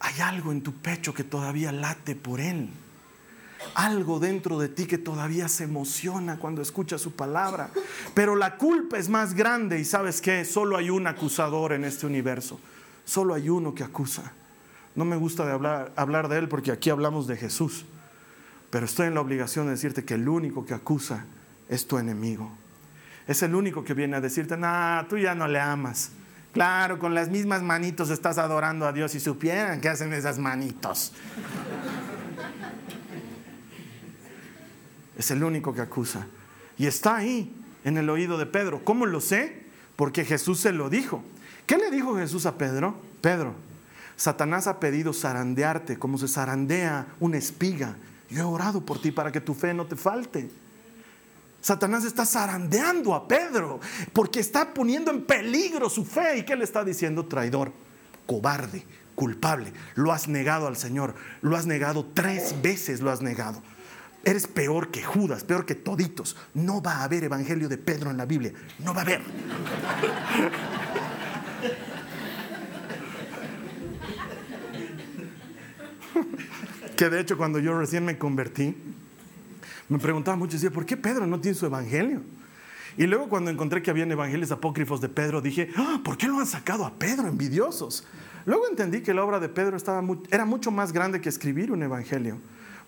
Hay 0.00 0.20
algo 0.20 0.50
en 0.52 0.62
tu 0.62 0.72
pecho 0.72 1.12
que 1.12 1.24
todavía 1.24 1.72
late 1.72 2.14
por 2.16 2.40
Él 2.40 2.70
algo 3.74 4.18
dentro 4.18 4.58
de 4.58 4.68
ti 4.68 4.86
que 4.86 4.98
todavía 4.98 5.48
se 5.48 5.64
emociona 5.64 6.38
cuando 6.38 6.62
escucha 6.62 6.98
su 6.98 7.12
palabra. 7.12 7.70
Pero 8.14 8.36
la 8.36 8.56
culpa 8.56 8.98
es 8.98 9.08
más 9.08 9.34
grande 9.34 9.78
y 9.78 9.84
sabes 9.84 10.20
que 10.20 10.44
solo 10.44 10.76
hay 10.76 10.90
un 10.90 11.06
acusador 11.06 11.72
en 11.72 11.84
este 11.84 12.06
universo. 12.06 12.60
Solo 13.04 13.34
hay 13.34 13.48
uno 13.48 13.74
que 13.74 13.84
acusa. 13.84 14.32
No 14.94 15.04
me 15.04 15.16
gusta 15.16 15.46
de 15.46 15.52
hablar, 15.96 16.28
de 16.28 16.38
él 16.38 16.48
porque 16.48 16.72
aquí 16.72 16.90
hablamos 16.90 17.26
de 17.26 17.36
Jesús. 17.36 17.84
Pero 18.70 18.84
estoy 18.84 19.06
en 19.06 19.14
la 19.14 19.20
obligación 19.20 19.66
de 19.66 19.72
decirte 19.72 20.04
que 20.04 20.14
el 20.14 20.28
único 20.28 20.66
que 20.66 20.74
acusa 20.74 21.24
es 21.68 21.86
tu 21.86 21.98
enemigo. 21.98 22.50
Es 23.26 23.42
el 23.42 23.54
único 23.54 23.84
que 23.84 23.94
viene 23.94 24.16
a 24.16 24.20
decirte, 24.20 24.56
nah, 24.56 25.04
tú 25.04 25.16
ya 25.18 25.34
no 25.34 25.48
le 25.48 25.60
amas. 25.60 26.10
Claro, 26.52 26.98
con 26.98 27.14
las 27.14 27.28
mismas 27.28 27.62
manitos 27.62 28.10
estás 28.10 28.38
adorando 28.38 28.86
a 28.86 28.92
Dios 28.92 29.14
y 29.14 29.20
supieran 29.20 29.80
que 29.80 29.88
hacen 29.88 30.12
esas 30.12 30.38
manitos. 30.38 31.12
Es 35.18 35.30
el 35.30 35.44
único 35.44 35.74
que 35.74 35.82
acusa. 35.82 36.26
Y 36.78 36.86
está 36.86 37.16
ahí, 37.16 37.52
en 37.84 37.98
el 37.98 38.08
oído 38.08 38.38
de 38.38 38.46
Pedro. 38.46 38.84
¿Cómo 38.84 39.06
lo 39.06 39.20
sé? 39.20 39.64
Porque 39.96 40.24
Jesús 40.24 40.60
se 40.60 40.72
lo 40.72 40.88
dijo. 40.88 41.22
¿Qué 41.66 41.76
le 41.76 41.90
dijo 41.90 42.16
Jesús 42.16 42.46
a 42.46 42.56
Pedro? 42.56 42.94
Pedro, 43.20 43.54
Satanás 44.16 44.66
ha 44.66 44.80
pedido 44.80 45.12
zarandearte 45.12 45.98
como 45.98 46.18
se 46.18 46.28
zarandea 46.28 47.06
una 47.20 47.36
espiga. 47.36 47.96
Yo 48.30 48.40
he 48.40 48.44
orado 48.44 48.84
por 48.84 49.00
ti 49.00 49.10
para 49.10 49.32
que 49.32 49.40
tu 49.40 49.54
fe 49.54 49.74
no 49.74 49.86
te 49.86 49.96
falte. 49.96 50.50
Satanás 51.60 52.04
está 52.04 52.24
zarandeando 52.24 53.14
a 53.14 53.26
Pedro 53.26 53.80
porque 54.12 54.40
está 54.40 54.72
poniendo 54.72 55.10
en 55.10 55.24
peligro 55.24 55.90
su 55.90 56.04
fe. 56.04 56.38
¿Y 56.38 56.42
qué 56.44 56.54
le 56.54 56.64
está 56.64 56.84
diciendo? 56.84 57.26
Traidor, 57.26 57.72
cobarde, 58.26 58.84
culpable. 59.14 59.72
Lo 59.94 60.12
has 60.12 60.28
negado 60.28 60.68
al 60.68 60.76
Señor. 60.76 61.14
Lo 61.42 61.56
has 61.56 61.66
negado 61.66 62.06
tres 62.14 62.54
veces, 62.62 63.00
lo 63.00 63.10
has 63.10 63.20
negado. 63.20 63.62
Eres 64.28 64.46
peor 64.46 64.90
que 64.90 65.02
Judas, 65.02 65.42
peor 65.42 65.64
que 65.64 65.74
toditos. 65.74 66.36
No 66.52 66.82
va 66.82 66.96
a 66.96 67.04
haber 67.04 67.24
evangelio 67.24 67.66
de 67.66 67.78
Pedro 67.78 68.10
en 68.10 68.18
la 68.18 68.26
Biblia. 68.26 68.52
No 68.78 68.92
va 68.92 69.00
a 69.00 69.04
haber. 69.04 69.22
que 76.94 77.08
de 77.08 77.20
hecho 77.20 77.38
cuando 77.38 77.58
yo 77.58 77.78
recién 77.78 78.04
me 78.04 78.18
convertí, 78.18 78.76
me 79.88 79.98
preguntaba 79.98 80.36
mucho, 80.36 80.58
decía, 80.58 80.70
¿por 80.70 80.84
qué 80.84 80.98
Pedro 80.98 81.26
no 81.26 81.40
tiene 81.40 81.56
su 81.56 81.64
evangelio? 81.64 82.20
Y 82.98 83.06
luego 83.06 83.30
cuando 83.30 83.50
encontré 83.50 83.80
que 83.80 83.90
habían 83.90 84.12
evangelios 84.12 84.50
apócrifos 84.50 85.00
de 85.00 85.08
Pedro, 85.08 85.40
dije, 85.40 85.70
ah, 85.74 86.02
¿por 86.04 86.18
qué 86.18 86.26
lo 86.26 86.38
han 86.38 86.46
sacado 86.46 86.84
a 86.84 86.92
Pedro, 86.98 87.28
envidiosos? 87.28 88.06
Luego 88.44 88.68
entendí 88.68 89.00
que 89.00 89.14
la 89.14 89.24
obra 89.24 89.40
de 89.40 89.48
Pedro 89.48 89.78
estaba 89.78 90.06
era 90.30 90.44
mucho 90.44 90.70
más 90.70 90.92
grande 90.92 91.22
que 91.22 91.30
escribir 91.30 91.72
un 91.72 91.82
evangelio. 91.82 92.38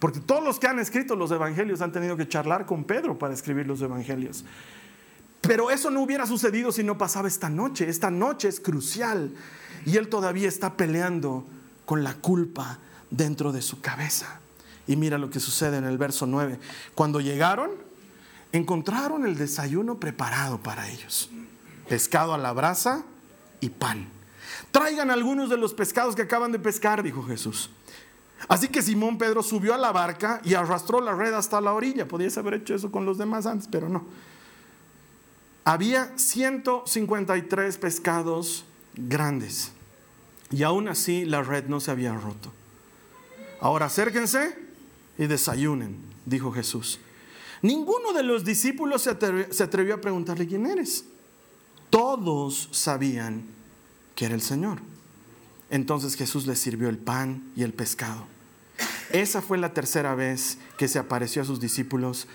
Porque 0.00 0.18
todos 0.18 0.42
los 0.42 0.58
que 0.58 0.66
han 0.66 0.78
escrito 0.78 1.14
los 1.14 1.30
evangelios 1.30 1.82
han 1.82 1.92
tenido 1.92 2.16
que 2.16 2.26
charlar 2.26 2.66
con 2.66 2.84
Pedro 2.84 3.18
para 3.18 3.34
escribir 3.34 3.66
los 3.66 3.82
evangelios. 3.82 4.44
Pero 5.42 5.70
eso 5.70 5.90
no 5.90 6.02
hubiera 6.02 6.26
sucedido 6.26 6.72
si 6.72 6.82
no 6.82 6.98
pasaba 6.98 7.28
esta 7.28 7.50
noche. 7.50 7.88
Esta 7.88 8.10
noche 8.10 8.48
es 8.48 8.60
crucial 8.60 9.30
y 9.84 9.98
él 9.98 10.08
todavía 10.08 10.48
está 10.48 10.76
peleando 10.76 11.46
con 11.84 12.02
la 12.02 12.14
culpa 12.14 12.78
dentro 13.10 13.52
de 13.52 13.60
su 13.60 13.82
cabeza. 13.82 14.40
Y 14.86 14.96
mira 14.96 15.18
lo 15.18 15.28
que 15.28 15.38
sucede 15.38 15.76
en 15.76 15.84
el 15.84 15.98
verso 15.98 16.26
9. 16.26 16.58
Cuando 16.94 17.20
llegaron, 17.20 17.70
encontraron 18.52 19.26
el 19.26 19.36
desayuno 19.36 20.00
preparado 20.00 20.58
para 20.62 20.88
ellos. 20.88 21.30
Pescado 21.88 22.32
a 22.32 22.38
la 22.38 22.52
brasa 22.52 23.04
y 23.60 23.68
pan. 23.68 24.08
Traigan 24.70 25.10
algunos 25.10 25.50
de 25.50 25.58
los 25.58 25.74
pescados 25.74 26.16
que 26.16 26.22
acaban 26.22 26.52
de 26.52 26.58
pescar, 26.58 27.02
dijo 27.02 27.22
Jesús. 27.22 27.70
Así 28.48 28.68
que 28.68 28.82
Simón 28.82 29.18
Pedro 29.18 29.42
subió 29.42 29.74
a 29.74 29.78
la 29.78 29.92
barca 29.92 30.40
y 30.44 30.54
arrastró 30.54 31.00
la 31.00 31.14
red 31.14 31.32
hasta 31.32 31.60
la 31.60 31.72
orilla. 31.72 32.08
Podías 32.08 32.36
haber 32.38 32.54
hecho 32.54 32.74
eso 32.74 32.90
con 32.90 33.04
los 33.04 33.18
demás 33.18 33.46
antes, 33.46 33.68
pero 33.70 33.88
no. 33.88 34.06
Había 35.64 36.16
153 36.16 37.78
pescados 37.78 38.64
grandes 38.94 39.72
y 40.50 40.62
aún 40.62 40.88
así 40.88 41.24
la 41.24 41.42
red 41.42 41.66
no 41.66 41.80
se 41.80 41.90
había 41.90 42.14
roto. 42.14 42.52
Ahora 43.60 43.86
acérquense 43.86 44.56
y 45.18 45.26
desayunen, 45.26 45.96
dijo 46.24 46.50
Jesús. 46.50 46.98
Ninguno 47.62 48.12
de 48.12 48.22
los 48.22 48.44
discípulos 48.44 49.02
se 49.02 49.10
atrevió, 49.62 49.94
a 49.94 50.00
preguntarle 50.00 50.46
quién 50.46 50.66
eres. 50.66 51.04
Todos 51.90 52.68
sabían 52.72 53.44
que 54.14 54.24
era 54.24 54.34
el 54.34 54.40
Señor. 54.40 54.80
Entonces 55.70 56.16
Jesús 56.16 56.46
les 56.46 56.58
sirvió 56.58 56.88
el 56.88 56.98
pan 56.98 57.42
y 57.56 57.62
el 57.62 57.72
pescado. 57.72 58.26
Esa 59.12 59.42
fue 59.42 59.58
la 59.58 59.72
tercera 59.72 60.14
vez 60.14 60.58
que 60.76 60.88
se 60.88 60.98
apareció 60.98 61.42
a 61.42 61.44
sus 61.44 61.60
discípulos 61.60 62.28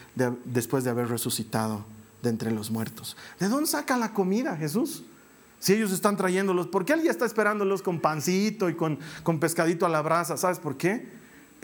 después 0.45 0.83
de 0.83 0.89
haber 0.89 1.07
resucitado 1.07 1.85
de 2.21 2.29
entre 2.29 2.51
los 2.51 2.71
muertos. 2.71 3.15
¿De 3.39 3.47
dónde 3.47 3.67
saca 3.69 3.97
la 3.97 4.13
comida 4.13 4.57
Jesús? 4.57 5.03
Si 5.59 5.73
ellos 5.73 5.91
están 5.91 6.17
trayéndolos, 6.17 6.67
¿por 6.67 6.85
qué 6.85 6.93
él 6.93 7.03
ya 7.03 7.11
está 7.11 7.25
esperándolos 7.25 7.81
con 7.81 7.99
pancito 7.99 8.69
y 8.69 8.75
con, 8.75 8.99
con 9.23 9.39
pescadito 9.39 9.85
a 9.85 9.89
la 9.89 10.01
brasa? 10.01 10.37
¿Sabes 10.37 10.59
por 10.59 10.77
qué? 10.77 11.09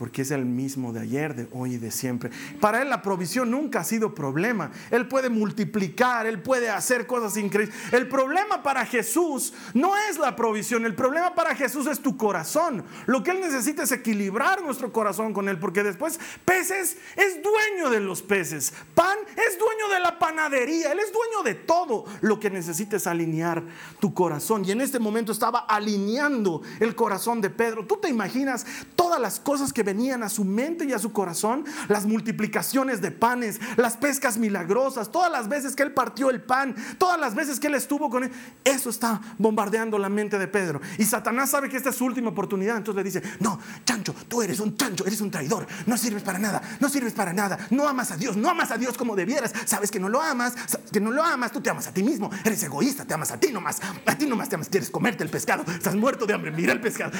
Porque 0.02 0.22
es 0.22 0.32
el 0.32 0.44
mismo 0.44 0.92
de 0.92 0.98
ayer, 0.98 1.36
de 1.36 1.46
hoy 1.52 1.74
y 1.74 1.78
de 1.78 1.92
siempre. 1.92 2.28
Para 2.60 2.82
Él 2.82 2.90
la 2.90 3.02
provisión 3.02 3.52
nunca 3.52 3.78
ha 3.78 3.84
sido 3.84 4.16
problema. 4.16 4.72
Él 4.90 5.06
puede 5.06 5.28
multiplicar, 5.28 6.26
Él 6.26 6.42
puede 6.42 6.70
hacer 6.70 7.06
cosas 7.06 7.36
increíbles. 7.36 7.78
El 7.92 8.08
problema 8.08 8.64
para 8.64 8.84
Jesús 8.84 9.54
no 9.74 9.96
es 9.96 10.18
la 10.18 10.34
provisión, 10.34 10.86
el 10.86 10.96
problema 10.96 11.36
para 11.36 11.54
Jesús 11.54 11.86
es 11.86 12.00
tu 12.00 12.16
corazón. 12.16 12.82
Lo 13.06 13.22
que 13.22 13.30
Él 13.30 13.38
necesita 13.42 13.84
es 13.84 13.92
equilibrar 13.92 14.60
nuestro 14.60 14.92
corazón 14.92 15.32
con 15.32 15.48
Él, 15.48 15.60
porque 15.60 15.84
después 15.84 16.18
peces 16.44 16.96
es 17.14 17.40
dueño 17.40 17.88
de 17.88 18.00
los 18.00 18.22
peces, 18.22 18.74
pan 18.96 19.18
es 19.30 19.56
dueño 19.56 19.94
de 19.94 20.00
la 20.00 20.18
panadería, 20.18 20.90
Él 20.90 20.98
es 20.98 21.12
dueño 21.12 21.44
de 21.44 21.54
todo. 21.54 22.06
Lo 22.22 22.40
que 22.40 22.50
necesita 22.50 22.96
es 22.96 23.06
alinear 23.06 23.62
tu 24.00 24.12
corazón. 24.12 24.64
Y 24.64 24.72
en 24.72 24.80
este 24.80 24.98
momento 24.98 25.30
estaba 25.30 25.60
alineando 25.60 26.62
el 26.80 26.96
corazón 26.96 27.40
de 27.40 27.50
Pedro. 27.50 27.86
¿Tú 27.86 27.98
te 27.98 28.08
imaginas 28.08 28.66
todas 28.96 29.20
las 29.20 29.38
cosas 29.38 29.72
que 29.72 29.91
venían 29.92 30.22
a 30.22 30.30
su 30.30 30.44
mente 30.44 30.86
y 30.86 30.94
a 30.94 30.98
su 30.98 31.12
corazón, 31.12 31.66
las 31.88 32.06
multiplicaciones 32.06 33.02
de 33.02 33.10
panes, 33.10 33.60
las 33.76 33.98
pescas 33.98 34.38
milagrosas, 34.38 35.12
todas 35.12 35.30
las 35.30 35.50
veces 35.50 35.76
que 35.76 35.82
él 35.82 35.92
partió 35.92 36.30
el 36.30 36.40
pan, 36.40 36.74
todas 36.96 37.20
las 37.20 37.34
veces 37.34 37.60
que 37.60 37.66
él 37.66 37.74
estuvo 37.74 38.08
con 38.08 38.24
él, 38.24 38.32
eso 38.64 38.88
está 38.88 39.20
bombardeando 39.36 39.98
la 39.98 40.08
mente 40.08 40.38
de 40.38 40.48
Pedro. 40.48 40.80
Y 40.96 41.04
Satanás 41.04 41.50
sabe 41.50 41.68
que 41.68 41.76
esta 41.76 41.90
es 41.90 41.96
su 41.96 42.06
última 42.06 42.30
oportunidad, 42.30 42.78
entonces 42.78 42.96
le 42.96 43.04
dice, 43.04 43.22
no, 43.40 43.58
chancho, 43.84 44.14
tú 44.28 44.40
eres 44.40 44.60
un 44.60 44.78
chancho, 44.78 45.04
eres 45.04 45.20
un 45.20 45.30
traidor, 45.30 45.66
no 45.84 45.98
sirves 45.98 46.22
para 46.22 46.38
nada, 46.38 46.62
no 46.80 46.88
sirves 46.88 47.12
para 47.12 47.34
nada, 47.34 47.58
no 47.68 47.86
amas 47.86 48.12
a 48.12 48.16
Dios, 48.16 48.34
no 48.34 48.48
amas 48.48 48.70
a 48.70 48.78
Dios 48.78 48.96
como 48.96 49.14
debieras, 49.14 49.52
sabes 49.66 49.90
que 49.90 50.00
no 50.00 50.08
lo 50.08 50.22
amas, 50.22 50.54
que 50.90 51.00
no 51.00 51.10
lo 51.10 51.22
amas, 51.22 51.52
tú 51.52 51.60
te 51.60 51.68
amas 51.68 51.86
a 51.86 51.92
ti 51.92 52.02
mismo, 52.02 52.30
eres 52.44 52.62
egoísta, 52.62 53.04
te 53.04 53.12
amas 53.12 53.30
a 53.30 53.38
ti 53.38 53.52
nomás, 53.52 53.82
a 54.06 54.16
ti 54.16 54.24
nomás 54.24 54.48
te 54.48 54.54
amas, 54.54 54.70
quieres 54.70 54.88
comerte 54.88 55.22
el 55.22 55.28
pescado, 55.28 55.64
estás 55.70 55.94
muerto 55.94 56.24
de 56.24 56.32
hambre, 56.32 56.50
mira 56.50 56.72
el 56.72 56.80
pescado. 56.80 57.12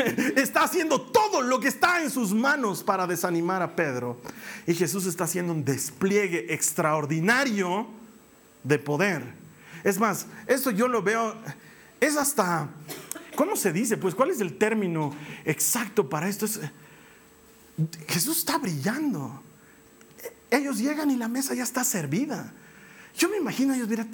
está 0.36 0.64
haciendo 0.64 1.00
todo 1.00 1.42
lo 1.42 1.60
que 1.60 1.68
está 1.68 2.02
en 2.02 2.10
sus 2.10 2.32
manos 2.32 2.82
para 2.82 3.06
desanimar 3.06 3.62
a 3.62 3.74
Pedro. 3.74 4.20
Y 4.66 4.74
Jesús 4.74 5.06
está 5.06 5.24
haciendo 5.24 5.52
un 5.52 5.64
despliegue 5.64 6.52
extraordinario 6.52 7.86
de 8.62 8.78
poder. 8.78 9.22
Es 9.84 9.98
más, 9.98 10.26
esto 10.46 10.70
yo 10.70 10.88
lo 10.88 11.02
veo, 11.02 11.34
es 12.00 12.16
hasta, 12.16 12.68
¿cómo 13.34 13.56
se 13.56 13.72
dice? 13.72 13.96
Pues, 13.96 14.14
¿cuál 14.14 14.30
es 14.30 14.40
el 14.40 14.58
término 14.58 15.14
exacto 15.44 16.08
para 16.08 16.28
esto? 16.28 16.46
Jesús 18.08 18.38
está 18.38 18.58
brillando. 18.58 19.42
Ellos 20.50 20.78
llegan 20.78 21.10
y 21.10 21.16
la 21.16 21.28
mesa 21.28 21.54
ya 21.54 21.62
está 21.62 21.84
servida. 21.84 22.52
Yo 23.16 23.28
me 23.28 23.36
imagino 23.36 23.74
ellos, 23.74 23.88
mira, 23.88 24.06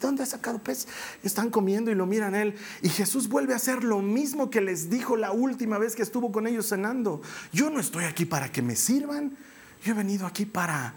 ¿dónde 0.00 0.22
ha 0.22 0.26
sacado 0.26 0.58
pez? 0.58 0.86
Están 1.22 1.50
comiendo 1.50 1.90
y 1.90 1.94
lo 1.94 2.06
miran 2.06 2.34
él. 2.34 2.54
Y 2.82 2.88
Jesús 2.88 3.28
vuelve 3.28 3.52
a 3.52 3.56
hacer 3.56 3.84
lo 3.84 4.00
mismo 4.00 4.48
que 4.48 4.60
les 4.60 4.90
dijo 4.90 5.16
la 5.16 5.32
última 5.32 5.78
vez 5.78 5.96
que 5.96 6.02
estuvo 6.02 6.30
con 6.30 6.46
ellos 6.46 6.68
cenando. 6.68 7.20
Yo 7.52 7.68
no 7.70 7.80
estoy 7.80 8.04
aquí 8.04 8.24
para 8.24 8.50
que 8.50 8.62
me 8.62 8.76
sirvan, 8.76 9.36
yo 9.84 9.92
he 9.92 9.96
venido 9.96 10.26
aquí 10.26 10.46
para 10.46 10.94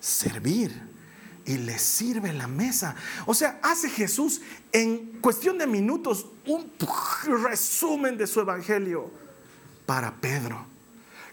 servir. 0.00 0.94
Y 1.46 1.58
les 1.58 1.82
sirve 1.82 2.32
la 2.32 2.46
mesa. 2.46 2.94
O 3.26 3.34
sea, 3.34 3.58
hace 3.62 3.90
Jesús 3.90 4.40
en 4.72 5.20
cuestión 5.20 5.58
de 5.58 5.66
minutos 5.66 6.26
un 6.46 6.72
resumen 7.42 8.16
de 8.16 8.26
su 8.26 8.40
evangelio 8.40 9.10
para 9.84 10.14
Pedro. 10.14 10.64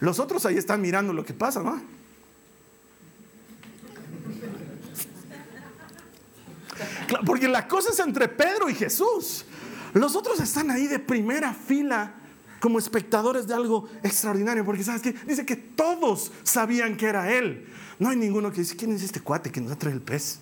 Los 0.01 0.19
otros 0.19 0.45
ahí 0.45 0.58
están 0.58 0.82
mirando 0.82 1.13
lo 1.13 1.23
que 1.23 1.34
pasa, 1.34 1.63
¿no? 1.63 2.01
Porque 7.26 7.48
la 7.48 7.67
cosa 7.67 7.91
es 7.91 8.00
entre 8.00 8.28
Pedro 8.28 8.70
y 8.70 8.76
Jesús. 8.76 9.46
Los 9.94 10.15
otros 10.15 10.39
están 10.39 10.72
ahí 10.72 10.88
de 10.88 11.00
primera 11.00 11.54
fila 11.54 12.15
como 12.60 12.78
espectadores 12.78 13.48
de 13.48 13.56
algo 13.56 13.89
extraordinario, 14.04 14.63
porque 14.63 14.84
sabes 14.84 15.02
que 15.02 15.13
dice 15.13 15.46
que 15.46 15.56
todos 15.56 16.32
sabían 16.44 16.96
que 16.96 17.08
era 17.08 17.34
él. 17.34 17.67
No 18.00 18.10
hay 18.10 18.17
ninguno 18.17 18.52
que 18.52 18.62
dice, 18.62 18.76
¿quién 18.76 18.91
es 18.91 19.04
este 19.04 19.20
cuate 19.20 19.52
que 19.52 19.60
nos 19.60 19.78
trae 19.78 19.94
el 19.94 20.02
pez? 20.02 20.39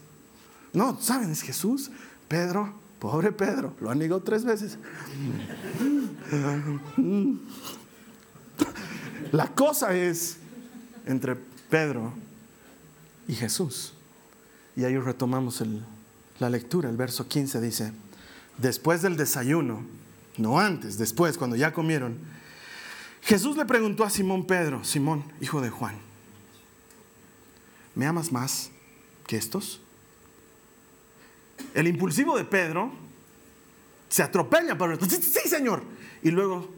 No, 0.73 0.99
saben, 1.01 1.31
es 1.31 1.41
Jesús. 1.41 1.89
Pedro, 2.27 2.73
pobre 2.99 3.31
Pedro, 3.31 3.73
lo 3.79 3.89
han 3.89 3.99
negado 3.99 4.21
tres 4.21 4.43
veces. 4.43 4.77
La 9.31 9.47
cosa 9.47 9.95
es 9.95 10.37
entre 11.05 11.35
Pedro 11.69 12.13
y 13.27 13.33
Jesús. 13.33 13.93
Y 14.75 14.83
ahí 14.83 14.97
retomamos 14.97 15.61
el, 15.61 15.83
la 16.39 16.49
lectura, 16.49 16.89
el 16.89 16.97
verso 16.97 17.27
15 17.27 17.61
dice, 17.61 17.91
después 18.57 19.01
del 19.01 19.17
desayuno, 19.17 19.83
no 20.37 20.59
antes, 20.59 20.97
después, 20.97 21.37
cuando 21.37 21.55
ya 21.55 21.73
comieron, 21.73 22.17
Jesús 23.21 23.57
le 23.57 23.65
preguntó 23.65 24.03
a 24.03 24.09
Simón 24.09 24.45
Pedro, 24.45 24.83
Simón, 24.83 25.23
hijo 25.41 25.61
de 25.61 25.69
Juan, 25.69 25.97
¿me 27.95 28.05
amas 28.05 28.31
más 28.31 28.71
que 29.27 29.37
estos? 29.37 29.81
El 31.73 31.87
impulsivo 31.87 32.37
de 32.37 32.45
Pedro 32.45 32.91
se 34.07 34.23
atropella 34.23 34.77
para 34.77 34.99
sí, 34.99 35.21
sí, 35.21 35.47
Señor. 35.47 35.83
Y 36.23 36.31
luego 36.31 36.69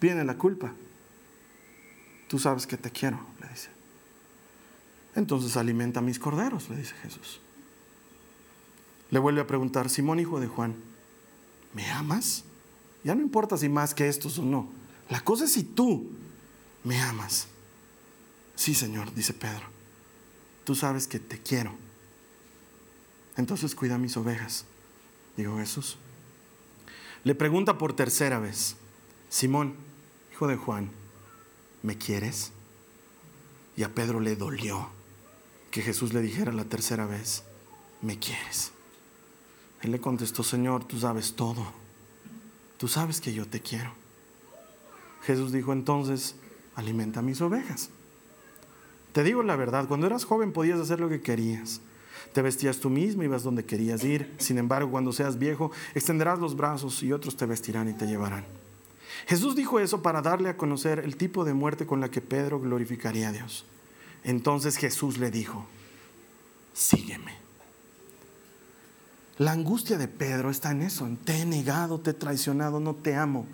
viene 0.00 0.24
la 0.24 0.36
culpa. 0.36 0.72
tú 2.28 2.38
sabes 2.38 2.66
que 2.66 2.76
te 2.76 2.90
quiero, 2.90 3.18
le 3.40 3.48
dice. 3.48 3.70
Entonces 5.14 5.56
alimenta 5.56 6.00
mis 6.00 6.18
corderos, 6.18 6.68
le 6.68 6.76
dice 6.76 6.94
Jesús. 7.02 7.40
Le 9.10 9.18
vuelve 9.18 9.40
a 9.40 9.46
preguntar, 9.46 9.88
Simón, 9.88 10.20
hijo 10.20 10.40
de 10.40 10.46
Juan, 10.46 10.74
¿me 11.74 11.86
amas? 11.90 12.44
Ya 13.04 13.14
no 13.14 13.22
importa 13.22 13.56
si 13.56 13.68
más 13.68 13.94
que 13.94 14.08
estos 14.08 14.38
o 14.38 14.42
no. 14.42 14.68
La 15.08 15.20
cosa 15.20 15.44
es 15.44 15.52
si 15.52 15.64
tú 15.64 16.10
me 16.84 17.00
amas. 17.00 17.48
Sí, 18.54 18.74
Señor, 18.74 19.14
dice 19.14 19.32
Pedro. 19.32 19.66
Tú 20.64 20.74
sabes 20.74 21.06
que 21.06 21.18
te 21.18 21.40
quiero. 21.40 21.72
Entonces 23.36 23.74
cuida 23.74 23.98
mis 23.98 24.16
ovejas, 24.16 24.64
dijo 25.36 25.56
Jesús. 25.58 25.96
Le 27.24 27.34
pregunta 27.34 27.78
por 27.78 27.94
tercera 27.94 28.38
vez, 28.38 28.76
Simón, 29.28 29.74
hijo 30.32 30.46
de 30.48 30.56
Juan, 30.56 30.90
¿me 31.82 31.96
quieres? 31.96 32.52
Y 33.76 33.84
a 33.84 33.94
Pedro 33.94 34.20
le 34.20 34.34
dolió 34.34 34.90
que 35.70 35.82
Jesús 35.82 36.12
le 36.12 36.20
dijera 36.20 36.52
la 36.52 36.64
tercera 36.64 37.06
vez, 37.06 37.44
¿me 38.02 38.18
quieres? 38.18 38.72
Él 39.82 39.92
le 39.92 40.00
contestó, 40.00 40.42
Señor, 40.42 40.84
tú 40.84 40.98
sabes 40.98 41.34
todo. 41.34 41.64
Tú 42.78 42.88
sabes 42.88 43.20
que 43.20 43.32
yo 43.32 43.46
te 43.46 43.60
quiero. 43.60 43.92
Jesús 45.22 45.52
dijo 45.52 45.72
entonces, 45.72 46.36
alimenta 46.74 47.22
mis 47.22 47.40
ovejas. 47.40 47.90
Te 49.12 49.24
digo 49.24 49.42
la 49.42 49.56
verdad, 49.56 49.88
cuando 49.88 50.06
eras 50.06 50.24
joven 50.24 50.52
podías 50.52 50.78
hacer 50.78 51.00
lo 51.00 51.08
que 51.08 51.20
querías. 51.20 51.80
Te 52.32 52.42
vestías 52.42 52.78
tú 52.78 52.90
mismo, 52.90 53.22
ibas 53.22 53.42
donde 53.42 53.64
querías 53.64 54.04
ir. 54.04 54.34
Sin 54.38 54.58
embargo, 54.58 54.90
cuando 54.90 55.12
seas 55.12 55.38
viejo, 55.38 55.72
extenderás 55.94 56.38
los 56.38 56.56
brazos 56.56 57.02
y 57.02 57.12
otros 57.12 57.36
te 57.36 57.46
vestirán 57.46 57.88
y 57.88 57.94
te 57.94 58.06
llevarán. 58.06 58.44
Jesús 59.26 59.56
dijo 59.56 59.80
eso 59.80 60.02
para 60.02 60.22
darle 60.22 60.48
a 60.48 60.56
conocer 60.56 61.00
el 61.00 61.16
tipo 61.16 61.44
de 61.44 61.54
muerte 61.54 61.86
con 61.86 62.00
la 62.00 62.10
que 62.10 62.20
Pedro 62.20 62.60
glorificaría 62.60 63.28
a 63.28 63.32
Dios. 63.32 63.64
Entonces 64.22 64.76
Jesús 64.76 65.18
le 65.18 65.30
dijo, 65.30 65.66
sígueme. 66.72 67.47
La 69.38 69.52
angustia 69.52 69.96
de 69.98 70.08
Pedro 70.08 70.50
está 70.50 70.72
en 70.72 70.82
eso, 70.82 71.08
te 71.24 71.38
he 71.38 71.46
negado, 71.46 72.00
te 72.00 72.10
he 72.10 72.14
traicionado, 72.14 72.80
no 72.80 72.94
te 72.94 73.14
amo 73.14 73.46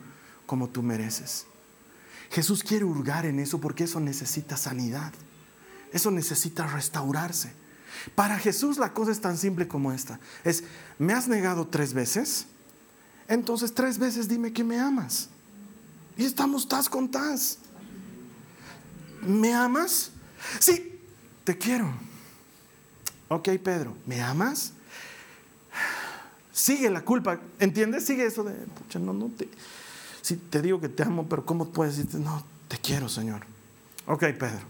como 0.47 0.69
tú 0.69 0.83
mereces. 0.83 1.47
Jesús 2.31 2.63
quiere 2.63 2.85
hurgar 2.85 3.27
en 3.27 3.39
eso 3.39 3.61
porque 3.61 3.85
eso 3.85 4.01
necesita 4.01 4.57
sanidad, 4.57 5.13
eso 5.93 6.11
necesita 6.11 6.67
restaurarse. 6.67 7.53
Para 8.15 8.39
Jesús 8.39 8.79
la 8.79 8.93
cosa 8.93 9.13
es 9.13 9.21
tan 9.21 9.37
simple 9.37 9.69
como 9.69 9.93
esta. 9.93 10.19
Es, 10.43 10.65
¿me 10.99 11.13
has 11.13 11.29
negado 11.29 11.67
tres 11.67 11.93
veces? 11.93 12.47
Entonces 13.29 13.75
tres 13.75 13.99
veces 13.99 14.27
dime 14.27 14.53
que 14.53 14.65
me 14.65 14.81
amas. 14.81 15.29
Y 16.17 16.25
estamos 16.25 16.67
tas 16.67 16.89
con 16.89 17.11
tas. 17.11 17.59
¿Me 19.23 19.53
amas? 19.53 20.11
Sí, 20.61 21.01
te 21.45 21.57
quiero. 21.57 21.93
Ok, 23.29 23.51
Pedro, 23.63 23.97
¿me 24.07 24.21
amas? 24.23 24.73
Sigue 26.55 26.89
la 26.89 27.05
culpa, 27.05 27.41
¿entiendes? 27.59 28.07
Sigue 28.07 28.25
eso 28.25 28.45
de, 28.45 28.53
pucha, 28.53 29.01
no, 29.01 29.13
no 29.13 29.29
te... 29.37 29.49
Si 30.23 30.37
te 30.37 30.63
digo 30.63 30.81
que 30.81 30.89
te 30.89 31.03
amo, 31.03 31.29
pero 31.29 31.45
¿cómo 31.45 31.71
puedes 31.71 31.97
decirte, 31.97 32.19
no, 32.19 32.47
te 32.69 32.79
quiero, 32.79 33.09
Señor? 33.09 33.41
Ok, 34.07 34.21
Pedro, 34.21 34.65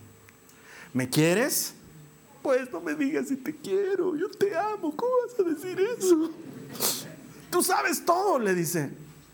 ¿me 0.95 1.11
quieres? 1.11 1.75
Pues 2.43 2.73
no 2.73 2.81
me 2.81 2.95
digas 2.95 3.29
si 3.29 3.37
te 3.37 3.55
quiero, 3.55 4.17
yo 4.17 4.31
te 4.31 4.57
amo, 4.57 4.97
¿cómo 4.97 5.13
vas 5.27 5.39
a 5.39 5.43
decir 5.43 5.79
eso? 5.99 6.31
Tú 7.51 7.63
sabes 7.63 8.03
todo, 8.03 8.39
le 8.39 8.55
dice. 8.55 8.91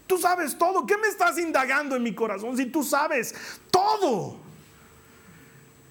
Tú 0.08 0.18
sabes 0.18 0.58
todo. 0.58 0.84
¿Qué 0.86 0.96
me 0.96 1.06
estás 1.06 1.38
indagando 1.38 1.94
en 1.94 2.02
mi 2.02 2.16
corazón 2.16 2.56
si 2.56 2.66
tú 2.66 2.82
sabes 2.82 3.32
todo? 3.70 4.38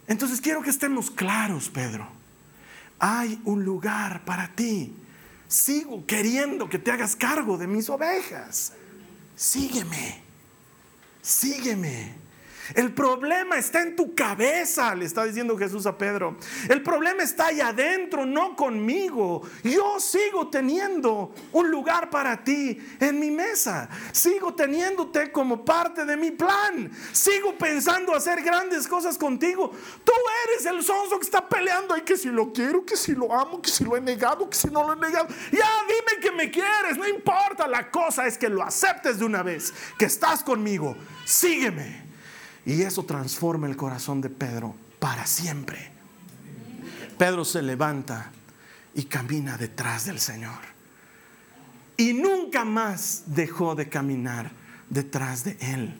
Entonces 0.07 0.41
quiero 0.41 0.61
que 0.61 0.71
estemos 0.71 1.09
claros, 1.09 1.69
Pedro. 1.69 2.05
Hay 2.99 3.41
un 3.45 3.63
lugar 3.63 4.25
para 4.25 4.53
ti. 4.53 4.93
Sigo 5.49 6.05
queriendo 6.05 6.69
que 6.69 6.77
te 6.77 6.91
hagas 6.91 7.15
cargo 7.15 7.57
de 7.57 7.65
mis 7.65 7.89
ovejas. 7.89 8.73
Sígueme. 9.35 10.21
Sígueme. 11.23 12.13
El 12.75 12.93
problema 12.93 13.57
está 13.57 13.81
en 13.81 13.95
tu 13.95 14.13
cabeza, 14.13 14.93
le 14.95 15.05
está 15.05 15.23
diciendo 15.23 15.57
Jesús 15.57 15.85
a 15.85 15.97
Pedro. 15.97 16.37
El 16.69 16.83
problema 16.83 17.23
está 17.23 17.47
ahí 17.47 17.61
adentro, 17.61 18.25
no 18.25 18.55
conmigo. 18.55 19.41
Yo 19.63 19.99
sigo 19.99 20.49
teniendo 20.49 21.33
un 21.51 21.71
lugar 21.71 22.09
para 22.09 22.43
ti 22.43 22.77
en 22.99 23.19
mi 23.19 23.31
mesa. 23.31 23.89
Sigo 24.11 24.53
teniéndote 24.53 25.31
como 25.31 25.63
parte 25.65 26.05
de 26.05 26.15
mi 26.15 26.31
plan. 26.31 26.91
Sigo 27.11 27.57
pensando 27.57 28.13
hacer 28.13 28.41
grandes 28.41 28.87
cosas 28.87 29.17
contigo. 29.17 29.71
Tú 30.03 30.13
eres 30.47 30.65
el 30.65 30.83
sonso 30.83 31.17
que 31.19 31.25
está 31.25 31.47
peleando 31.47 31.97
y 31.97 32.01
que 32.01 32.17
si 32.17 32.29
lo 32.29 32.51
quiero, 32.53 32.85
que 32.85 32.97
si 32.97 33.13
lo 33.13 33.33
amo, 33.33 33.61
que 33.61 33.69
si 33.69 33.83
lo 33.83 33.97
he 33.97 34.01
negado, 34.01 34.49
que 34.49 34.57
si 34.57 34.67
no 34.69 34.83
lo 34.83 34.93
he 34.93 35.07
negado. 35.07 35.27
Ya 35.51 35.67
dime 35.87 36.21
que 36.21 36.31
me 36.31 36.51
quieres, 36.51 36.97
no 36.97 37.07
importa. 37.07 37.67
La 37.67 37.89
cosa 37.89 38.27
es 38.27 38.37
que 38.37 38.49
lo 38.49 38.63
aceptes 38.63 39.19
de 39.19 39.25
una 39.25 39.43
vez, 39.43 39.73
que 39.97 40.05
estás 40.05 40.43
conmigo. 40.43 40.95
Sígueme. 41.25 42.08
Y 42.69 42.83
eso 42.83 43.03
transforma 43.03 43.65
el 43.65 43.75
corazón 43.75 44.21
de 44.21 44.29
Pedro 44.29 44.75
para 44.99 45.25
siempre. 45.25 45.89
Pedro 47.17 47.43
se 47.43 47.63
levanta 47.63 48.29
y 48.93 49.05
camina 49.05 49.57
detrás 49.57 50.05
del 50.05 50.19
Señor. 50.19 50.59
Y 51.97 52.13
nunca 52.13 52.65
más 52.65 53.23
dejó 53.25 53.73
de 53.73 53.89
caminar 53.89 54.51
detrás 54.87 55.43
de 55.45 55.57
Él. 55.61 55.99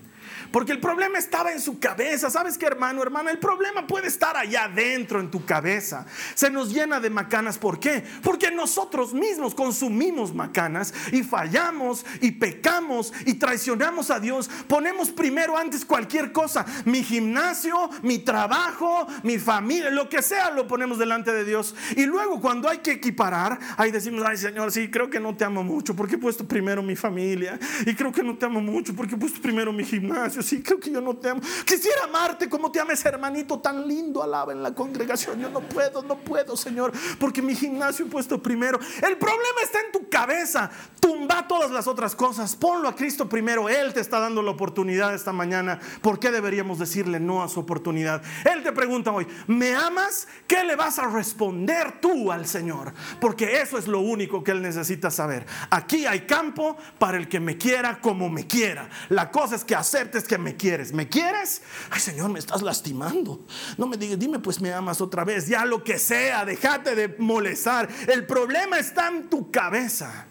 Porque 0.52 0.72
el 0.72 0.80
problema 0.80 1.18
estaba 1.18 1.52
en 1.52 1.60
su 1.60 1.80
cabeza. 1.80 2.30
¿Sabes 2.30 2.58
qué, 2.58 2.66
hermano, 2.66 3.02
hermana? 3.02 3.32
El 3.32 3.40
problema 3.40 3.86
puede 3.86 4.08
estar 4.08 4.36
allá 4.36 4.66
adentro 4.66 5.20
en 5.20 5.30
tu 5.30 5.46
cabeza. 5.46 6.06
Se 6.36 6.50
nos 6.50 6.74
llena 6.74 7.00
de 7.00 7.10
macanas. 7.10 7.58
¿Por 7.58 7.80
qué? 7.80 8.04
Porque 8.24 8.52
nosotros 8.52 9.14
mismos 9.14 9.56
consumimos 9.56 10.34
macanas 10.34 10.94
y 11.12 11.24
fallamos 11.24 12.06
y 12.22 12.32
pecamos 12.32 13.14
y 13.26 13.36
traicionamos 13.36 14.10
a 14.12 14.20
Dios. 14.20 14.50
Ponemos 14.68 15.10
primero 15.10 15.58
antes 15.58 15.86
cualquier 15.86 16.32
cosa. 16.32 16.66
Mi 16.86 17.04
gimnasio, 17.04 17.90
mi 18.02 18.20
trabajo, 18.20 19.08
mi 19.24 19.38
familia, 19.38 19.90
lo 19.90 20.10
que 20.10 20.22
sea, 20.22 20.52
lo 20.52 20.68
ponemos 20.68 20.98
delante 20.98 21.32
de 21.32 21.46
Dios. 21.46 21.76
Y 21.96 22.06
luego 22.06 22.42
cuando 22.42 22.70
hay 22.70 22.80
que 22.80 22.92
equiparar, 22.92 23.60
ahí 23.78 23.92
decimos, 23.92 24.24
ay 24.26 24.38
Señor, 24.38 24.72
sí, 24.72 24.90
creo 24.90 25.10
que 25.10 25.20
no 25.20 25.36
te 25.36 25.46
amo 25.46 25.64
mucho 25.64 25.96
porque 25.96 26.16
he 26.16 26.20
puesto 26.20 26.48
primero 26.48 26.82
mi 26.82 26.96
familia. 26.96 27.60
Y 27.86 27.94
creo 27.96 28.12
que 28.12 28.24
no 28.24 28.38
te 28.38 28.46
amo 28.46 28.62
mucho 28.62 28.96
porque 28.96 29.16
he 29.16 29.18
puesto 29.18 29.42
primero 29.42 29.72
mi 29.72 29.84
gimnasio 29.84 30.19
sí, 30.42 30.62
creo 30.62 30.80
que 30.80 30.92
yo 30.92 31.02
no 31.02 31.16
te 31.16 31.30
amo. 31.30 31.42
Quisiera 31.66 32.04
amarte 32.04 32.50
como 32.50 32.72
te 32.72 32.80
ama 32.80 32.94
ese 32.94 33.08
hermanito 33.10 33.60
tan 33.60 33.88
lindo, 33.88 34.22
alaba 34.24 34.52
en 34.52 34.64
la 34.64 34.74
congregación. 34.74 35.40
Yo 35.40 35.50
no 35.50 35.62
puedo, 35.62 36.04
no 36.04 36.18
puedo, 36.18 36.58
Señor, 36.58 36.92
porque 37.20 37.42
mi 37.42 37.56
gimnasio 37.56 38.06
he 38.06 38.10
puesto 38.10 38.42
primero. 38.42 38.80
El 39.02 39.18
problema 39.18 39.62
está 39.64 39.80
en 39.82 39.92
tu 39.92 40.10
cabeza. 40.10 40.70
Tumba 41.00 41.48
todas 41.48 41.72
las 41.72 41.88
otras 41.88 42.16
cosas. 42.16 42.56
Ponlo 42.56 42.88
a 42.90 42.96
Cristo 42.96 43.30
primero. 43.30 43.70
Él 43.70 43.94
te 43.94 44.00
está 44.00 44.20
dando 44.20 44.42
la 44.42 44.52
oportunidad 44.52 45.14
esta 45.14 45.32
mañana. 45.32 45.80
¿Por 46.02 46.20
qué 46.20 46.32
deberíamos 46.32 46.80
decirle 46.80 47.20
no 47.20 47.44
a 47.44 47.50
su 47.50 47.60
oportunidad? 47.60 48.22
Él 48.46 48.64
te 48.64 48.72
pregunta 48.72 49.12
hoy, 49.12 49.28
¿me 49.48 49.76
amas? 49.76 50.28
¿Qué 50.48 50.64
le 50.64 50.76
vas 50.76 51.00
a 51.00 51.08
responder 51.08 52.00
tú 52.02 52.32
al 52.32 52.46
Señor? 52.46 52.94
Porque 53.20 53.62
eso 53.62 53.78
es 53.78 53.88
lo 53.88 54.00
único 54.00 54.44
que 54.44 54.52
Él 54.52 54.62
necesita 54.62 55.12
saber. 55.12 55.46
Aquí 55.70 56.06
hay 56.06 56.22
campo 56.22 56.78
para 56.98 57.18
el 57.18 57.28
que 57.28 57.40
me 57.40 57.58
quiera 57.58 58.00
como 58.02 58.30
me 58.30 58.48
quiera. 58.48 58.90
La 59.10 59.32
cosa 59.32 59.56
es 59.56 59.64
que 59.64 59.76
aceptes 60.10 60.24
que 60.28 60.38
me 60.38 60.56
quieres. 60.56 60.92
¿Me 60.94 61.08
quieres? 61.08 61.62
Ay, 61.90 62.00
Señor, 62.00 62.30
me 62.30 62.40
estás 62.40 62.62
lastimando. 62.62 63.46
No 63.78 63.88
me 63.88 63.98
digas, 63.98 64.18
dime, 64.18 64.40
pues 64.40 64.60
me 64.60 64.74
amas 64.74 65.02
otra 65.02 65.24
vez. 65.24 65.48
Ya 65.48 65.66
lo 65.66 65.84
que 65.84 66.00
sea, 66.00 66.46
déjate 66.46 66.96
de 66.96 67.16
molestar. 67.20 67.88
El 68.08 68.26
problema 68.26 68.80
está 68.80 69.08
en 69.08 69.30
tu 69.30 69.52
cabeza. 69.52 70.26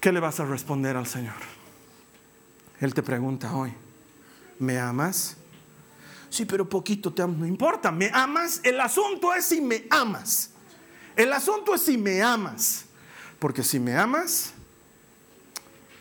¿Qué 0.00 0.12
le 0.12 0.20
vas 0.20 0.40
a 0.40 0.44
responder 0.44 0.96
al 0.96 1.06
Señor? 1.06 1.34
Él 2.80 2.92
te 2.92 3.02
pregunta 3.02 3.54
hoy, 3.54 3.72
¿me 4.58 4.78
amas? 4.78 5.36
Sí, 6.28 6.44
pero 6.44 6.68
poquito 6.68 7.12
te 7.12 7.22
amo. 7.22 7.36
No 7.38 7.46
importa, 7.46 7.92
¿me 7.92 8.10
amas? 8.12 8.60
El 8.64 8.80
asunto 8.80 9.32
es 9.34 9.44
si 9.44 9.60
me 9.60 9.86
amas. 9.90 10.50
El 11.14 11.32
asunto 11.32 11.74
es 11.74 11.82
si 11.82 11.96
me 11.96 12.22
amas. 12.22 12.86
Porque 13.38 13.62
si 13.62 13.78
me 13.78 13.96
amas, 13.96 14.52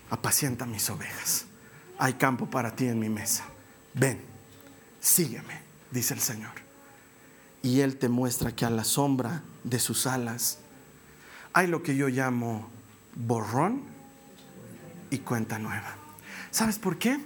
apacienta 0.10 0.66
mis 0.66 0.90
ovejas 0.90 1.46
hay 2.02 2.14
campo 2.14 2.48
para 2.48 2.76
ti 2.76 2.88
en 2.88 2.98
mi 2.98 3.10
mesa. 3.10 3.46
Ven, 3.94 4.20
sígueme, 5.00 5.62
dice 5.92 6.16
el 6.16 6.20
Señor. 6.20 6.50
Y 7.62 7.82
Él 7.82 7.98
te 7.98 8.10
muestra 8.10 8.56
que 8.56 8.66
a 8.66 8.72
la 8.72 8.84
sombra 8.84 9.44
de 9.64 9.78
sus 9.78 10.08
alas 10.08 10.58
hay 11.54 11.68
lo 11.68 11.84
que 11.84 11.96
yo 11.96 12.08
llamo 12.08 12.68
borrón 13.14 13.84
y 15.12 15.20
cuenta 15.20 15.60
nueva. 15.60 15.96
¿Sabes 16.50 16.80
por 16.80 16.98
qué? 16.98 17.20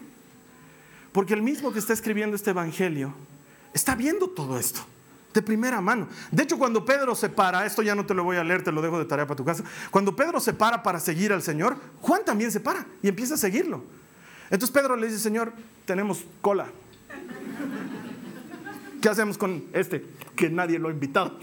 Porque 1.14 1.34
el 1.34 1.42
mismo 1.42 1.72
que 1.72 1.80
está 1.80 1.94
escribiendo 1.94 2.36
este 2.36 2.50
Evangelio 2.50 3.14
está 3.74 3.96
viendo 3.96 4.30
todo 4.30 4.60
esto 4.60 4.82
de 5.34 5.42
primera 5.42 5.80
mano. 5.80 6.10
De 6.32 6.44
hecho, 6.44 6.58
cuando 6.58 6.84
Pedro 6.84 7.16
se 7.16 7.30
para, 7.30 7.66
esto 7.66 7.82
ya 7.82 7.96
no 7.96 8.06
te 8.06 8.14
lo 8.14 8.26
voy 8.26 8.36
a 8.36 8.44
leer, 8.44 8.62
te 8.62 8.74
lo 8.74 8.82
dejo 8.82 9.00
de 9.00 9.06
tarea 9.06 9.26
para 9.26 9.38
tu 9.38 9.46
casa. 9.46 9.64
Cuando 9.90 10.14
Pedro 10.18 10.42
se 10.42 10.52
para 10.52 10.84
para 10.84 11.00
seguir 11.00 11.32
al 11.32 11.42
Señor, 11.44 11.78
Juan 12.02 12.26
también 12.26 12.52
se 12.52 12.60
para 12.60 12.86
y 13.02 13.08
empieza 13.08 13.36
a 13.36 13.38
seguirlo. 13.38 14.05
Entonces 14.46 14.72
Pedro 14.72 14.96
le 14.96 15.08
dice, 15.08 15.20
Señor, 15.20 15.54
tenemos 15.86 16.24
cola. 16.42 16.68
¿Qué 19.02 19.10
hacemos 19.10 19.38
con 19.38 19.66
este 19.74 20.06
que 20.36 20.50
nadie 20.50 20.80
lo 20.80 20.90
ha 20.90 20.92
invitado? 20.92 21.38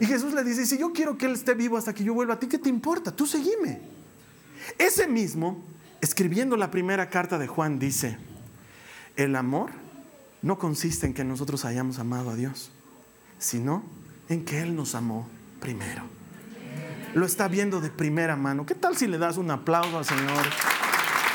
Y 0.00 0.06
Jesús 0.06 0.34
le 0.34 0.42
dice, 0.44 0.66
si 0.66 0.78
yo 0.78 0.92
quiero 0.92 1.16
que 1.16 1.26
Él 1.26 1.32
esté 1.32 1.54
vivo 1.54 1.76
hasta 1.76 1.94
que 1.94 2.04
yo 2.04 2.14
vuelva 2.14 2.34
a 2.34 2.38
ti, 2.38 2.46
¿qué 2.46 2.58
te 2.58 2.68
importa? 2.68 3.14
Tú 3.14 3.26
seguime. 3.26 3.80
Ese 4.78 5.06
mismo, 5.06 5.62
escribiendo 6.00 6.56
la 6.56 6.70
primera 6.70 7.08
carta 7.08 7.38
de 7.38 7.46
Juan, 7.46 7.78
dice, 7.78 8.16
el 9.16 9.36
amor 9.36 9.70
no 10.40 10.58
consiste 10.58 11.06
en 11.06 11.14
que 11.14 11.24
nosotros 11.24 11.64
hayamos 11.64 11.98
amado 11.98 12.30
a 12.30 12.34
Dios, 12.34 12.70
sino 13.38 13.84
en 14.28 14.44
que 14.44 14.60
Él 14.62 14.74
nos 14.74 14.94
amó 14.94 15.28
primero. 15.60 16.02
Lo 17.14 17.26
está 17.26 17.46
viendo 17.46 17.80
de 17.80 17.90
primera 17.90 18.36
mano. 18.36 18.64
¿Qué 18.64 18.74
tal 18.74 18.96
si 18.96 19.06
le 19.06 19.18
das 19.18 19.36
un 19.36 19.50
aplauso 19.50 19.98
al 19.98 20.04
Señor? 20.04 20.46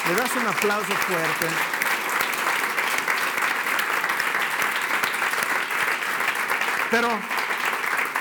Le 0.07 0.15
das 0.15 0.35
un 0.35 0.47
aplauso 0.47 0.93
fuerte. 0.93 1.47
Pero 6.89 7.09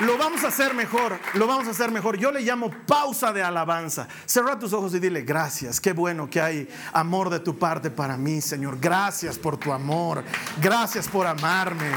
lo 0.00 0.18
vamos 0.18 0.44
a 0.44 0.48
hacer 0.48 0.74
mejor, 0.74 1.18
lo 1.34 1.46
vamos 1.46 1.68
a 1.68 1.70
hacer 1.70 1.90
mejor. 1.90 2.18
Yo 2.18 2.30
le 2.30 2.40
llamo 2.40 2.70
pausa 2.86 3.32
de 3.32 3.42
alabanza. 3.42 4.08
Cerra 4.26 4.58
tus 4.58 4.72
ojos 4.72 4.94
y 4.94 4.98
dile 4.98 5.22
gracias. 5.22 5.80
Qué 5.80 5.92
bueno 5.92 6.28
que 6.28 6.40
hay 6.40 6.68
amor 6.92 7.30
de 7.30 7.40
tu 7.40 7.58
parte 7.58 7.90
para 7.90 8.16
mí, 8.16 8.40
Señor. 8.40 8.78
Gracias 8.78 9.38
por 9.38 9.56
tu 9.56 9.72
amor. 9.72 10.24
Gracias 10.60 11.08
por 11.08 11.26
amarme. 11.26 11.90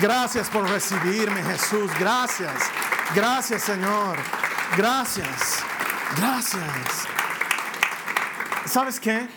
Gracias 0.00 0.48
por 0.48 0.68
recibirme, 0.68 1.42
Jesús. 1.42 1.90
Gracias. 2.00 2.54
Gracias, 3.14 3.62
Señor. 3.62 4.16
Gracias. 4.76 5.62
Gracias. 6.16 7.13
¿Sabes 8.66 8.98
qué? 8.98 9.28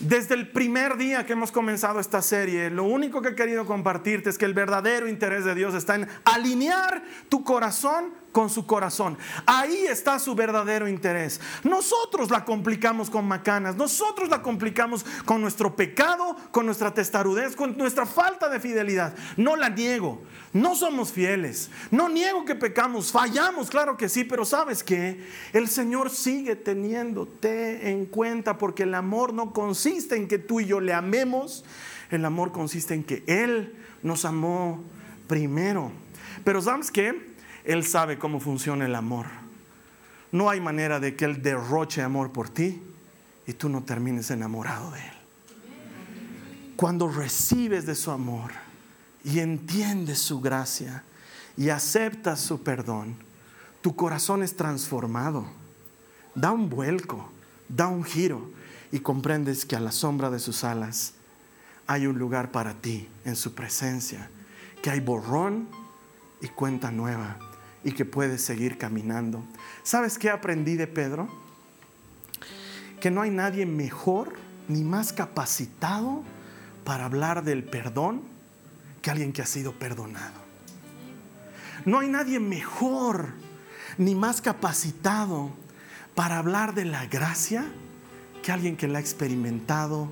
Desde 0.00 0.34
el 0.34 0.50
primer 0.50 0.96
día 0.96 1.26
que 1.26 1.34
hemos 1.34 1.52
comenzado 1.52 2.00
esta 2.00 2.22
serie, 2.22 2.70
lo 2.70 2.84
único 2.84 3.20
que 3.20 3.28
he 3.28 3.34
querido 3.34 3.66
compartirte 3.66 4.30
es 4.30 4.38
que 4.38 4.46
el 4.46 4.54
verdadero 4.54 5.06
interés 5.06 5.44
de 5.44 5.54
Dios 5.54 5.74
está 5.74 5.96
en 5.96 6.08
alinear 6.24 7.02
tu 7.28 7.44
corazón 7.44 8.14
con 8.32 8.50
su 8.50 8.66
corazón. 8.66 9.18
Ahí 9.46 9.86
está 9.86 10.18
su 10.18 10.34
verdadero 10.34 10.88
interés. 10.88 11.40
Nosotros 11.64 12.30
la 12.30 12.44
complicamos 12.44 13.10
con 13.10 13.26
macanas, 13.26 13.76
nosotros 13.76 14.28
la 14.28 14.42
complicamos 14.42 15.04
con 15.24 15.40
nuestro 15.40 15.74
pecado, 15.74 16.36
con 16.50 16.66
nuestra 16.66 16.94
testarudez, 16.94 17.56
con 17.56 17.76
nuestra 17.76 18.06
falta 18.06 18.48
de 18.48 18.60
fidelidad. 18.60 19.14
No 19.36 19.56
la 19.56 19.68
niego, 19.68 20.22
no 20.52 20.74
somos 20.74 21.12
fieles, 21.12 21.70
no 21.90 22.08
niego 22.08 22.44
que 22.44 22.54
pecamos, 22.54 23.12
fallamos, 23.12 23.70
claro 23.70 23.96
que 23.96 24.08
sí, 24.08 24.24
pero 24.24 24.44
sabes 24.44 24.82
que 24.82 25.24
el 25.52 25.68
Señor 25.68 26.10
sigue 26.10 26.56
teniéndote 26.56 27.90
en 27.90 28.06
cuenta 28.06 28.58
porque 28.58 28.84
el 28.84 28.94
amor 28.94 29.32
no 29.32 29.52
consiste 29.52 30.16
en 30.16 30.28
que 30.28 30.38
tú 30.38 30.60
y 30.60 30.66
yo 30.66 30.80
le 30.80 30.92
amemos, 30.92 31.64
el 32.10 32.24
amor 32.24 32.52
consiste 32.52 32.94
en 32.94 33.04
que 33.04 33.22
Él 33.26 33.76
nos 34.02 34.24
amó 34.24 34.82
primero. 35.26 35.92
Pero 36.44 36.62
sabes 36.62 36.90
qué? 36.90 37.29
Él 37.64 37.84
sabe 37.84 38.18
cómo 38.18 38.40
funciona 38.40 38.86
el 38.86 38.94
amor. 38.94 39.26
No 40.32 40.48
hay 40.48 40.60
manera 40.60 41.00
de 41.00 41.16
que 41.16 41.24
Él 41.24 41.42
derroche 41.42 42.02
amor 42.02 42.32
por 42.32 42.48
ti 42.48 42.82
y 43.46 43.52
tú 43.52 43.68
no 43.68 43.82
termines 43.82 44.30
enamorado 44.30 44.90
de 44.92 45.00
Él. 45.00 45.12
Cuando 46.76 47.08
recibes 47.08 47.84
de 47.84 47.94
su 47.94 48.10
amor 48.10 48.52
y 49.24 49.40
entiendes 49.40 50.18
su 50.18 50.40
gracia 50.40 51.04
y 51.56 51.68
aceptas 51.68 52.40
su 52.40 52.62
perdón, 52.62 53.16
tu 53.82 53.96
corazón 53.96 54.42
es 54.42 54.56
transformado, 54.56 55.46
da 56.34 56.52
un 56.52 56.70
vuelco, 56.70 57.30
da 57.68 57.88
un 57.88 58.04
giro 58.04 58.50
y 58.92 59.00
comprendes 59.00 59.66
que 59.66 59.76
a 59.76 59.80
la 59.80 59.92
sombra 59.92 60.30
de 60.30 60.38
sus 60.38 60.64
alas 60.64 61.14
hay 61.86 62.06
un 62.06 62.18
lugar 62.18 62.50
para 62.50 62.74
ti 62.74 63.08
en 63.24 63.36
su 63.36 63.54
presencia, 63.54 64.30
que 64.82 64.90
hay 64.90 65.00
borrón 65.00 65.68
y 66.40 66.48
cuenta 66.48 66.90
nueva 66.90 67.36
y 67.84 67.92
que 67.92 68.04
puedes 68.04 68.42
seguir 68.42 68.78
caminando. 68.78 69.42
¿Sabes 69.82 70.18
qué 70.18 70.30
aprendí 70.30 70.76
de 70.76 70.86
Pedro? 70.86 71.28
Que 73.00 73.10
no 73.10 73.22
hay 73.22 73.30
nadie 73.30 73.66
mejor 73.66 74.34
ni 74.68 74.84
más 74.84 75.12
capacitado 75.12 76.22
para 76.84 77.06
hablar 77.06 77.44
del 77.44 77.64
perdón 77.64 78.22
que 79.02 79.10
alguien 79.10 79.32
que 79.32 79.42
ha 79.42 79.46
sido 79.46 79.72
perdonado. 79.72 80.40
No 81.84 82.00
hay 82.00 82.08
nadie 82.08 82.40
mejor 82.40 83.28
ni 83.96 84.14
más 84.14 84.40
capacitado 84.40 85.50
para 86.14 86.38
hablar 86.38 86.74
de 86.74 86.84
la 86.84 87.06
gracia 87.06 87.64
que 88.42 88.52
alguien 88.52 88.76
que 88.76 88.88
la 88.88 88.98
ha 88.98 89.00
experimentado 89.00 90.08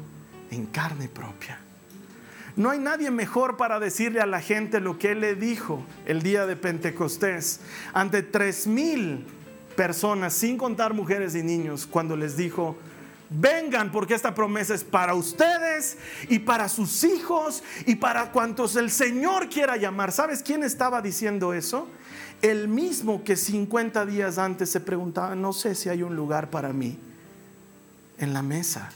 en 0.50 0.66
carne 0.66 1.08
propia. 1.08 1.60
No 2.58 2.70
hay 2.70 2.80
nadie 2.80 3.12
mejor 3.12 3.56
para 3.56 3.78
decirle 3.78 4.20
a 4.20 4.26
la 4.26 4.40
gente 4.40 4.80
lo 4.80 4.98
que 4.98 5.12
él 5.12 5.20
le 5.20 5.36
dijo 5.36 5.84
el 6.06 6.22
día 6.22 6.44
de 6.44 6.56
Pentecostés 6.56 7.60
ante 7.92 8.24
tres 8.24 8.66
mil 8.66 9.24
personas, 9.76 10.32
sin 10.32 10.58
contar 10.58 10.92
mujeres 10.92 11.36
y 11.36 11.44
niños, 11.44 11.86
cuando 11.86 12.16
les 12.16 12.36
dijo, 12.36 12.76
vengan 13.30 13.92
porque 13.92 14.14
esta 14.14 14.34
promesa 14.34 14.74
es 14.74 14.82
para 14.82 15.14
ustedes 15.14 15.98
y 16.28 16.40
para 16.40 16.68
sus 16.68 17.04
hijos 17.04 17.62
y 17.86 17.94
para 17.94 18.32
cuantos 18.32 18.74
el 18.74 18.90
Señor 18.90 19.48
quiera 19.48 19.76
llamar. 19.76 20.10
¿Sabes 20.10 20.42
quién 20.42 20.64
estaba 20.64 21.00
diciendo 21.00 21.54
eso? 21.54 21.86
El 22.42 22.66
mismo 22.66 23.22
que 23.22 23.36
50 23.36 24.04
días 24.04 24.36
antes 24.36 24.68
se 24.68 24.80
preguntaba, 24.80 25.36
no 25.36 25.52
sé 25.52 25.76
si 25.76 25.90
hay 25.90 26.02
un 26.02 26.16
lugar 26.16 26.50
para 26.50 26.72
mí 26.72 26.98
en 28.18 28.32
la 28.32 28.42
mesa. 28.42 28.90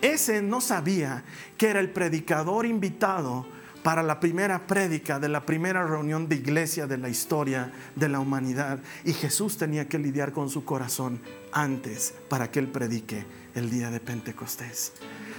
Ese 0.00 0.42
no 0.42 0.60
sabía 0.60 1.24
que 1.56 1.68
era 1.68 1.80
el 1.80 1.90
predicador 1.90 2.66
invitado 2.66 3.46
para 3.82 4.02
la 4.02 4.20
primera 4.20 4.66
prédica 4.66 5.18
de 5.18 5.28
la 5.28 5.46
primera 5.46 5.86
reunión 5.86 6.28
de 6.28 6.36
iglesia 6.36 6.86
de 6.86 6.98
la 6.98 7.08
historia 7.08 7.72
de 7.96 8.08
la 8.08 8.20
humanidad. 8.20 8.80
Y 9.04 9.12
Jesús 9.12 9.56
tenía 9.56 9.88
que 9.88 9.98
lidiar 9.98 10.32
con 10.32 10.50
su 10.50 10.64
corazón 10.64 11.20
antes 11.52 12.14
para 12.28 12.50
que 12.50 12.58
él 12.58 12.68
predique 12.68 13.24
el 13.54 13.70
día 13.70 13.90
de 13.90 14.00
Pentecostés. 14.00 14.92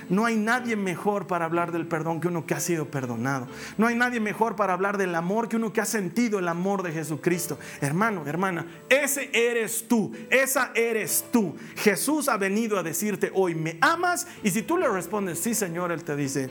No 0.10 0.26
hay 0.26 0.36
nadie 0.36 0.76
mejor 0.76 1.28
para 1.28 1.46
hablar 1.46 1.72
del 1.72 1.88
perdón 1.88 2.20
que 2.20 2.28
uno 2.28 2.46
que 2.46 2.56
ha 2.56 2.60
sido 2.60 2.86
perdonado. 2.86 3.48
No 3.78 3.88
hay 3.88 3.96
nadie 3.96 4.20
mejor 4.20 4.56
para 4.56 4.74
hablar 4.74 4.98
del 4.98 5.14
amor 5.16 5.48
que 5.48 5.56
uno 5.56 5.72
que 5.72 5.82
ha 5.82 5.86
sentido 5.86 6.40
el 6.40 6.48
amor 6.48 6.84
de 6.84 6.92
Jesucristo. 6.92 7.60
Hermano, 7.80 8.24
hermana, 8.26 8.66
ese 8.90 9.30
eres 9.34 9.88
tú, 9.88 10.12
esa 10.30 10.72
eres 10.74 11.26
tú. 11.32 11.56
Jesús 11.76 12.28
ha 12.28 12.38
venido 12.38 12.78
a 12.78 12.84
decirte 12.84 13.32
hoy, 13.34 13.56
¿me 13.56 13.78
amas? 13.82 14.28
Y 14.44 14.50
si 14.50 14.64
tú 14.64 14.78
le 14.78 14.88
respondes, 14.88 15.40
sí 15.40 15.54
Señor, 15.54 15.92
Él 15.92 16.04
te 16.04 16.16
dice, 16.16 16.50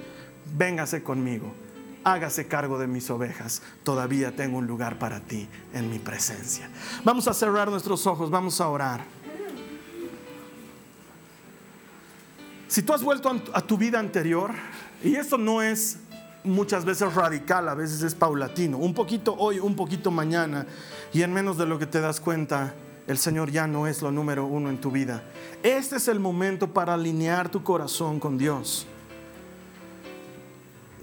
véngase 0.57 1.03
conmigo, 1.03 1.53
hágase 2.05 2.47
cargo 2.47 2.79
de 2.79 2.87
mis 2.87 3.11
ovejas, 3.11 3.63
todavía 3.83 4.35
tengo 4.35 4.59
un 4.59 4.67
lugar 4.67 4.99
para 4.99 5.21
ti 5.21 5.49
en 5.75 5.91
mi 5.91 5.99
presencia. 5.99 6.71
Vamos 7.05 7.29
a 7.29 7.35
cerrar 7.35 7.71
nuestros 7.71 8.07
ojos, 8.07 8.31
vamos 8.31 8.61
a 8.61 8.69
orar. 8.69 9.18
Si 12.69 12.83
tú 12.83 12.93
has 12.93 13.03
vuelto 13.03 13.35
a 13.55 13.63
tu 13.63 13.79
vida 13.79 13.99
anterior, 13.99 14.53
y 15.03 15.17
esto 15.17 15.39
no 15.39 15.63
es 15.63 15.97
muchas 16.45 16.85
veces 16.85 17.15
radical, 17.15 17.67
a 17.67 17.75
veces 17.75 18.03
es 18.03 18.15
paulatino, 18.15 18.77
un 18.77 18.93
poquito 18.93 19.35
hoy, 19.39 19.59
un 19.59 19.75
poquito 19.75 20.11
mañana, 20.11 20.67
y 21.15 21.23
en 21.23 21.33
menos 21.33 21.57
de 21.57 21.65
lo 21.65 21.79
que 21.79 21.87
te 21.87 22.01
das 22.03 22.21
cuenta, 22.21 22.75
el 23.07 23.17
Señor 23.17 23.51
ya 23.51 23.67
no 23.67 23.87
es 23.87 24.03
lo 24.03 24.13
número 24.13 24.45
uno 24.45 24.69
en 24.69 24.79
tu 24.79 24.91
vida. 24.91 25.23
Este 25.63 25.97
es 25.97 26.09
el 26.09 26.21
momento 26.21 26.75
para 26.75 26.93
alinear 26.93 27.49
tu 27.49 27.63
corazón 27.63 28.21
con 28.21 28.37
Dios. 28.37 28.87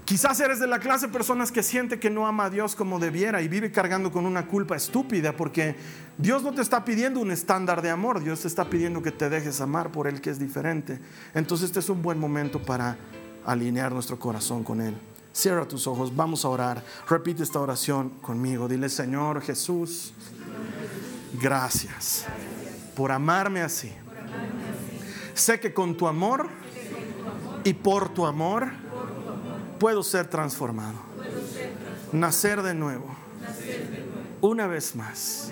Quizás 0.06 0.40
eres 0.40 0.60
de 0.60 0.68
la 0.68 0.80
clase 0.80 1.08
de 1.08 1.12
personas 1.12 1.52
que 1.52 1.64
siente 1.64 2.00
que 2.00 2.12
no 2.12 2.28
ama 2.28 2.46
a 2.46 2.50
Dios 2.52 2.76
como 2.76 3.00
debiera 3.00 3.42
y 3.42 3.48
vive 3.48 3.72
cargando 3.72 4.12
con 4.12 4.28
una 4.28 4.46
culpa 4.46 4.76
estúpida 4.76 5.36
porque 5.36 5.76
Dios 6.20 6.44
no 6.44 6.54
te 6.54 6.62
está 6.62 6.86
pidiendo 6.86 7.20
un 7.20 7.32
estándar 7.32 7.82
de 7.82 7.90
amor, 7.90 8.24
Dios 8.24 8.42
te 8.42 8.48
está 8.48 8.70
pidiendo 8.70 9.02
que 9.02 9.12
te 9.12 9.30
dejes 9.30 9.62
amar 9.62 9.92
por 9.92 10.06
Él 10.08 10.22
que 10.22 10.30
es 10.30 10.38
diferente. 10.38 11.00
Entonces 11.34 11.70
este 11.70 11.80
es 11.80 11.90
un 11.90 12.04
buen 12.04 12.20
momento 12.20 12.62
para 12.62 12.98
alinear 13.46 13.92
nuestro 13.92 14.20
corazón 14.20 14.64
con 14.64 14.80
Él. 14.80 14.96
Cierra 15.34 15.68
tus 15.68 15.88
ojos, 15.88 16.16
vamos 16.16 16.46
a 16.46 16.50
orar. 16.50 16.84
Repite 17.10 17.42
esta 17.42 17.60
oración 17.60 18.12
conmigo. 18.22 18.68
Dile, 18.68 18.90
Señor 18.90 19.42
Jesús, 19.42 20.14
gracias 21.42 22.26
por 22.96 23.12
amarme 23.12 23.62
así. 23.62 23.92
Sé 25.34 25.60
que 25.60 25.74
con 25.74 25.98
tu 25.98 26.08
amor 26.08 26.48
y 27.64 27.74
por 27.74 28.10
tu 28.10 28.28
amor, 28.28 28.70
puedo 29.80 30.04
ser 30.04 30.28
transformado. 30.28 31.00
Nacer 32.12 32.62
de 32.62 32.74
nuevo. 32.74 33.16
Una 34.42 34.68
vez 34.68 34.96
más. 34.96 35.52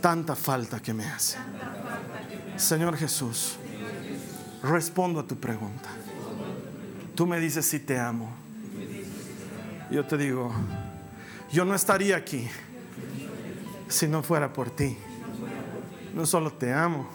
Tanta 0.00 0.36
falta 0.36 0.80
que 0.80 0.94
me 0.94 1.04
hace. 1.04 1.38
Señor 2.56 2.96
Jesús, 2.96 3.56
respondo 4.62 5.20
a 5.20 5.26
tu 5.26 5.36
pregunta. 5.36 5.88
Tú 7.14 7.26
me 7.26 7.40
dices 7.40 7.66
si 7.66 7.80
te 7.80 7.98
amo. 7.98 8.30
Yo 9.90 10.04
te 10.04 10.16
digo, 10.16 10.52
yo 11.52 11.64
no 11.64 11.74
estaría 11.74 12.16
aquí 12.16 12.48
si 13.88 14.08
no 14.08 14.22
fuera 14.22 14.52
por 14.52 14.70
ti. 14.70 14.96
No 16.14 16.26
solo 16.26 16.52
te 16.52 16.72
amo, 16.72 17.08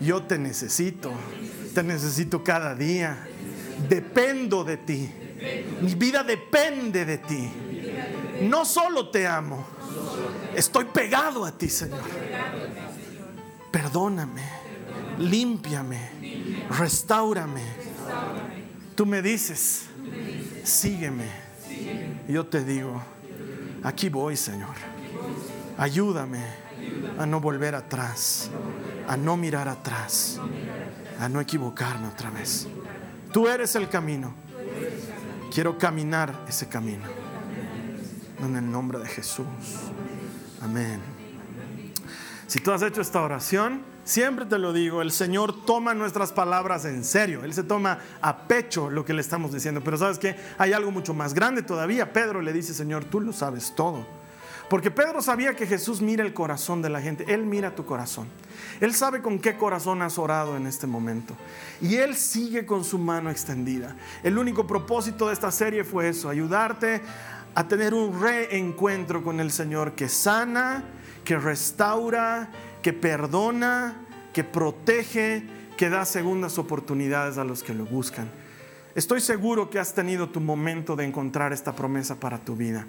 yo 0.00 0.22
te 0.22 0.38
necesito. 0.38 1.12
Te 1.74 1.82
necesito 1.82 2.42
cada 2.42 2.74
día. 2.74 3.28
Dependo 3.88 4.64
de 4.64 4.76
ti 4.78 5.10
Mi 5.80 5.94
vida 5.94 6.22
depende 6.22 7.04
de 7.04 7.18
ti. 7.18 7.50
No 8.42 8.64
solo 8.64 9.10
te 9.10 9.26
amo, 9.26 9.64
estoy 10.54 10.84
pegado 10.86 11.44
a 11.44 11.52
ti, 11.52 11.68
Señor. 11.68 12.00
Perdóname, 13.70 14.42
límpiame, 15.18 16.10
restaurame. 16.70 17.62
Tú 18.94 19.06
me 19.06 19.22
dices, 19.22 19.86
sígueme. 20.64 21.28
Yo 22.28 22.46
te 22.46 22.64
digo, 22.64 23.02
aquí 23.82 24.08
voy, 24.08 24.36
Señor. 24.36 24.74
Ayúdame 25.78 26.42
a 27.18 27.26
no 27.26 27.40
volver 27.40 27.74
atrás, 27.74 28.50
a 29.06 29.16
no 29.16 29.36
mirar 29.36 29.68
atrás, 29.68 30.40
a 31.20 31.28
no 31.28 31.40
equivocarme 31.40 32.08
otra 32.08 32.30
vez. 32.30 32.66
Tú 33.32 33.48
eres 33.48 33.74
el 33.76 33.88
camino. 33.88 34.34
Quiero 35.52 35.78
caminar 35.78 36.44
ese 36.48 36.68
camino. 36.68 37.04
En 38.40 38.56
el 38.56 38.70
nombre 38.70 38.98
de 38.98 39.06
Jesús. 39.06 39.46
Amén. 40.60 41.00
Si 42.46 42.60
tú 42.60 42.70
has 42.72 42.82
hecho 42.82 43.00
esta 43.00 43.22
oración, 43.22 43.82
siempre 44.04 44.46
te 44.46 44.58
lo 44.58 44.72
digo, 44.72 45.02
el 45.02 45.10
Señor 45.10 45.64
toma 45.64 45.94
nuestras 45.94 46.32
palabras 46.32 46.84
en 46.84 47.04
serio. 47.04 47.44
Él 47.44 47.52
se 47.52 47.64
toma 47.64 47.98
a 48.20 48.46
pecho 48.46 48.88
lo 48.90 49.04
que 49.04 49.14
le 49.14 49.20
estamos 49.20 49.52
diciendo. 49.52 49.82
Pero 49.82 49.96
sabes 49.96 50.18
que 50.18 50.36
hay 50.58 50.72
algo 50.72 50.90
mucho 50.90 51.12
más 51.12 51.34
grande 51.34 51.62
todavía. 51.62 52.12
Pedro 52.12 52.40
le 52.40 52.52
dice, 52.52 52.72
Señor, 52.72 53.04
tú 53.04 53.20
lo 53.20 53.32
sabes 53.32 53.74
todo. 53.74 54.06
Porque 54.68 54.90
Pedro 54.90 55.22
sabía 55.22 55.54
que 55.54 55.66
Jesús 55.66 56.00
mira 56.02 56.24
el 56.24 56.34
corazón 56.34 56.82
de 56.82 56.90
la 56.90 57.00
gente. 57.00 57.24
Él 57.32 57.46
mira 57.46 57.74
tu 57.74 57.84
corazón. 57.84 58.26
Él 58.80 58.94
sabe 58.94 59.22
con 59.22 59.38
qué 59.38 59.56
corazón 59.56 60.02
has 60.02 60.18
orado 60.18 60.56
en 60.56 60.66
este 60.66 60.86
momento. 60.88 61.34
Y 61.80 61.96
Él 61.96 62.16
sigue 62.16 62.66
con 62.66 62.82
su 62.82 62.98
mano 62.98 63.30
extendida. 63.30 63.96
El 64.24 64.38
único 64.38 64.66
propósito 64.66 65.28
de 65.28 65.34
esta 65.34 65.52
serie 65.52 65.84
fue 65.84 66.08
eso, 66.08 66.28
ayudarte 66.28 67.00
a 67.54 67.68
tener 67.68 67.94
un 67.94 68.20
reencuentro 68.20 69.22
con 69.22 69.40
el 69.40 69.50
Señor 69.50 69.92
que 69.92 70.08
sana, 70.08 70.84
que 71.24 71.38
restaura, 71.38 72.50
que 72.82 72.92
perdona, 72.92 73.94
que 74.32 74.44
protege, 74.44 75.44
que 75.76 75.88
da 75.88 76.04
segundas 76.04 76.58
oportunidades 76.58 77.38
a 77.38 77.44
los 77.44 77.62
que 77.62 77.72
lo 77.72 77.86
buscan. 77.86 78.30
Estoy 78.94 79.20
seguro 79.20 79.70
que 79.70 79.78
has 79.78 79.94
tenido 79.94 80.28
tu 80.30 80.40
momento 80.40 80.96
de 80.96 81.04
encontrar 81.04 81.52
esta 81.52 81.74
promesa 81.74 82.16
para 82.16 82.38
tu 82.38 82.56
vida. 82.56 82.86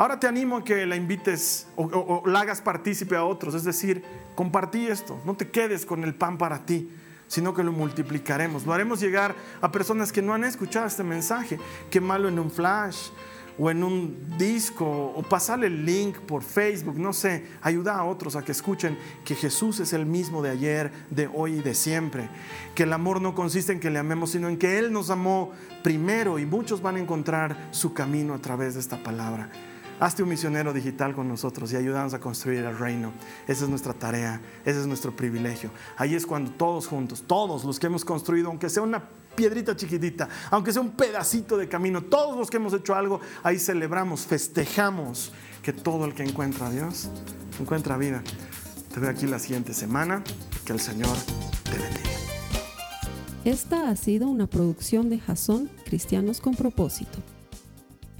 Ahora 0.00 0.18
te 0.18 0.26
animo 0.26 0.56
a 0.56 0.64
que 0.64 0.86
la 0.86 0.96
invites 0.96 1.66
o, 1.76 2.22
la 2.24 2.40
hagas 2.40 2.62
partícipe 2.62 3.16
a 3.16 3.24
otros, 3.26 3.54
es 3.54 3.64
decir, 3.64 4.02
compartí 4.34 4.86
esto, 4.86 5.20
no 5.26 5.34
te 5.34 5.50
quedes 5.50 5.84
con 5.84 6.04
el 6.04 6.14
pan 6.14 6.38
para 6.38 6.64
ti, 6.64 6.90
sino 7.26 7.52
que 7.52 7.62
lo 7.62 7.70
multiplicaremos, 7.70 8.64
lo 8.64 8.72
haremos 8.72 8.98
llegar 8.98 9.34
a 9.60 9.70
personas 9.70 10.10
que 10.10 10.22
no 10.22 10.32
han 10.32 10.44
escuchado 10.44 10.86
este 10.86 11.04
mensaje, 11.04 11.58
que 11.90 12.00
malo 12.00 12.30
en 12.30 12.38
un 12.38 12.50
flash 12.50 13.10
o 13.58 13.70
en 13.70 13.84
un 13.84 14.38
disco 14.38 14.86
o 14.86 15.22
pasarle 15.22 15.66
el 15.66 15.84
link 15.84 16.16
por 16.20 16.44
Facebook, 16.44 16.98
no 16.98 17.12
sé, 17.12 17.44
ayuda 17.60 17.98
a 17.98 18.04
otros 18.04 18.36
a 18.36 18.42
que 18.42 18.52
escuchen 18.52 18.96
que 19.22 19.34
Jesús 19.34 19.80
es 19.80 19.92
el 19.92 20.06
mismo 20.06 20.40
de 20.40 20.48
ayer, 20.48 20.90
de 21.10 21.28
hoy 21.30 21.58
y 21.58 21.62
de 21.62 21.74
siempre, 21.74 22.30
que 22.74 22.84
el 22.84 22.94
amor 22.94 23.20
no 23.20 23.34
consiste 23.34 23.74
en 23.74 23.80
que 23.80 23.90
le 23.90 23.98
amemos, 23.98 24.30
sino 24.30 24.48
en 24.48 24.56
que 24.56 24.78
Él 24.78 24.94
nos 24.94 25.10
amó 25.10 25.52
primero 25.82 26.38
y 26.38 26.46
muchos 26.46 26.80
van 26.80 26.96
a 26.96 27.00
encontrar 27.00 27.68
su 27.70 27.92
camino 27.92 28.32
a 28.32 28.38
través 28.38 28.72
de 28.72 28.80
esta 28.80 29.02
palabra. 29.02 29.50
Hazte 30.00 30.22
un 30.22 30.30
misionero 30.30 30.72
digital 30.72 31.14
con 31.14 31.28
nosotros 31.28 31.72
y 31.72 31.76
ayúdanos 31.76 32.14
a 32.14 32.20
construir 32.20 32.64
el 32.64 32.76
reino. 32.76 33.12
Esa 33.46 33.64
es 33.64 33.70
nuestra 33.70 33.92
tarea, 33.92 34.40
ese 34.64 34.80
es 34.80 34.86
nuestro 34.86 35.14
privilegio. 35.14 35.70
Ahí 35.96 36.14
es 36.14 36.26
cuando 36.26 36.50
todos 36.52 36.86
juntos, 36.86 37.22
todos 37.26 37.64
los 37.64 37.78
que 37.78 37.86
hemos 37.86 38.04
construido, 38.04 38.48
aunque 38.48 38.70
sea 38.70 38.82
una 38.82 39.02
piedrita 39.36 39.76
chiquitita, 39.76 40.28
aunque 40.50 40.72
sea 40.72 40.82
un 40.82 40.92
pedacito 40.92 41.56
de 41.56 41.68
camino, 41.68 42.02
todos 42.02 42.36
los 42.36 42.50
que 42.50 42.56
hemos 42.56 42.72
hecho 42.72 42.94
algo, 42.94 43.20
ahí 43.42 43.58
celebramos, 43.58 44.22
festejamos 44.22 45.32
que 45.62 45.72
todo 45.72 46.06
el 46.06 46.14
que 46.14 46.22
encuentra 46.22 46.68
a 46.68 46.70
Dios 46.70 47.10
encuentra 47.60 47.96
vida. 47.96 48.22
Te 48.92 49.00
veo 49.00 49.10
aquí 49.10 49.26
la 49.26 49.38
siguiente 49.38 49.74
semana. 49.74 50.24
Que 50.64 50.72
el 50.72 50.80
Señor 50.80 51.16
te 51.64 51.72
bendiga. 51.72 52.10
Esta 53.44 53.88
ha 53.88 53.96
sido 53.96 54.28
una 54.28 54.46
producción 54.46 55.08
de 55.08 55.18
Jason 55.18 55.70
Cristianos 55.84 56.40
con 56.40 56.54
propósito. 56.54 57.18